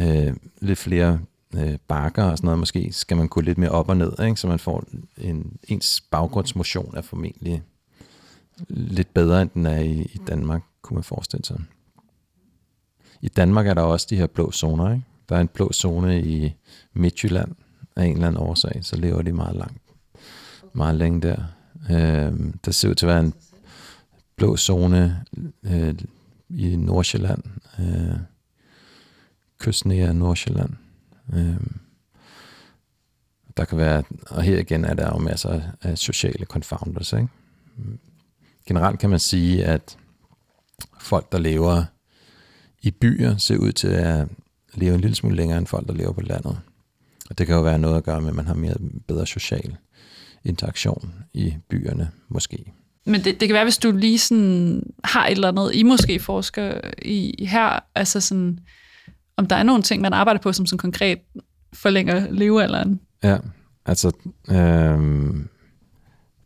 øh, 0.00 0.28
øh, 0.28 0.36
lidt 0.60 0.78
flere 0.78 1.20
øh, 1.54 1.78
bakker 1.88 2.24
og 2.24 2.38
sådan 2.38 2.46
noget, 2.46 2.58
måske 2.58 2.92
skal 2.92 3.16
man 3.16 3.28
gå 3.28 3.40
lidt 3.40 3.58
mere 3.58 3.70
op 3.70 3.88
og 3.88 3.96
ned, 3.96 4.12
ikke? 4.24 4.40
så 4.40 4.46
man 4.46 4.58
får 4.58 4.84
en, 5.18 5.56
ens 5.68 6.00
baggrundsmotion 6.10 6.94
er 6.96 7.02
formentlig 7.02 7.62
lidt 8.68 9.14
bedre, 9.14 9.42
end 9.42 9.50
den 9.54 9.66
er 9.66 9.78
i, 9.78 10.00
i 10.00 10.20
Danmark, 10.26 10.62
kunne 10.82 10.94
man 10.94 11.04
forestille 11.04 11.44
sig. 11.44 11.60
I 13.20 13.28
Danmark 13.28 13.66
er 13.66 13.74
der 13.74 13.82
også 13.82 14.06
de 14.10 14.16
her 14.16 14.26
blå 14.26 14.52
zoner. 14.52 14.92
Ikke? 14.92 15.04
Der 15.28 15.36
er 15.36 15.40
en 15.40 15.48
blå 15.48 15.72
zone 15.72 16.22
i 16.22 16.54
Midtjylland 16.92 17.54
af 17.96 18.04
en 18.04 18.12
eller 18.12 18.26
anden 18.26 18.42
årsag, 18.42 18.78
så 18.82 18.96
lever 18.96 19.22
de 19.22 19.32
meget 19.32 19.56
langt, 19.56 19.82
meget 20.72 20.94
længe 20.94 21.20
der. 21.20 21.36
Øh, 21.90 22.32
der 22.64 22.70
ser 22.70 22.88
ud 22.88 22.94
til 22.94 23.06
at 23.06 23.10
være 23.10 23.20
en 23.20 23.34
blå 24.36 24.56
zone 24.56 25.24
øh, 25.62 25.94
i 26.48 26.76
Nordsjælland, 26.76 27.42
øh, 27.78 28.18
kystnære 29.58 30.14
Nordsjælland, 30.14 30.70
Øh, 31.34 31.56
der 33.56 33.64
kan 33.64 33.78
være, 33.78 34.02
og 34.30 34.42
her 34.42 34.58
igen 34.58 34.84
er 34.84 34.94
der 34.94 35.08
jo 35.12 35.18
masser 35.18 35.60
af 35.82 35.98
sociale 35.98 36.44
confounders. 36.44 37.12
Ikke? 37.12 37.28
Generelt 38.66 39.00
kan 39.00 39.10
man 39.10 39.18
sige, 39.18 39.64
at 39.64 39.98
folk, 41.00 41.32
der 41.32 41.38
lever 41.38 41.84
i 42.82 42.90
byer, 42.90 43.36
ser 43.36 43.56
ud 43.56 43.72
til 43.72 43.88
at 43.88 44.28
leve 44.74 44.94
en 44.94 45.00
lille 45.00 45.14
smule 45.14 45.36
længere 45.36 45.58
end 45.58 45.66
folk, 45.66 45.86
der 45.88 45.94
lever 45.94 46.12
på 46.12 46.20
landet. 46.20 46.60
Og 47.30 47.38
det 47.38 47.46
kan 47.46 47.56
jo 47.56 47.62
være 47.62 47.78
noget 47.78 47.96
at 47.96 48.04
gøre 48.04 48.20
med, 48.20 48.28
at 48.28 48.34
man 48.34 48.46
har 48.46 48.54
mere 48.54 48.76
bedre 49.06 49.26
social 49.26 49.76
interaktion 50.46 51.14
i 51.34 51.54
byerne, 51.68 52.10
måske. 52.28 52.72
Men 53.06 53.24
det, 53.24 53.40
det 53.40 53.48
kan 53.48 53.54
være, 53.54 53.64
hvis 53.64 53.78
du 53.78 53.90
lige 53.90 54.18
sådan 54.18 54.82
har 55.04 55.26
et 55.26 55.30
eller 55.30 55.48
andet, 55.48 55.74
I 55.74 55.82
måske 55.82 56.20
forsker 56.20 56.80
i 57.02 57.46
her, 57.46 57.80
altså 57.94 58.20
sådan, 58.20 58.58
om 59.36 59.46
der 59.46 59.56
er 59.56 59.62
nogle 59.62 59.82
ting, 59.82 60.02
man 60.02 60.12
arbejder 60.12 60.40
på, 60.40 60.52
som 60.52 60.66
sådan 60.66 60.78
konkret 60.78 61.18
forlænger 61.72 62.30
levealderen. 62.30 63.00
Ja, 63.22 63.38
altså 63.86 64.12
øh, 64.48 64.56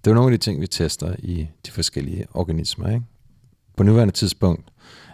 det 0.01 0.07
er 0.07 0.11
jo 0.11 0.15
nogle 0.15 0.33
af 0.33 0.39
de 0.39 0.45
ting, 0.45 0.61
vi 0.61 0.67
tester 0.67 1.15
i 1.19 1.49
de 1.67 1.71
forskellige 1.71 2.27
organismer. 2.35 2.89
Ikke? 2.89 3.07
På 3.77 3.83
nuværende 3.83 4.15
tidspunkt 4.15 4.71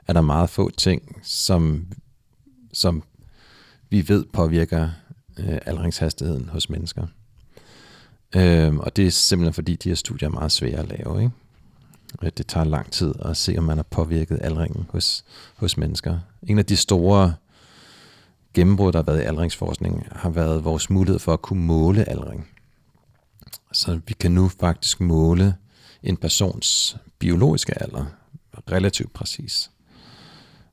er 0.08 0.12
der 0.12 0.20
meget 0.20 0.50
få 0.50 0.70
ting, 0.70 1.20
som, 1.22 1.86
som 2.72 3.02
vi 3.90 4.08
ved 4.08 4.24
påvirker 4.32 4.88
øh, 5.38 5.58
aldringshastigheden 5.66 6.48
hos 6.48 6.70
mennesker. 6.70 7.06
Øh, 8.34 8.76
og 8.76 8.96
det 8.96 9.06
er 9.06 9.10
simpelthen 9.10 9.54
fordi, 9.54 9.76
de 9.76 9.88
her 9.88 9.96
studier 9.96 10.28
er 10.28 10.32
meget 10.32 10.52
svære 10.52 10.78
at 10.78 10.88
lave. 10.88 11.22
Ikke? 11.22 11.34
Øh, 12.22 12.30
det 12.36 12.46
tager 12.46 12.64
lang 12.64 12.92
tid 12.92 13.14
at 13.24 13.36
se, 13.36 13.54
om 13.58 13.64
man 13.64 13.78
har 13.78 13.82
påvirket 13.82 14.38
aldringen 14.40 14.86
hos, 14.90 15.24
hos 15.56 15.76
mennesker. 15.76 16.18
En 16.42 16.58
af 16.58 16.66
de 16.66 16.76
store 16.76 17.34
gennembrud, 18.54 18.92
der 18.92 18.98
har 18.98 19.04
været 19.04 19.22
i 19.22 19.24
aldringsforskning, 19.24 20.08
har 20.12 20.30
været 20.30 20.64
vores 20.64 20.90
mulighed 20.90 21.18
for 21.18 21.32
at 21.32 21.42
kunne 21.42 21.64
måle 21.64 22.08
aldring. 22.08 22.48
Så 23.72 24.00
vi 24.06 24.14
kan 24.14 24.32
nu 24.32 24.48
faktisk 24.48 25.00
måle 25.00 25.54
en 26.02 26.16
persons 26.16 26.96
biologiske 27.18 27.82
alder 27.82 28.04
relativt 28.70 29.12
præcis. 29.12 29.70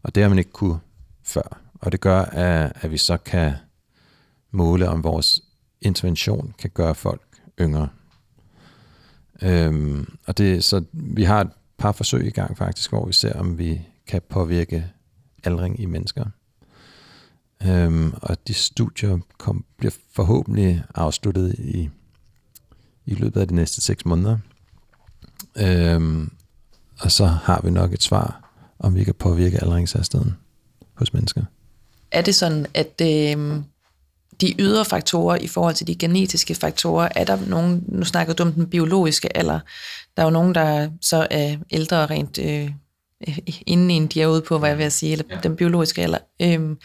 Og 0.04 0.16
det 0.16 0.24
har 0.24 0.30
man 0.30 0.38
ikke 0.38 0.51
kunne 0.51 0.80
før. 1.24 1.62
Og 1.74 1.91
det 1.91 2.01
gør, 2.01 2.22
at, 2.22 2.72
at 2.76 2.91
vi 2.91 2.97
så 2.97 3.18
kan 3.18 3.54
måle, 4.51 4.89
om 4.89 5.04
vores 5.04 5.41
intervention 5.82 6.54
kan 6.58 6.70
gøre 6.70 6.95
folk 6.95 7.32
yngre. 7.60 7.89
Øhm, 9.41 10.18
og 10.28 10.38
det, 10.38 10.64
så 10.64 10.84
vi 10.91 11.24
har 11.24 11.41
et 11.41 11.49
par 11.78 11.91
forsøg 11.91 12.26
i 12.26 12.30
gang 12.30 12.58
faktisk, 12.58 12.89
hvor 12.89 13.06
vi 13.06 13.14
ser, 13.14 13.34
om 13.34 13.58
vi 13.58 13.82
kan 14.08 14.22
påvirke 14.30 14.91
aldring 15.43 15.80
i 15.80 15.86
mennesker. 15.86 16.26
Øhm, 17.66 18.14
og 18.22 18.47
de 18.47 18.54
studier 18.54 19.20
kom, 19.38 19.66
bliver 19.78 19.93
forhåbentlig 20.16 20.84
afsluttet 20.95 21.56
i, 21.60 21.89
i 23.06 23.16
løbet 23.16 23.41
af 23.41 23.47
de 23.47 23.56
næste 23.56 23.82
seks 23.82 24.06
måneder. 24.06 24.38
Øhm, 25.58 26.32
og 26.99 27.12
så 27.12 27.26
har 27.26 27.62
vi 27.64 27.70
nok 27.70 27.93
et 27.93 28.04
svar, 28.04 28.49
om 28.80 28.95
vi 28.95 29.04
kan 29.04 29.14
påvirke 29.14 29.62
aldringshastigheden 29.62 30.36
hos 30.93 31.14
mennesker. 31.14 31.43
Er 32.12 32.22
det 32.22 32.36
sådan, 32.36 32.66
at 32.74 33.01
øh, 33.01 33.64
de 34.41 34.55
ydre 34.59 34.86
faktorer 34.86 35.36
i 35.36 35.47
forhold 35.47 35.75
til 35.75 35.88
de 35.88 35.95
genetiske 35.95 36.55
faktorer, 36.55 37.09
er 37.15 37.23
der 37.23 37.38
nogen, 37.47 37.84
nu 37.88 38.05
snakker 38.05 38.34
du 38.34 38.43
om 38.43 38.53
den 38.53 38.69
biologiske 38.69 39.38
alder, 39.38 39.59
der 40.17 40.23
er 40.23 40.25
jo 40.25 40.31
nogen, 40.31 40.55
der 40.55 40.89
så 41.01 41.27
er 41.31 41.55
ældre 41.71 42.05
rent 42.05 42.38
øh, 42.38 42.71
inden 43.67 44.07
de 44.07 44.21
er 44.21 44.27
ude 44.27 44.41
på, 44.41 44.57
hvad 44.57 44.69
jeg 44.69 44.77
vil 44.77 44.91
sige, 44.91 45.11
eller 45.11 45.25
ja. 45.29 45.39
den 45.43 45.55
biologiske 45.55 46.01
alder. 46.01 46.17
Øh, 46.41 46.75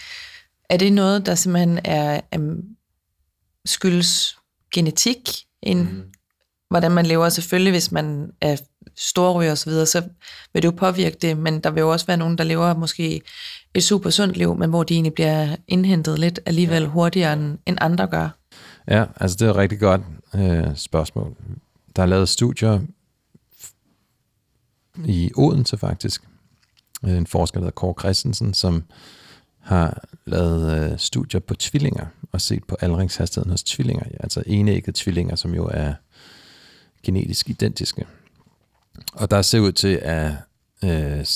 er 0.70 0.76
det 0.76 0.92
noget, 0.92 1.26
der 1.26 1.34
simpelthen 1.34 1.80
er, 1.84 2.20
um, 2.36 2.62
skyldes 3.64 4.36
genetik, 4.74 5.30
end 5.62 5.80
mm. 5.80 6.02
hvordan 6.70 6.90
man 6.90 7.06
lever? 7.06 7.28
Selvfølgelig, 7.28 7.70
hvis 7.70 7.92
man 7.92 8.30
er 8.40 8.56
storryger 8.96 9.52
osv., 9.52 9.70
så, 9.70 9.84
så 9.84 10.02
vil 10.52 10.62
det 10.62 10.68
jo 10.68 10.76
påvirke 10.76 11.16
det, 11.22 11.36
men 11.36 11.60
der 11.60 11.70
vil 11.70 11.80
jo 11.80 11.92
også 11.92 12.06
være 12.06 12.16
nogen, 12.16 12.38
der 12.38 12.44
lever 12.44 12.74
måske 12.74 13.20
et 13.74 13.82
super 13.82 14.10
sundt 14.10 14.36
liv, 14.36 14.56
men 14.56 14.70
hvor 14.70 14.82
de 14.82 14.94
egentlig 14.94 15.14
bliver 15.14 15.56
indhentet 15.68 16.18
lidt 16.18 16.40
alligevel 16.46 16.86
hurtigere, 16.86 17.32
end 17.32 17.78
andre 17.80 18.06
gør. 18.06 18.28
Ja, 18.88 19.04
altså 19.16 19.36
det 19.36 19.46
er 19.46 19.50
et 19.50 19.56
rigtig 19.56 19.80
godt 19.80 20.00
øh, 20.34 20.76
spørgsmål. 20.76 21.36
Der 21.96 22.02
er 22.02 22.06
lavet 22.06 22.28
studier 22.28 22.80
i 25.04 25.30
Odense 25.36 25.78
faktisk. 25.78 26.22
En 27.04 27.26
forsker, 27.26 27.60
der 27.60 27.64
hedder 27.64 27.74
Kåre 27.74 27.94
Christensen, 27.98 28.54
som 28.54 28.84
har 29.60 30.04
lavet 30.26 30.92
øh, 30.92 30.98
studier 30.98 31.40
på 31.40 31.54
tvillinger 31.54 32.06
og 32.32 32.40
set 32.40 32.64
på 32.64 32.76
aldringshastigheden 32.80 33.50
hos 33.50 33.62
tvillinger, 33.62 34.04
altså 34.20 34.42
enægget 34.46 34.94
tvillinger, 34.94 35.36
som 35.36 35.54
jo 35.54 35.70
er 35.72 35.94
genetisk 37.02 37.50
identiske. 37.50 38.06
Og 39.12 39.30
der 39.30 39.42
ser 39.42 39.60
ud 39.60 39.72
til, 39.72 40.00
at, 40.02 40.32
øh, 40.84 41.26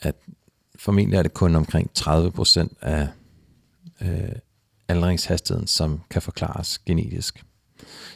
at 0.00 0.14
formentlig 0.84 1.18
er 1.18 1.22
det 1.22 1.34
kun 1.34 1.54
omkring 1.54 1.90
30% 1.98 2.68
af 2.80 3.08
øh, 4.00 4.32
aldringshastigheden, 4.88 5.66
som 5.66 6.00
kan 6.10 6.22
forklares 6.22 6.78
genetisk. 6.78 7.44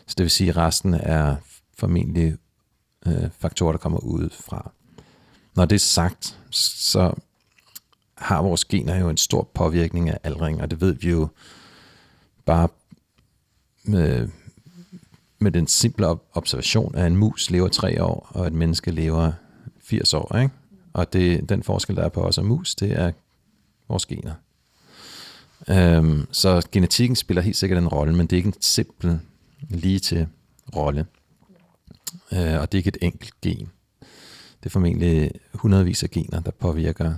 Så 0.07 0.15
det 0.19 0.25
vil 0.25 0.31
sige, 0.31 0.51
at 0.51 0.57
resten 0.57 0.95
er 0.95 1.37
formentlig 1.79 2.37
øh, 3.07 3.31
faktorer, 3.39 3.73
der 3.73 3.79
kommer 3.79 3.99
ud 3.99 4.31
fra. 4.31 4.73
Når 5.55 5.65
det 5.65 5.75
er 5.75 5.81
sagt, 5.81 6.39
så 6.51 7.15
har 8.15 8.43
vores 8.43 8.65
gener 8.65 8.97
jo 8.97 9.09
en 9.09 9.17
stor 9.17 9.51
påvirkning 9.55 10.09
af 10.09 10.19
aldring, 10.25 10.63
og 10.63 10.71
det 10.71 10.81
ved 10.81 10.93
vi 10.93 11.11
jo 11.11 11.29
bare 12.47 12.69
med, 13.85 14.29
med 15.39 15.51
den 15.51 15.67
simple 15.67 16.07
observation, 16.33 16.95
at 16.95 17.07
en 17.07 17.17
mus 17.17 17.51
lever 17.51 17.69
tre 17.69 18.05
år, 18.05 18.29
og 18.31 18.47
et 18.47 18.53
menneske 18.53 18.91
lever 18.91 19.33
80 19.83 20.15
år. 20.15 20.37
Ikke? 20.37 20.55
Og 20.99 21.13
det, 21.13 21.49
den 21.49 21.63
forskel, 21.63 21.97
der 21.97 22.03
er 22.03 22.09
på 22.09 22.23
os 22.23 22.39
og 22.39 22.45
mus, 22.45 22.75
det 22.75 22.93
er 22.93 23.13
vores 23.89 24.07
gener. 24.07 24.35
Øhm, 25.69 26.27
så 26.33 26.69
genetikken 26.73 27.17
spiller 27.17 27.43
helt 27.43 27.57
sikkert 27.57 27.79
en 27.83 27.89
rolle, 27.89 28.17
men 28.17 28.27
det 28.27 28.33
er 28.33 28.37
ikke 28.37 28.47
en 28.47 28.55
simpel 28.61 29.21
lige 29.69 29.99
til 29.99 30.27
rolle. 30.77 31.07
Øh, 32.33 32.61
og 32.61 32.73
det 32.73 32.75
er 32.75 32.77
ikke 32.79 32.89
et 32.89 32.99
enkelt 33.03 33.41
gen. 33.43 33.71
Det 34.61 34.67
er 34.67 34.71
formentlig 34.71 35.31
hundredvis 35.55 36.03
af 36.03 36.11
gener, 36.11 36.41
der 36.41 36.51
påvirker 36.51 37.15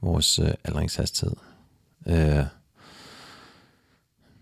vores 0.00 0.38
øh, 0.38 0.50
aldringshastighed. 0.64 1.36
Øh, 2.06 2.44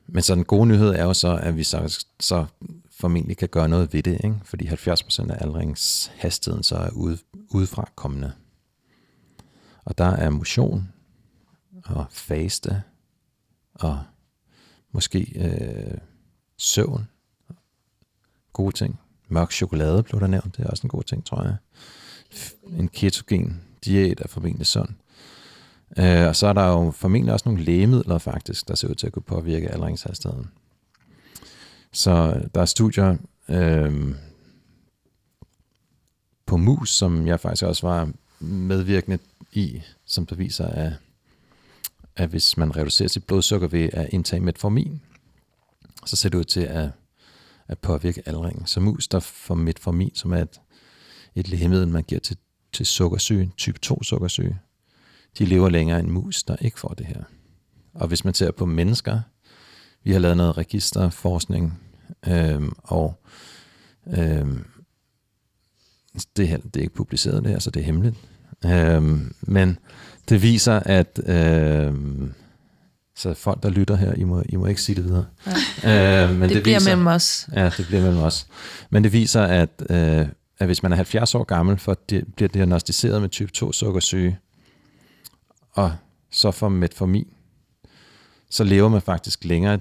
men 0.07 0.23
så 0.23 0.35
den 0.35 0.45
gode 0.45 0.67
nyhed 0.67 0.89
er 0.89 1.05
jo 1.05 1.15
så, 1.15 1.37
at 1.37 1.57
vi 1.57 1.65
så, 1.65 2.05
så 2.21 2.47
formentlig 2.91 3.37
kan 3.37 3.49
gøre 3.49 3.69
noget 3.69 3.93
ved 3.93 4.03
det, 4.03 4.21
ikke? 4.25 4.37
fordi 4.45 4.67
70% 4.67 5.33
af 5.33 5.37
aldringshastigheden 5.41 6.63
så 6.63 6.77
er 6.77 6.91
ude, 6.91 7.19
udefra 7.51 7.91
kommende. 7.97 8.33
Og 9.87 9.99
der 9.99 10.05
er 10.05 10.31
motion 10.31 10.93
og 11.85 12.07
faste 12.11 12.83
og 13.75 14.05
måske 14.93 15.33
øh, 15.37 15.99
søvn. 16.57 17.09
Gode 18.53 18.77
ting. 18.77 19.01
Mørk 19.29 19.53
chokolade 19.53 20.03
blev 20.03 20.21
der 20.21 20.27
nævnt. 20.27 20.57
Det 20.57 20.65
er 20.65 20.71
også 20.71 20.83
en 20.83 20.89
god 20.89 21.03
ting, 21.03 21.25
tror 21.25 21.43
jeg. 21.43 21.57
En 22.79 22.89
ketogen 22.89 23.63
diæt 23.85 24.21
er 24.21 24.29
formentlig 24.29 24.67
sund. 24.67 24.89
Øh, 25.99 26.27
og 26.29 26.37
så 26.37 26.47
er 26.47 26.53
der 26.53 26.67
jo 26.67 26.91
formentlig 26.91 27.33
også 27.33 27.49
nogle 27.49 27.65
lægemidler 27.65 28.19
faktisk, 28.19 28.69
der 28.69 28.75
ser 28.75 28.89
ud 28.89 28.95
til 28.95 29.07
at 29.07 29.13
kunne 29.13 29.23
påvirke 29.23 29.71
aldringshastigheden. 29.71 30.51
Så 31.93 32.43
der 32.55 32.61
er 32.61 32.65
studier 32.65 33.17
øh, 33.49 34.15
på 36.47 36.57
mus, 36.57 36.91
som 36.91 37.27
jeg 37.27 37.41
faktisk 37.41 37.63
også 37.63 37.87
var 37.87 38.13
medvirkende 38.41 39.19
i, 39.53 39.83
som 40.05 40.27
der 40.27 40.37
viser, 40.37 40.67
at, 40.67 40.93
at 42.17 42.29
hvis 42.29 42.57
man 42.57 42.77
reducerer 42.77 43.09
sit 43.09 43.25
blodsukker 43.25 43.69
ved 43.69 43.89
at 43.93 44.09
indtage 44.13 44.41
metformin, 44.41 45.01
så 46.07 46.17
ser 46.17 46.29
det 46.29 46.39
ud 46.39 46.45
til 46.45 46.61
at, 46.61 46.89
at 47.69 47.79
påvirke 47.79 48.23
aldringen. 48.27 48.67
Så 48.67 48.81
mus, 48.81 49.09
der 49.09 49.21
får 49.21 49.55
metformin, 49.55 50.15
som 50.15 50.33
er 50.33 50.43
et, 50.43 50.61
et 51.35 51.49
lægemiddel, 51.49 51.89
man 51.89 52.05
giver 52.05 52.21
til, 52.21 52.37
til 52.73 52.87
sukkersyge, 52.87 53.53
type 53.57 53.79
2 53.79 54.03
sukkersyge, 54.03 54.59
de 55.39 55.45
lever 55.45 55.69
længere 55.69 56.01
end 56.01 56.09
mus, 56.09 56.43
der 56.43 56.57
ikke 56.57 56.81
får 56.81 56.95
det 56.99 57.07
her. 57.07 57.23
Og 57.95 58.09
hvis 58.09 58.25
man 58.25 58.35
ser 58.35 58.51
på 58.51 58.67
mennesker, 58.67 59.21
vi 60.03 60.13
har 60.13 60.19
lavet 60.19 60.37
noget 60.37 60.57
registerforskning, 60.57 61.81
øhm, 62.29 62.73
og 62.83 63.15
øhm, 64.07 64.65
det, 66.37 66.49
her, 66.49 66.57
det 66.57 66.77
er 66.77 66.81
ikke 66.81 66.95
publiceret 66.95 67.43
det 67.43 67.51
her, 67.53 67.59
så 67.59 67.71
det 67.71 67.81
er 67.81 67.85
hemmeligt. 67.85 68.17
Øhm, 68.65 69.35
men 69.41 69.79
det 70.29 70.43
viser, 70.43 70.81
at 70.81 71.21
øhm, 71.27 72.33
så 73.17 73.35
folk, 73.35 73.63
der 73.63 73.69
lytter 73.69 73.97
her, 73.97 74.13
I 74.13 74.25
må, 74.25 74.43
I 74.49 74.57
må 74.57 74.67
ikke 74.67 74.83
sige 74.83 74.97
det 74.97 75.05
videre. 75.05 75.25
Ja. 75.83 76.25
Øh, 76.25 76.31
men 76.31 76.43
det, 76.43 76.55
det 76.55 76.63
bliver 76.63 76.79
viser, 76.79 76.91
mellem 76.91 77.07
os. 77.07 77.49
Ja, 77.55 77.71
det 77.77 77.87
bliver 77.87 78.03
mellem 78.03 78.23
os. 78.23 78.47
Men 78.91 79.05
det 79.05 79.13
viser, 79.13 79.43
at, 79.43 79.71
øh, 79.91 80.27
at 80.59 80.67
hvis 80.67 80.83
man 80.83 80.93
er 80.93 80.97
70 80.97 81.35
år 81.35 81.45
gammel, 81.45 81.79
for 81.79 81.99
det 82.11 82.25
bliver 82.37 82.49
diagnostiseret 82.49 83.21
med 83.21 83.29
type 83.29 83.53
2 83.53 83.73
sukkersyge, 83.73 84.39
og 85.73 85.93
så 86.31 86.51
får 86.51 86.69
metformin, 86.69 87.29
så 88.51 88.65
lever 88.65 88.89
man 88.89 89.03
faktisk 89.03 89.45
længere, 89.45 89.79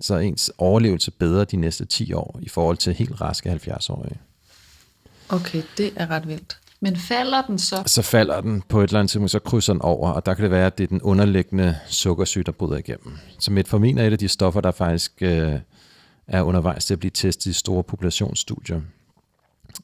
så 0.00 0.16
ens 0.16 0.50
overlevelse 0.58 1.10
bedre 1.10 1.44
de 1.44 1.56
næste 1.56 1.84
10 1.84 2.12
år 2.12 2.38
i 2.42 2.48
forhold 2.48 2.76
til 2.76 2.94
helt 2.94 3.20
raske 3.20 3.52
70-årige. 3.52 4.18
Okay, 5.34 5.62
det 5.76 5.92
er 5.96 6.10
ret 6.10 6.28
vildt. 6.28 6.58
Men 6.80 6.96
falder 6.96 7.42
den 7.42 7.58
så? 7.58 7.82
Så 7.86 8.02
falder 8.02 8.40
den 8.40 8.62
på 8.68 8.80
et 8.80 8.88
eller 8.88 9.00
andet 9.00 9.10
tidspunkt, 9.10 9.30
så 9.30 9.38
krydser 9.38 9.72
den 9.72 9.82
over, 9.82 10.10
og 10.10 10.26
der 10.26 10.34
kan 10.34 10.42
det 10.42 10.50
være, 10.50 10.66
at 10.66 10.78
det 10.78 10.84
er 10.84 10.88
den 10.88 11.02
underliggende 11.02 11.76
sukkersyge, 11.86 12.44
der 12.44 12.52
bryder 12.52 12.76
igennem. 12.76 13.16
Så 13.38 13.52
metformin 13.52 13.98
er 13.98 14.06
et 14.06 14.12
af 14.12 14.18
de 14.18 14.28
stoffer, 14.28 14.60
der 14.60 14.70
faktisk 14.70 15.12
øh, 15.20 15.58
er 16.26 16.42
undervejs 16.42 16.84
til 16.84 16.94
at 16.94 16.98
blive 16.98 17.10
testet 17.10 17.50
i 17.50 17.52
store 17.52 17.84
populationsstudier 17.84 18.80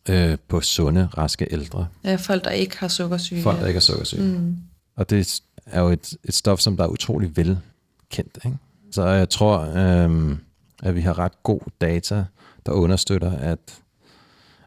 øh, 0.09 0.39
på 0.49 0.61
sunde, 0.61 1.09
raske 1.19 1.47
ældre. 1.51 1.87
Ja, 2.05 2.15
folk, 2.15 2.45
der 2.45 2.51
ikke 2.51 2.79
har 2.79 2.89
sukkersyge. 2.89 3.43
Folk, 3.43 3.61
der 3.61 3.67
ikke 3.67 3.77
har 3.77 3.81
sukkersyge. 3.81 4.23
Mm. 4.23 4.57
Og 4.97 5.11
det 5.11 5.41
er 5.67 5.81
jo 5.81 5.89
et, 5.89 6.15
et 6.25 6.35
stof, 6.35 6.61
som 6.61 6.77
der 6.77 6.85
er 6.85 6.89
utrolig 6.89 7.37
velkendt. 7.37 8.39
Ikke? 8.45 8.57
Så 8.91 9.07
jeg 9.07 9.29
tror, 9.29 9.61
øh, 9.61 10.37
at 10.83 10.95
vi 10.95 11.01
har 11.01 11.19
ret 11.19 11.43
god 11.43 11.61
data, 11.81 12.25
der 12.67 12.73
understøtter, 12.73 13.33
at, 13.33 13.81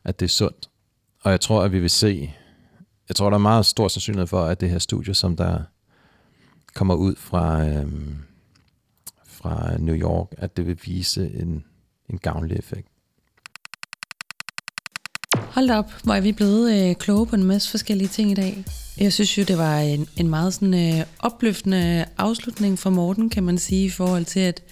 at 0.03 0.19
det 0.19 0.25
er 0.25 0.29
sundt. 0.29 0.69
Og 1.24 1.32
jeg 1.32 1.41
tror, 1.41 1.63
at 1.63 1.71
vi 1.71 1.80
vil 1.80 1.89
se, 1.89 2.34
jeg 3.09 3.15
tror, 3.15 3.30
der 3.30 3.38
er 3.38 3.41
meget 3.41 3.65
stor 3.65 3.88
sandsynlighed 3.88 4.28
for, 4.28 4.43
at 4.43 4.61
det 4.61 4.69
her 4.69 4.80
studie, 4.80 5.13
som 5.13 5.36
der 5.36 5.61
kommer 6.74 6.95
ud 6.95 7.15
fra, 7.15 7.65
øhm, 7.67 8.15
fra 9.26 9.78
New 9.78 9.95
York, 9.95 10.28
at 10.38 10.57
det 10.57 10.67
vil 10.67 10.80
vise 10.86 11.32
en, 11.34 11.63
en 12.09 12.17
gavnlig 12.17 12.57
effekt. 12.57 12.88
Hold 15.38 15.69
op, 15.69 15.91
hvor 16.03 16.13
er 16.13 16.21
vi 16.21 16.32
blevet 16.32 16.89
øh, 16.89 16.95
kloge 16.95 17.28
på 17.28 17.36
en 17.36 17.43
masse 17.43 17.71
forskellige 17.71 18.07
ting 18.07 18.32
i 18.32 18.34
dag. 18.34 18.65
Jeg 18.97 19.13
synes 19.13 19.38
jo, 19.38 19.43
det 19.43 19.57
var 19.57 19.80
en, 19.80 20.07
en 20.17 20.28
meget 20.28 20.53
sådan, 20.53 20.99
øh, 20.99 21.05
opløftende 21.19 22.05
afslutning 22.17 22.80
for 22.80 22.89
Morten, 22.89 23.30
kan 23.30 23.43
man 23.43 23.57
sige, 23.57 23.86
i 23.86 23.89
forhold 23.89 24.26
til, 24.26 24.39
at 24.39 24.63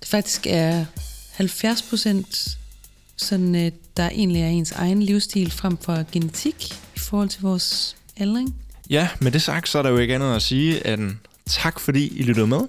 det 0.00 0.08
faktisk 0.08 0.46
er 0.50 0.84
70 1.32 1.82
procent, 1.82 2.58
sådan, 3.18 3.54
øh, 3.54 3.72
der 3.96 4.08
egentlig 4.08 4.42
er 4.42 4.48
ens 4.48 4.72
egen 4.72 5.02
livsstil 5.02 5.50
frem 5.50 5.76
for 5.76 6.04
genetik 6.12 6.72
i 6.96 6.98
forhold 6.98 7.28
til 7.28 7.42
vores 7.42 7.96
aldring. 8.16 8.54
Ja, 8.90 9.08
med 9.20 9.32
det 9.32 9.42
sagt, 9.42 9.68
så 9.68 9.78
er 9.78 9.82
der 9.82 9.90
jo 9.90 9.96
ikke 9.96 10.14
andet 10.14 10.36
at 10.36 10.42
sige 10.42 10.92
end 10.92 11.16
tak, 11.46 11.80
fordi 11.80 12.18
I 12.18 12.22
lyttede 12.22 12.46
med. 12.46 12.60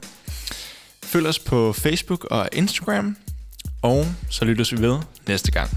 Følg 1.04 1.28
os 1.28 1.40
på 1.40 1.74
Facebook 1.74 2.24
og 2.32 2.50
Instagram, 2.54 3.18
og 3.82 4.06
så 4.30 4.46
lyttes 4.46 4.72
vi 4.72 4.82
ved 4.82 5.00
næste 5.28 5.52
gang. 5.52 5.70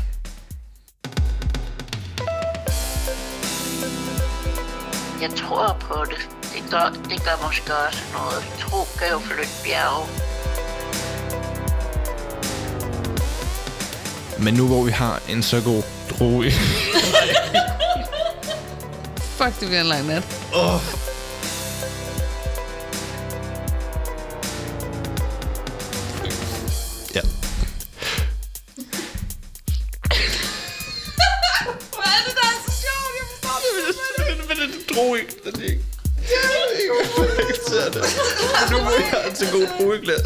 Jeg 5.22 5.30
tror 5.36 5.76
på 5.80 6.04
det. 6.10 6.28
Det 6.54 6.70
gør, 6.70 6.86
det 7.10 7.24
gør 7.24 7.46
måske 7.46 7.70
også 7.86 8.02
noget. 8.12 8.42
Tro 8.60 8.78
kan 8.98 9.08
jo 9.12 9.18
flytte 9.18 9.52
bjerge. 9.64 10.31
Men 14.44 14.54
nu 14.54 14.66
hvor 14.66 14.82
vi 14.84 14.90
har 14.90 15.22
en 15.28 15.42
så 15.42 15.60
god 15.60 15.82
droge... 16.10 16.50
Fuck, 19.36 19.60
det 19.60 19.68
bliver 19.68 19.80
en 19.80 19.86
lang 19.86 20.06
nat. 20.06 20.22
Oh. 20.54 20.80
Ja. 27.14 27.20
Hvad 31.96 32.10
er 32.12 32.22
det, 32.26 32.34
der 32.38 32.46
er 32.52 32.58
så 32.66 32.72
sjovt? 32.82 33.12
Jeg 33.18 33.26
forstår 33.32 33.58
det. 34.28 34.48
Men 34.48 34.56
det 34.56 34.96
drog 34.96 35.18
ikke. 35.18 35.32
Det 35.44 35.56
er 35.56 35.62
ikke. 35.62 35.84
Jeg 36.30 36.38
er 36.48 36.70
ikke 37.40 37.54
det. 37.94 38.04
Nu 38.70 38.76
må 38.84 38.90
jeg 38.90 39.08
have 39.22 39.34
til 39.34 39.46
god 39.52 39.66
drogeglas. 39.78 40.22